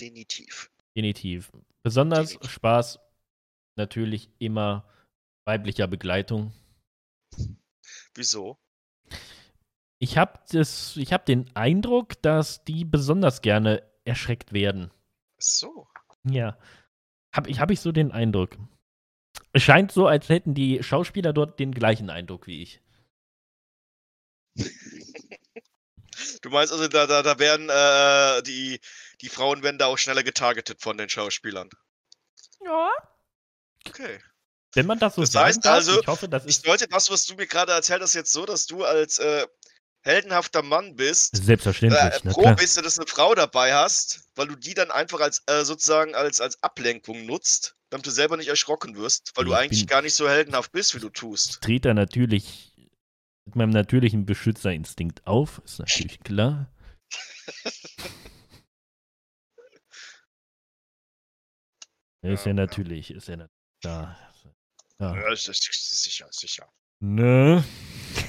Definitiv. 0.01 0.71
Definitiv. 0.97 1.53
Besonders 1.83 2.31
definitiv. 2.31 2.51
Spaß 2.53 2.99
natürlich 3.77 4.31
immer 4.39 4.89
weiblicher 5.47 5.87
Begleitung. 5.87 6.53
Wieso? 8.15 8.59
Ich 10.05 10.19
habe 10.19 10.39
hab 10.53 11.25
den 11.25 11.57
Eindruck, 11.57 12.21
dass 12.21 12.63
die 12.63 12.85
besonders 12.85 13.41
gerne 13.41 13.83
erschreckt 14.05 14.53
werden. 14.53 14.91
Ach 15.39 15.43
so. 15.43 15.89
Ja. 16.25 16.59
Habe 17.33 17.49
ich, 17.49 17.59
hab 17.59 17.71
ich 17.71 17.81
so 17.81 17.91
den 17.91 18.13
Eindruck. 18.13 18.51
Es 19.55 19.63
scheint 19.63 19.93
so, 19.93 20.07
als 20.07 20.29
hätten 20.29 20.53
die 20.53 20.83
Schauspieler 20.83 21.33
dort 21.33 21.59
den 21.59 21.73
gleichen 21.73 22.11
Eindruck 22.11 22.47
wie 22.47 22.63
ich. 22.63 22.83
Du 26.43 26.49
meinst 26.51 26.73
also, 26.73 26.87
da, 26.87 27.07
da, 27.07 27.23
da 27.23 27.39
werden 27.39 27.69
äh, 27.69 28.43
die, 28.43 28.81
die 29.21 29.29
Frauen 29.29 29.63
werden 29.63 29.79
da 29.79 29.87
auch 29.87 29.99
schneller 29.99 30.23
getargetet 30.23 30.81
von 30.81 30.97
den 30.97 31.09
Schauspielern. 31.09 31.71
Ja. 32.65 32.91
Okay. 33.89 34.21
Wenn 34.75 34.87
man 34.87 34.99
das 34.99 35.17
so 35.17 35.23
das 35.23 35.33
sagen 35.33 35.47
heißt 35.47 35.65
darf, 35.65 35.75
also, 35.75 36.01
ich 36.01 36.07
hoffe, 36.07 36.29
das 36.29 36.45
ist. 36.45 36.59
Ich 36.59 36.63
deute 36.63 36.87
das, 36.87 37.11
was 37.11 37.27
du 37.27 37.35
mir 37.35 37.47
gerade 37.47 37.73
erzählt 37.73 38.01
hast, 38.01 38.15
jetzt 38.15 38.33
so, 38.33 38.47
dass 38.47 38.67
du 38.67 38.85
als 38.85 39.19
äh, 39.19 39.47
heldenhafter 40.05 40.63
Mann 40.63 40.95
bist, 40.97 41.37
Selbstverständlich. 41.37 42.01
Äh, 42.01 42.31
froh 42.31 42.55
bist 42.55 42.77
du, 42.77 42.83
dass 42.83 42.97
du 42.97 43.03
eine 43.03 43.09
Frau 43.09 43.35
dabei 43.35 43.75
hast, 43.75 44.29
weil 44.35 44.49
du 44.49 44.55
die 44.55 44.75
dann 44.75 44.91
einfach 44.91 45.21
als 45.21 45.43
äh, 45.47 45.65
sozusagen 45.65 46.15
als, 46.15 46.41
als 46.41 46.63
Ablenkung 46.63 47.25
nutzt, 47.27 47.77
damit 47.91 48.07
du 48.07 48.11
selber 48.11 48.37
nicht 48.37 48.49
erschrocken 48.49 48.97
wirst, 48.97 49.33
weil 49.35 49.45
ich 49.45 49.51
du 49.51 49.57
eigentlich 49.57 49.87
gar 49.87 50.03
nicht 50.03 50.15
so 50.15 50.29
heldenhaft 50.29 50.73
bist, 50.73 50.95
wie 50.95 51.01
du 51.01 51.09
tust. 51.09 51.63
Tritt 51.63 51.87
da 51.87 51.95
natürlich 51.95 52.75
mit 53.47 53.57
meinem 53.57 53.71
natürlichen 53.71 54.27
Beschützerinstinkt 54.27 55.27
auf, 55.27 55.63
ist 55.65 55.79
natürlich 55.79 56.21
klar. 56.21 56.71
ist 62.23 62.45
ja, 62.45 62.51
ja 62.51 62.55
natürlich, 62.55 63.11
ist 63.11 63.29
ja 63.29 63.37
natürlich 63.37 63.81
klar. 63.81 64.19
Ja, 64.99 65.15
ja 65.15 65.33
ist, 65.33 65.49
ist, 65.49 65.67
ist 65.69 66.03
sicher, 66.03 66.29
sicher. 66.31 66.69
Ne? 67.01 67.65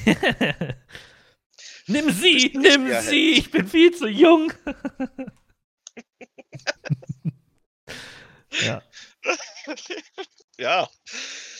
Nimm 1.87 2.11
sie, 2.11 2.51
nimm 2.55 2.91
sie, 3.01 3.33
ich 3.33 3.51
bin 3.51 3.67
viel 3.67 3.95
zu 3.95 4.07
jung. 4.07 4.51
ja. 8.61 8.81
Ja, 10.57 10.89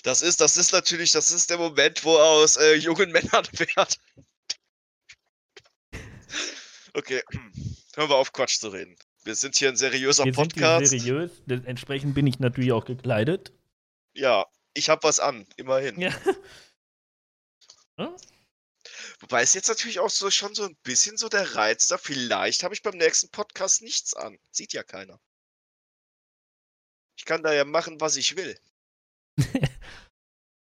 das 0.04 0.22
ist, 0.22 0.40
das 0.40 0.58
ist 0.58 0.72
natürlich, 0.72 1.12
das 1.12 1.32
ist 1.32 1.50
der 1.50 1.58
Moment, 1.58 2.06
wo 2.06 2.18
aus 2.18 2.58
äh, 2.58 2.76
jungen 2.76 3.12
Männern 3.12 3.46
wird. 3.52 4.00
Okay, 6.94 7.22
hören 7.96 8.10
wir 8.10 8.16
auf, 8.16 8.32
Quatsch 8.32 8.60
zu 8.60 8.70
reden. 8.70 8.96
Wir 9.24 9.36
sind 9.36 9.58
hier 9.58 9.70
ein 9.70 9.76
seriöser 9.76 10.24
wir 10.24 10.32
Podcast. 10.32 10.88
Sind 10.88 11.02
seriös, 11.02 11.32
entsprechend 11.48 12.16
bin 12.16 12.28
ich 12.28 12.40
natürlich 12.40 12.72
auch 12.72 12.86
gekleidet. 12.86 13.52
Ja, 14.14 14.46
ich 14.74 14.90
habe 14.90 15.04
was 15.04 15.20
an, 15.20 15.46
immerhin. 15.58 16.00
Ja. 16.00 16.14
Hm? 17.98 18.16
Wobei 19.26 19.42
es 19.42 19.56
jetzt 19.56 19.70
natürlich 19.70 20.00
auch 20.00 20.12
so 20.12 20.30
schon 20.30 20.54
so 20.54 20.66
ein 20.66 20.76
bisschen 20.84 21.18
so 21.18 21.30
der 21.30 21.56
Reiz 21.56 21.88
da. 21.88 21.98
Vielleicht 21.98 22.62
habe 22.62 22.76
ich 22.76 22.84
beim 22.84 22.96
nächsten 22.96 23.32
Podcast 23.32 23.82
nichts 23.82 24.14
an. 24.14 24.38
Sieht 24.52 24.72
ja 24.74 24.84
keiner. 24.84 25.20
Ich 27.18 27.26
kann 27.26 27.42
da 27.42 27.52
ja 27.52 27.66
machen, 27.66 28.00
was 28.00 28.18
ich 28.18 28.38
will. 28.38 28.56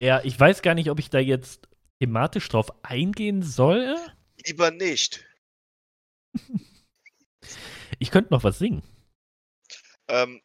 ja, 0.01 0.23
ich 0.23 0.39
weiß 0.39 0.63
gar 0.63 0.73
nicht, 0.73 0.89
ob 0.89 0.97
ich 0.97 1.11
da 1.11 1.19
jetzt 1.19 1.69
thematisch 1.99 2.49
drauf 2.49 2.71
eingehen 2.83 3.43
soll. 3.43 3.95
Lieber 4.43 4.71
nicht. 4.71 5.23
Ich 7.99 8.11
könnte 8.11 8.31
noch 8.31 8.43
was 8.43 8.59
singen. 8.59 8.83
Ähm, 10.07 10.41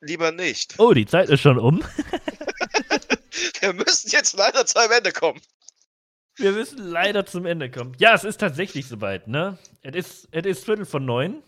lieber 0.00 0.30
nicht. 0.30 0.78
Oh, 0.78 0.92
die 0.92 1.06
Zeit 1.06 1.28
ist 1.28 1.40
schon 1.40 1.58
um. 1.58 1.82
Wir 3.60 3.72
müssen 3.72 4.10
jetzt 4.10 4.34
leider 4.34 4.64
zum 4.64 4.92
Ende 4.92 5.10
kommen. 5.10 5.40
Wir 6.36 6.52
müssen 6.52 6.78
leider 6.78 7.26
zum 7.26 7.46
Ende 7.46 7.70
kommen. 7.70 7.94
Ja, 7.98 8.14
es 8.14 8.24
ist 8.24 8.38
tatsächlich 8.38 8.86
soweit, 8.86 9.28
ne? 9.28 9.58
Es 9.82 9.94
ist, 9.94 10.28
es 10.32 10.44
ist 10.44 10.64
Viertel 10.64 10.84
von 10.84 11.04
neun. 11.04 11.42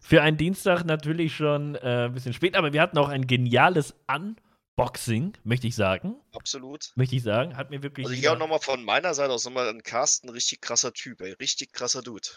Für 0.00 0.22
einen 0.22 0.36
Dienstag 0.36 0.84
natürlich 0.84 1.34
schon 1.34 1.74
äh, 1.76 2.06
ein 2.06 2.14
bisschen 2.14 2.32
spät, 2.32 2.56
aber 2.56 2.72
wir 2.72 2.80
hatten 2.80 2.98
auch 2.98 3.08
ein 3.08 3.26
geniales 3.26 3.94
Unboxing, 4.08 5.36
möchte 5.44 5.66
ich 5.66 5.76
sagen. 5.76 6.16
Absolut. 6.32 6.92
Möchte 6.96 7.16
ich 7.16 7.22
sagen. 7.22 7.56
Hat 7.56 7.70
mir 7.70 7.82
wirklich. 7.82 8.06
Also 8.06 8.16
hier 8.18 8.32
auch 8.32 8.38
nochmal 8.38 8.60
von 8.60 8.84
meiner 8.84 9.14
Seite 9.14 9.32
aus 9.32 9.44
nochmal 9.44 9.68
ein 9.68 9.82
Carsten, 9.82 10.28
richtig 10.28 10.60
krasser 10.60 10.92
Typ, 10.92 11.20
ey. 11.20 11.32
Richtig 11.32 11.72
krasser 11.72 12.02
Dude. 12.02 12.28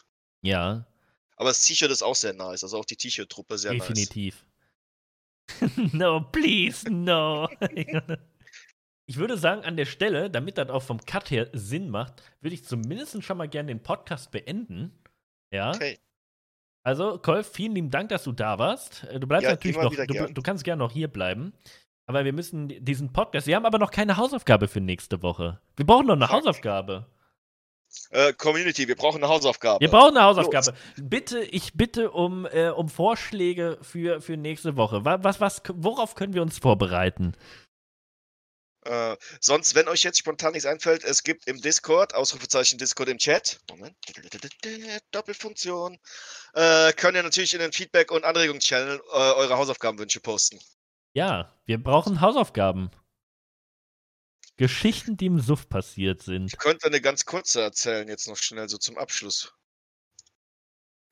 Ja. 0.41 0.85
Aber 1.37 1.49
das 1.49 1.61
T-Shirt 1.61 1.91
ist 1.91 2.03
auch 2.03 2.15
sehr 2.15 2.33
nice, 2.33 2.63
also 2.63 2.77
auch 2.77 2.85
die 2.85 2.97
T-Shirt-Truppe 2.97 3.57
sehr 3.57 3.71
Definitiv. 3.71 4.43
nice. 5.47 5.61
Definitiv. 5.61 5.93
no, 5.93 6.21
please, 6.21 6.89
no. 6.89 7.47
ich 9.09 9.17
würde 9.17 9.39
sagen, 9.39 9.63
an 9.63 9.75
der 9.75 9.85
Stelle, 9.85 10.29
damit 10.29 10.59
das 10.59 10.69
auch 10.69 10.83
vom 10.83 11.03
Cut 11.03 11.31
her 11.31 11.49
Sinn 11.51 11.89
macht, 11.89 12.21
würde 12.41 12.53
ich 12.53 12.63
zumindest 12.63 13.23
schon 13.23 13.37
mal 13.37 13.47
gerne 13.47 13.69
den 13.69 13.81
Podcast 13.81 14.29
beenden. 14.29 14.91
Ja. 15.51 15.71
Okay. 15.71 15.97
Also, 16.83 17.17
Kolf, 17.17 17.51
vielen 17.51 17.73
lieben 17.73 17.89
Dank, 17.89 18.09
dass 18.09 18.23
du 18.23 18.33
da 18.33 18.59
warst. 18.59 19.05
Äh, 19.05 19.19
du 19.19 19.25
bleibst 19.25 19.45
ja, 19.45 19.49
natürlich 19.49 19.77
noch, 19.77 19.95
du, 19.95 20.31
du, 20.31 20.41
kannst 20.43 20.63
gerne 20.63 20.77
noch 20.77 20.91
hier 20.91 21.07
bleiben. 21.07 21.53
Aber 22.05 22.23
wir 22.23 22.33
müssen 22.33 22.67
diesen 22.85 23.11
Podcast, 23.11 23.47
wir 23.47 23.55
haben 23.55 23.65
aber 23.65 23.79
noch 23.79 23.89
keine 23.89 24.15
Hausaufgabe 24.15 24.67
für 24.67 24.79
nächste 24.79 25.23
Woche. 25.23 25.59
Wir 25.75 25.87
brauchen 25.87 26.05
noch 26.05 26.13
eine 26.13 26.27
Fuck. 26.27 26.35
Hausaufgabe. 26.35 27.07
Äh, 28.11 28.33
Community, 28.33 28.87
wir 28.87 28.95
brauchen 28.95 29.23
eine 29.23 29.33
Hausaufgabe. 29.33 29.81
Wir 29.81 29.89
brauchen 29.89 30.17
eine 30.17 30.25
Hausaufgabe. 30.27 30.67
Los. 30.67 31.09
Bitte, 31.09 31.39
ich 31.39 31.73
bitte 31.73 32.11
um, 32.11 32.45
äh, 32.45 32.69
um 32.69 32.89
Vorschläge 32.89 33.79
für, 33.81 34.21
für 34.21 34.37
nächste 34.37 34.75
Woche. 34.75 35.03
Was, 35.03 35.41
was, 35.41 35.63
worauf 35.73 36.13
können 36.13 36.35
wir 36.35 36.43
uns 36.43 36.59
vorbereiten? 36.59 37.33
Äh, 38.85 39.17
sonst, 39.41 39.75
wenn 39.75 39.89
euch 39.89 40.03
jetzt 40.03 40.19
spontan 40.19 40.53
nichts 40.53 40.65
einfällt, 40.65 41.03
es 41.03 41.23
gibt 41.23 41.47
im 41.47 41.59
Discord, 41.59 42.15
Ausrufezeichen 42.15 42.77
Discord 42.77 43.09
im 43.09 43.17
Chat, 43.17 43.59
Moment, 43.69 43.95
Doppelfunktion, 45.11 45.97
äh, 46.53 46.93
könnt 46.93 47.15
ihr 47.15 47.23
natürlich 47.23 47.53
in 47.53 47.59
den 47.59 47.73
Feedback- 47.73 48.11
und 48.11 48.23
Anregungschannel 48.23 49.01
äh, 49.11 49.17
eure 49.17 49.57
Hausaufgabenwünsche 49.57 50.21
posten. 50.21 50.59
Ja, 51.13 51.59
wir 51.65 51.81
brauchen 51.81 52.21
Hausaufgaben. 52.21 52.89
Geschichten, 54.55 55.17
die 55.17 55.27
im 55.27 55.39
Suff 55.39 55.67
passiert 55.69 56.21
sind. 56.21 56.47
Ich 56.47 56.59
könnte 56.59 56.87
eine 56.87 57.01
ganz 57.01 57.25
kurze 57.25 57.61
erzählen, 57.61 58.07
jetzt 58.07 58.27
noch 58.27 58.37
schnell, 58.37 58.67
so 58.69 58.77
zum 58.77 58.97
Abschluss. 58.97 59.53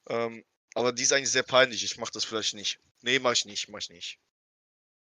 Ähm, 0.09 0.43
aber 0.74 0.93
die 0.93 1.03
ist 1.03 1.13
eigentlich 1.13 1.32
sehr 1.32 1.43
peinlich, 1.43 1.84
ich 1.84 1.97
mach 1.97 2.09
das 2.09 2.24
vielleicht 2.24 2.53
nicht. 2.53 2.80
Nee, 3.01 3.20
mach 3.20 3.34
ich 3.34 3.45
nicht, 3.45 3.70
mach 3.70 3.80
ich 3.80 3.89
nicht. 3.89 4.20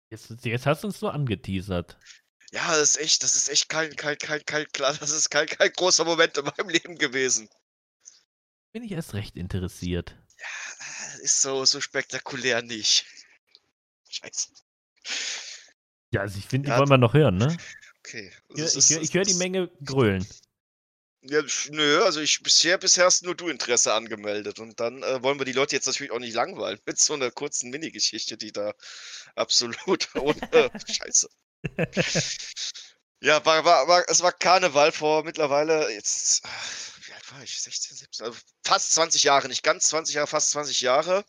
Jetzt, 0.09 0.45
jetzt 0.45 0.66
hast 0.66 0.84
du 0.84 0.88
uns 0.88 0.99
so 0.99 1.09
angeteasert. 1.09 1.97
Ja, 2.54 2.78
das 2.78 2.89
ist 2.89 2.97
echt, 2.97 3.24
das 3.24 3.36
ist 3.36 3.49
echt 3.49 3.68
kein, 3.68 3.95
kein, 3.95 4.16
kein, 4.20 4.45
kein, 4.45 4.68
klar, 4.72 4.93
das 4.99 5.10
ist 5.10 5.32
kein, 5.32 5.47
kein 5.47 5.74
großer 5.74 6.06
Moment 6.06 6.38
in 6.38 6.45
meinem 6.45 6.70
Leben 6.70 6.97
gewesen. 6.97 7.49
Bin 8.72 8.84
ich 8.84 8.91
erst 8.91 9.16
recht 9.16 9.36
interessiert. 9.36 10.16
Ja, 10.38 11.20
ist 11.22 11.41
so, 11.41 11.66
so 11.66 11.82
spektakulär 11.82 12.62
nicht. 12.62 13.06
Scheiße. 14.08 14.49
Ja, 16.12 16.22
also 16.22 16.38
ich 16.38 16.45
finde, 16.45 16.68
die 16.68 16.72
ja, 16.72 16.78
wollen 16.78 16.89
wir 16.89 16.99
noch 16.99 17.16
hören, 17.16 17.38
ne? 17.38 17.58
Okay. 17.99 18.32
Also 18.56 18.78
ich, 18.78 18.91
ich, 18.91 19.10
ich 19.10 19.14
höre 19.16 19.24
die 19.24 19.34
Menge 19.34 19.72
grölen. 19.84 20.28
Ja, 21.22 21.41
nö, 21.70 22.04
also 22.04 22.20
ich 22.20 22.43
bisher, 22.43 22.78
bisher 22.78 23.06
hast 23.06 23.24
nur 23.24 23.34
du 23.34 23.47
Interesse 23.47 23.93
angemeldet 23.93 24.60
und 24.60 24.80
dann 24.80 25.01
äh, 25.01 25.24
wollen 25.24 25.39
wir 25.39 25.45
die 25.45 25.54
Leute 25.54 25.76
jetzt 25.76 25.88
natürlich 25.88 26.12
auch 26.12 26.20
nicht 26.20 26.36
langweilen 26.36 26.80
mit 26.86 26.99
so 26.99 27.14
einer 27.14 27.32
kurzen 27.32 27.72
Mini-Geschichte, 27.72 28.38
die 28.38 28.51
da 28.51 28.74
absolut 29.36 30.08
ohne 30.16 30.70
Scheiße. 30.86 31.30
Ja, 33.22 33.45
war, 33.45 33.66
war, 33.66 33.88
war, 33.88 34.03
es 34.07 34.22
war 34.22 34.32
Karneval 34.32 34.91
vor 34.91 35.24
mittlerweile 35.24 35.91
jetzt, 35.91 36.43
wie 37.05 37.14
alt 37.14 37.32
war 37.32 37.43
ich? 37.43 37.61
16, 37.61 37.97
17, 37.97 38.26
also 38.26 38.38
fast 38.66 38.91
20 38.91 39.24
Jahre, 39.24 39.47
nicht 39.47 39.64
ganz 39.64 39.88
20 39.88 40.16
Jahre, 40.16 40.28
fast 40.28 40.51
20 40.51 40.82
Jahre. 40.82 41.26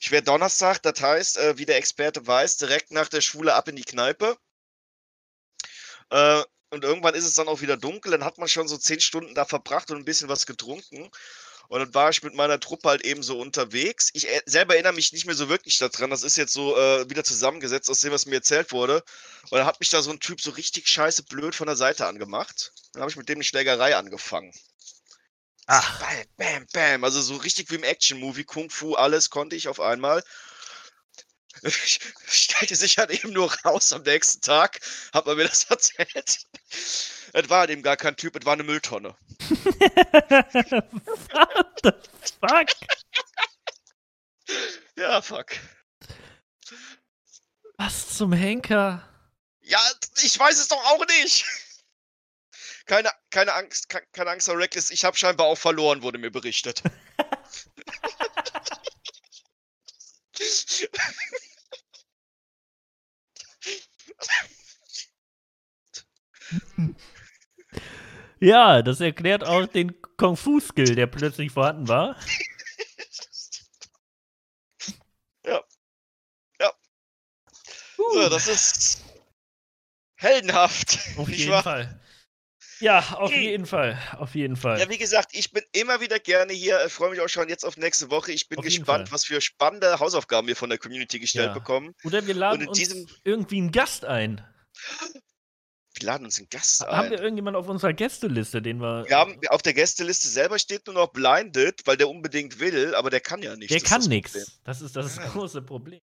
Ich 0.00 0.10
wäre 0.10 0.22
Donnerstag, 0.22 0.82
das 0.82 1.00
heißt, 1.00 1.38
äh, 1.38 1.58
wie 1.58 1.66
der 1.66 1.76
Experte 1.76 2.26
weiß, 2.26 2.58
direkt 2.58 2.90
nach 2.90 3.08
der 3.08 3.20
Schule 3.20 3.54
ab 3.54 3.68
in 3.68 3.76
die 3.76 3.84
Kneipe. 3.84 4.36
Äh, 6.10 6.42
und 6.70 6.84
irgendwann 6.84 7.14
ist 7.14 7.24
es 7.24 7.34
dann 7.34 7.48
auch 7.48 7.60
wieder 7.60 7.76
dunkel, 7.76 8.12
dann 8.12 8.24
hat 8.24 8.38
man 8.38 8.48
schon 8.48 8.68
so 8.68 8.76
10 8.76 9.00
Stunden 9.00 9.34
da 9.34 9.44
verbracht 9.44 9.90
und 9.90 9.98
ein 9.98 10.04
bisschen 10.04 10.28
was 10.28 10.46
getrunken. 10.46 11.10
Und 11.68 11.80
dann 11.80 11.94
war 11.94 12.10
ich 12.10 12.22
mit 12.22 12.34
meiner 12.34 12.60
Truppe 12.60 12.88
halt 12.88 13.04
eben 13.04 13.22
so 13.22 13.38
unterwegs. 13.38 14.10
Ich 14.12 14.28
äh, 14.28 14.42
selber 14.46 14.74
erinnere 14.74 14.92
mich 14.92 15.12
nicht 15.12 15.26
mehr 15.26 15.34
so 15.34 15.48
wirklich 15.48 15.78
daran. 15.78 16.10
Das 16.10 16.22
ist 16.22 16.36
jetzt 16.36 16.52
so 16.52 16.76
äh, 16.76 17.08
wieder 17.08 17.24
zusammengesetzt 17.24 17.90
aus 17.90 18.00
dem, 18.00 18.12
was 18.12 18.26
mir 18.26 18.36
erzählt 18.36 18.72
wurde. 18.72 19.02
Und 19.50 19.58
dann 19.58 19.66
hat 19.66 19.80
mich 19.80 19.90
da 19.90 20.02
so 20.02 20.10
ein 20.10 20.20
Typ 20.20 20.40
so 20.40 20.50
richtig 20.50 20.88
scheiße 20.88 21.24
blöd 21.24 21.54
von 21.54 21.66
der 21.66 21.76
Seite 21.76 22.06
angemacht. 22.06 22.72
Dann 22.92 23.02
habe 23.02 23.10
ich 23.10 23.16
mit 23.16 23.28
dem 23.28 23.36
eine 23.36 23.44
Schlägerei 23.44 23.96
angefangen. 23.96 24.52
Ach. 25.66 25.98
Bam, 25.98 26.24
bam, 26.36 26.66
bam. 26.72 27.04
Also 27.04 27.22
so 27.22 27.36
richtig 27.36 27.70
wie 27.70 27.76
im 27.76 27.84
Action-Movie. 27.84 28.44
Kung 28.44 28.70
Fu, 28.70 28.94
alles 28.94 29.30
konnte 29.30 29.56
ich 29.56 29.68
auf 29.68 29.80
einmal. 29.80 30.22
Ich 31.62 32.00
stellte 32.26 32.76
sich 32.76 32.98
halt 32.98 33.10
eben 33.10 33.32
nur 33.32 33.52
raus 33.64 33.92
am 33.92 34.02
nächsten 34.02 34.40
Tag, 34.40 34.80
hat 35.12 35.26
man 35.26 35.36
mir 35.36 35.48
das 35.48 35.64
erzählt. 35.70 36.46
Es 37.36 37.50
war 37.50 37.68
eben 37.68 37.82
gar 37.82 37.96
kein 37.96 38.14
Typ, 38.14 38.36
es 38.36 38.46
war 38.46 38.52
eine 38.52 38.62
Mülltonne. 38.62 39.16
What 40.28 41.80
the 41.82 41.90
fuck? 42.40 42.68
Ja, 44.96 45.20
fuck. 45.20 45.56
Was 47.76 48.16
zum 48.16 48.32
Henker? 48.32 49.02
Ja, 49.62 49.80
ich 50.22 50.38
weiß 50.38 50.60
es 50.60 50.68
doch 50.68 50.84
auch 50.84 51.04
nicht. 51.08 51.44
Keine, 52.86 53.10
keine 53.30 53.52
Angst, 53.54 53.88
keine 53.88 54.30
Angst, 54.30 54.46
Herr 54.46 54.56
Reckless. 54.56 54.92
Ich 54.92 55.04
habe 55.04 55.16
scheinbar 55.16 55.48
auch 55.48 55.58
verloren, 55.58 56.02
wurde 56.02 56.18
mir 56.18 56.30
berichtet. 56.30 56.84
Ja, 68.40 68.82
das 68.82 69.00
erklärt 69.00 69.44
auch 69.44 69.66
den 69.66 69.94
Kung-Fu-Skill, 70.16 70.94
der 70.94 71.06
plötzlich 71.06 71.52
vorhanden 71.52 71.88
war. 71.88 72.16
Ja. 75.46 75.62
Ja. 76.58 76.72
Uh. 77.98 78.14
So, 78.14 78.28
das 78.30 78.48
ist 78.48 79.04
heldenhaft. 80.16 80.98
Auf 81.18 81.28
jeden 81.28 81.50
wahr? 81.50 81.62
Fall. 81.62 82.00
Ja, 82.80 82.98
auf 82.98 83.30
okay. 83.30 83.50
jeden 83.50 83.66
Fall. 83.66 83.98
Auf 84.18 84.34
jeden 84.34 84.56
Fall. 84.56 84.80
Ja, 84.80 84.88
wie 84.88 84.98
gesagt, 84.98 85.30
ich 85.32 85.52
bin 85.52 85.62
immer 85.72 86.00
wieder 86.00 86.18
gerne 86.18 86.52
hier. 86.52 86.84
Ich 86.86 86.92
freue 86.92 87.10
mich 87.10 87.20
auch 87.20 87.28
schon 87.28 87.48
jetzt 87.48 87.64
auf 87.64 87.76
nächste 87.76 88.10
Woche. 88.10 88.32
Ich 88.32 88.48
bin 88.48 88.58
auf 88.58 88.64
gespannt, 88.64 89.12
was 89.12 89.24
für 89.24 89.40
spannende 89.40 89.98
Hausaufgaben 90.00 90.48
wir 90.48 90.56
von 90.56 90.70
der 90.70 90.78
Community 90.78 91.18
gestellt 91.18 91.48
ja. 91.48 91.54
bekommen. 91.54 91.94
Oder 92.04 92.26
wir 92.26 92.34
laden 92.34 92.68
uns 92.68 93.20
irgendwie 93.22 93.58
einen 93.58 93.72
Gast 93.72 94.04
ein. 94.04 94.44
Laden 96.04 96.24
uns 96.26 96.38
einen 96.38 96.48
Gast 96.48 96.84
ein. 96.84 96.96
Haben 96.96 97.10
wir 97.10 97.20
irgendjemanden 97.20 97.60
auf 97.60 97.68
unserer 97.68 97.92
Gästeliste, 97.92 98.62
den 98.62 98.78
wir. 98.80 99.04
Wir 99.06 99.16
haben 99.16 99.38
auf 99.48 99.62
der 99.62 99.74
Gästeliste 99.74 100.28
selber 100.28 100.58
steht 100.58 100.86
nur 100.86 100.94
noch 100.94 101.08
Blinded, 101.08 101.86
weil 101.86 101.96
der 101.96 102.08
unbedingt 102.08 102.60
will, 102.60 102.94
aber 102.94 103.10
der 103.10 103.20
kann 103.20 103.42
ja 103.42 103.56
nicht. 103.56 103.70
Der 103.70 103.80
kann 103.80 104.02
nichts. 104.02 104.60
Das 104.64 104.80
ist 104.80 104.94
das 104.94 105.16
ja. 105.16 105.26
große 105.28 105.62
Problem. 105.62 106.00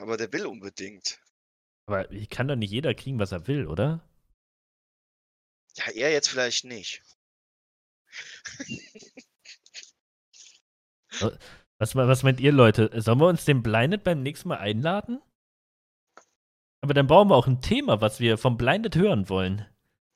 Aber 0.00 0.16
der 0.16 0.32
will 0.32 0.46
unbedingt. 0.46 1.20
Aber 1.86 2.10
ich 2.10 2.28
kann 2.28 2.48
doch 2.48 2.56
nicht 2.56 2.72
jeder 2.72 2.94
kriegen, 2.94 3.18
was 3.18 3.32
er 3.32 3.46
will, 3.46 3.66
oder? 3.66 4.04
Ja, 5.76 5.90
er 5.90 6.10
jetzt 6.12 6.28
vielleicht 6.28 6.64
nicht. 6.64 7.02
was, 11.78 11.94
was 11.94 12.22
meint 12.22 12.40
ihr, 12.40 12.52
Leute? 12.52 12.90
Sollen 13.00 13.20
wir 13.20 13.28
uns 13.28 13.44
den 13.44 13.62
Blinded 13.62 14.04
beim 14.04 14.22
nächsten 14.22 14.48
Mal 14.48 14.58
einladen? 14.58 15.22
Aber 16.82 16.94
dann 16.94 17.06
brauchen 17.06 17.30
wir 17.30 17.36
auch 17.36 17.46
ein 17.46 17.62
Thema, 17.62 18.00
was 18.00 18.18
wir 18.18 18.36
vom 18.36 18.56
Blinded 18.56 18.96
hören 18.96 19.28
wollen. 19.28 19.66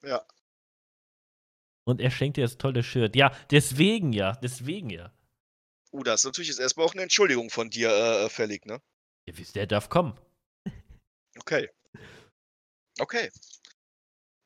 Ja. 0.04 0.26
Und 1.84 2.00
er 2.00 2.10
schenkt 2.10 2.36
dir 2.36 2.44
das 2.44 2.58
tolle 2.58 2.82
Shirt. 2.82 3.14
Ja, 3.14 3.30
deswegen 3.50 4.12
ja, 4.12 4.32
deswegen 4.42 4.90
ja. 4.90 5.12
Uh, 5.92 6.02
das 6.02 6.20
ist 6.20 6.24
natürlich 6.24 6.48
jetzt 6.48 6.58
erstmal 6.58 6.86
auch 6.86 6.92
eine 6.92 7.02
Entschuldigung 7.02 7.50
von 7.50 7.70
dir 7.70 7.90
äh, 7.90 8.28
fällig, 8.28 8.66
ne? 8.66 8.82
Ja, 9.26 9.34
der 9.54 9.66
darf 9.66 9.88
kommen. 9.88 10.18
Okay. 11.38 11.70
Okay. 12.98 13.30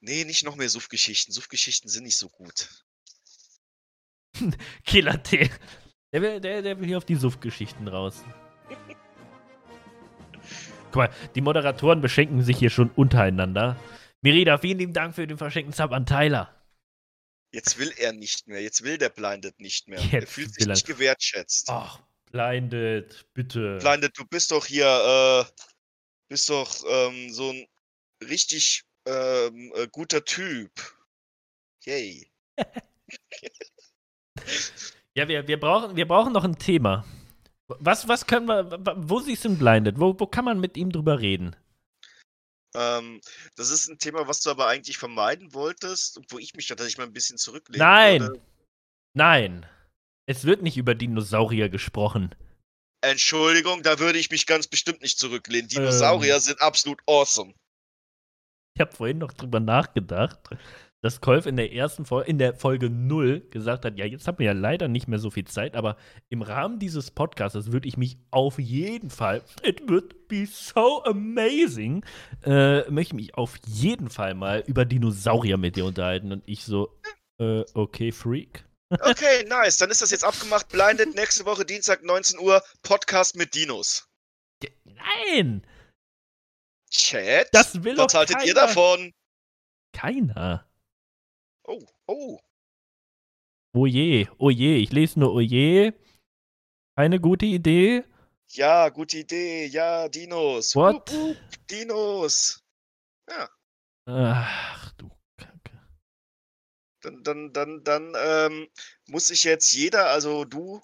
Nee, 0.00 0.24
nicht 0.24 0.44
noch 0.44 0.56
mehr 0.56 0.68
Suffgeschichten. 0.68 1.32
Suffgeschichten 1.32 1.88
sind 1.88 2.04
nicht 2.04 2.18
so 2.18 2.28
gut. 2.28 2.68
Killer 4.84 5.22
T. 5.22 5.50
Der 6.12 6.22
will, 6.22 6.40
der, 6.40 6.62
der 6.62 6.78
will 6.78 6.86
hier 6.86 6.98
auf 6.98 7.04
die 7.04 7.16
Suffgeschichten 7.16 7.88
raus. 7.88 8.22
Guck 10.92 10.96
mal, 10.96 11.10
die 11.34 11.40
Moderatoren 11.40 12.00
beschenken 12.00 12.42
sich 12.42 12.58
hier 12.58 12.70
schon 12.70 12.90
untereinander. 12.90 13.76
Merida, 14.22 14.58
vielen 14.58 14.78
lieben 14.78 14.92
Dank 14.92 15.14
für 15.14 15.26
den 15.26 15.38
verschenkten 15.38 15.72
Sub 15.72 15.92
an 15.92 16.04
Tyler. 16.04 16.54
Jetzt 17.52 17.78
will 17.78 17.92
er 17.96 18.12
nicht 18.12 18.46
mehr. 18.48 18.60
Jetzt 18.60 18.84
will 18.84 18.98
der 18.98 19.08
Blinded 19.08 19.60
nicht 19.60 19.88
mehr. 19.88 20.00
Jetzt 20.00 20.12
er 20.12 20.26
fühlt 20.26 20.54
sich 20.54 20.66
nicht 20.66 20.86
gewertschätzt. 20.86 21.70
Ach, 21.70 22.00
Blinded, 22.30 23.26
bitte. 23.34 23.78
Blinded, 23.78 24.16
du 24.16 24.24
bist 24.24 24.50
doch 24.52 24.66
hier, 24.66 24.86
äh, 24.86 25.44
bist 26.28 26.48
doch 26.48 26.84
ähm, 26.88 27.30
so 27.30 27.50
ein 27.50 27.66
richtig 28.28 28.84
ähm, 29.06 29.72
äh, 29.74 29.88
guter 29.90 30.24
Typ. 30.24 30.70
Yay. 31.84 32.30
ja, 35.14 35.26
wir, 35.26 35.48
wir, 35.48 35.58
brauchen, 35.58 35.96
wir 35.96 36.06
brauchen 36.06 36.32
noch 36.32 36.44
ein 36.44 36.58
Thema. 36.58 37.04
Was, 37.78 38.08
was 38.08 38.26
können 38.26 38.46
wir, 38.46 38.80
wo 38.96 39.20
siehst 39.20 39.44
du 39.44 39.50
ihn 39.50 39.58
Blinded? 39.58 40.00
Wo, 40.00 40.18
wo 40.18 40.26
kann 40.26 40.44
man 40.44 40.60
mit 40.60 40.76
ihm 40.76 40.90
drüber 40.90 41.20
reden? 41.20 41.56
Ähm, 42.74 43.20
das 43.56 43.70
ist 43.70 43.88
ein 43.88 43.98
Thema, 43.98 44.28
was 44.28 44.40
du 44.40 44.50
aber 44.50 44.66
eigentlich 44.66 44.98
vermeiden 44.98 45.54
wolltest, 45.54 46.20
wo 46.28 46.38
ich 46.38 46.54
mich 46.54 46.68
tatsächlich 46.68 46.98
mal 46.98 47.04
ein 47.04 47.12
bisschen 47.12 47.38
zurücklegen 47.38 47.84
Nein! 47.84 48.20
Würde. 48.20 48.42
Nein! 49.14 49.66
Es 50.26 50.44
wird 50.44 50.62
nicht 50.62 50.76
über 50.76 50.94
Dinosaurier 50.94 51.68
gesprochen. 51.68 52.34
Entschuldigung, 53.02 53.82
da 53.82 53.98
würde 53.98 54.18
ich 54.18 54.30
mich 54.30 54.46
ganz 54.46 54.66
bestimmt 54.66 55.02
nicht 55.02 55.18
zurücklehnen. 55.18 55.68
Dinosaurier 55.68 56.34
ähm, 56.34 56.40
sind 56.40 56.60
absolut 56.60 57.00
awesome. 57.06 57.54
Ich 58.76 58.80
habe 58.80 58.94
vorhin 58.94 59.18
noch 59.18 59.32
drüber 59.32 59.58
nachgedacht 59.58 60.38
dass 61.02 61.20
Kolf 61.20 61.46
in 61.46 61.56
der 61.56 61.72
ersten 61.72 62.04
Folge, 62.04 62.28
in 62.28 62.38
der 62.38 62.54
Folge 62.54 62.90
0 62.90 63.40
gesagt 63.50 63.84
hat, 63.84 63.96
ja, 63.96 64.04
jetzt 64.04 64.26
haben 64.26 64.38
wir 64.38 64.46
ja 64.46 64.52
leider 64.52 64.88
nicht 64.88 65.08
mehr 65.08 65.18
so 65.18 65.30
viel 65.30 65.46
Zeit, 65.46 65.74
aber 65.74 65.96
im 66.28 66.42
Rahmen 66.42 66.78
dieses 66.78 67.10
Podcasts 67.10 67.72
würde 67.72 67.88
ich 67.88 67.96
mich 67.96 68.18
auf 68.30 68.58
jeden 68.58 69.10
Fall, 69.10 69.42
it 69.62 69.88
would 69.88 70.28
be 70.28 70.46
so 70.46 71.02
amazing, 71.04 72.04
äh, 72.44 72.88
möchte 72.90 73.16
mich 73.16 73.34
auf 73.34 73.56
jeden 73.66 74.10
Fall 74.10 74.34
mal 74.34 74.62
über 74.66 74.84
Dinosaurier 74.84 75.56
mit 75.56 75.76
dir 75.76 75.86
unterhalten 75.86 76.32
und 76.32 76.42
ich 76.46 76.64
so, 76.64 76.98
äh, 77.38 77.64
okay, 77.74 78.12
Freak. 78.12 78.64
Okay, 78.90 79.44
nice. 79.48 79.76
Dann 79.76 79.88
ist 79.90 80.02
das 80.02 80.10
jetzt 80.10 80.24
abgemacht. 80.24 80.68
Blinded 80.68 81.14
nächste 81.14 81.44
Woche 81.44 81.64
Dienstag 81.64 82.02
19 82.02 82.40
Uhr 82.40 82.60
Podcast 82.82 83.36
mit 83.36 83.54
Dinos. 83.54 84.08
Nein! 84.84 85.64
Chat? 86.90 87.48
Das 87.52 87.84
will 87.84 87.96
Was 87.96 88.14
haltet 88.14 88.36
keiner. 88.36 88.48
ihr 88.48 88.54
davon? 88.54 89.12
Keiner. 89.92 90.66
Oh, 91.70 91.86
oh. 92.08 92.40
Oje, 93.72 94.28
oje, 94.38 94.76
ich 94.78 94.90
lese 94.90 95.20
nur 95.20 95.32
oje. 95.32 95.94
Eine 96.96 97.20
gute 97.20 97.46
Idee? 97.46 98.02
Ja, 98.48 98.88
gute 98.88 99.18
Idee. 99.18 99.66
Ja, 99.66 100.08
Dinos. 100.08 100.74
What? 100.74 101.08
Uh, 101.12 101.30
uh, 101.30 101.36
Dinos. 101.70 102.64
Ja. 103.28 103.48
Ach, 104.06 104.92
du 104.94 105.12
Kacke. 105.36 105.80
Dann, 107.02 107.22
dann, 107.22 107.52
dann, 107.52 107.84
dann 107.84 108.14
ähm, 108.16 108.68
muss 109.06 109.28
sich 109.28 109.44
jetzt 109.44 109.70
jeder, 109.72 110.06
also 110.06 110.44
du, 110.44 110.80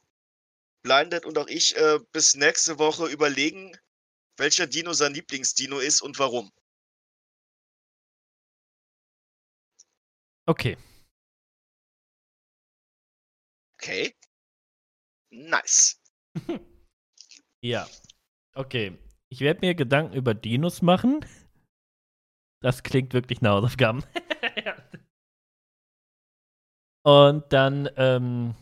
Blinded 0.85 1.27
und 1.27 1.37
auch 1.37 1.49
ich, 1.49 1.77
äh, 1.77 1.99
bis 2.13 2.37
nächste 2.37 2.79
Woche 2.79 3.07
überlegen, 3.07 3.77
welcher 4.37 4.69
Dino 4.69 4.93
sein 4.93 5.15
Lieblingsdino 5.15 5.81
ist 5.81 6.01
und 6.01 6.21
warum. 6.21 6.53
Okay. 10.49 10.77
Okay. 13.75 14.15
Nice. 15.33 16.01
ja. 17.65 17.87
Okay. 18.55 18.97
Ich 19.29 19.41
werde 19.41 19.61
mir 19.61 19.75
Gedanken 19.75 20.15
über 20.15 20.35
Dinos 20.35 20.83
machen. 20.83 21.25
Das 22.63 22.85
klingt 22.85 23.13
wirklich 23.13 23.41
nach 23.41 23.57
Hausaufgaben. 23.57 24.05
Und 27.05 27.53
dann, 27.53 27.89
ähm, 27.97 28.55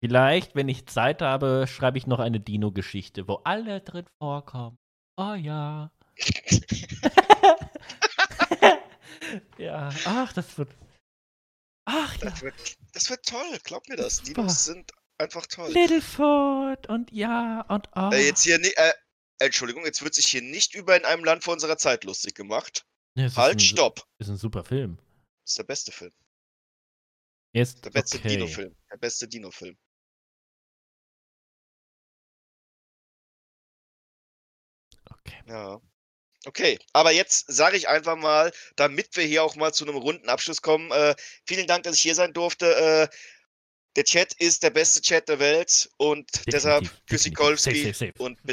vielleicht, 0.00 0.54
wenn 0.54 0.68
ich 0.68 0.86
Zeit 0.86 1.22
habe, 1.22 1.66
schreibe 1.68 1.98
ich 1.98 2.06
noch 2.06 2.18
eine 2.18 2.40
Dino-Geschichte, 2.40 3.28
wo 3.28 3.34
alle 3.44 3.80
drin 3.80 4.06
vorkommen. 4.20 4.76
Oh 5.16 5.34
ja. 5.34 5.90
ja, 9.58 9.90
ach, 10.06 10.32
das 10.32 10.58
wird 10.58 10.70
Ach 11.86 12.16
ja. 12.16 12.30
Das 12.30 12.42
wird, 12.42 12.54
das 12.92 13.10
wird 13.10 13.26
toll, 13.26 13.58
glaub 13.62 13.88
mir 13.88 13.96
das. 13.96 14.22
Die 14.22 14.32
Dinos 14.32 14.64
sind 14.64 14.92
einfach 15.18 15.46
toll. 15.46 15.70
Littlefoot 15.72 16.88
und 16.88 17.10
ja 17.12 17.62
und 17.68 17.88
oh. 17.94 18.10
Äh, 18.12 18.26
jetzt 18.26 18.42
hier, 18.42 18.58
äh, 18.60 18.92
Entschuldigung, 19.38 19.84
jetzt 19.84 20.02
wird 20.02 20.14
sich 20.14 20.26
hier 20.26 20.42
nicht 20.42 20.74
über 20.74 20.96
in 20.96 21.04
einem 21.04 21.24
Land 21.24 21.44
vor 21.44 21.52
unserer 21.54 21.76
Zeit 21.76 22.04
lustig 22.04 22.34
gemacht. 22.34 22.86
Ja, 23.16 23.34
halt, 23.36 23.56
ein, 23.56 23.60
stopp. 23.60 24.06
Ist 24.18 24.28
ein 24.28 24.36
super 24.36 24.64
Film. 24.64 24.98
Das 25.42 25.52
ist 25.52 25.58
der 25.58 25.64
beste 25.64 25.92
Film. 25.92 26.12
Ist 27.52 27.84
der 27.84 27.90
beste 27.90 28.18
okay. 28.18 28.28
Dino-Film. 28.28 28.74
Der 28.90 28.96
beste 28.96 29.28
Dino-Film. 29.28 29.76
Okay. 35.10 35.42
Ja. 35.46 35.80
Okay, 36.46 36.78
aber 36.92 37.10
jetzt 37.10 37.46
sage 37.48 37.76
ich 37.76 37.88
einfach 37.88 38.16
mal, 38.16 38.52
damit 38.76 39.16
wir 39.16 39.24
hier 39.24 39.42
auch 39.42 39.56
mal 39.56 39.72
zu 39.72 39.84
einem 39.86 39.96
runden 39.96 40.28
Abschluss 40.28 40.62
kommen, 40.62 40.90
äh, 40.90 41.14
vielen 41.46 41.66
Dank, 41.66 41.84
dass 41.84 41.96
ich 41.96 42.02
hier 42.02 42.14
sein 42.14 42.32
durfte. 42.32 43.10
Äh, 43.10 43.16
der 43.96 44.04
Chat 44.04 44.34
ist 44.34 44.62
der 44.62 44.70
beste 44.70 45.00
Chat 45.00 45.28
der 45.28 45.38
Welt 45.38 45.88
und 45.98 46.28
definitiv, 46.30 46.52
deshalb 46.52 47.06
Küssi 47.08 47.30
Kolski 47.30 47.94
und 48.18 48.42
bis 48.42 48.52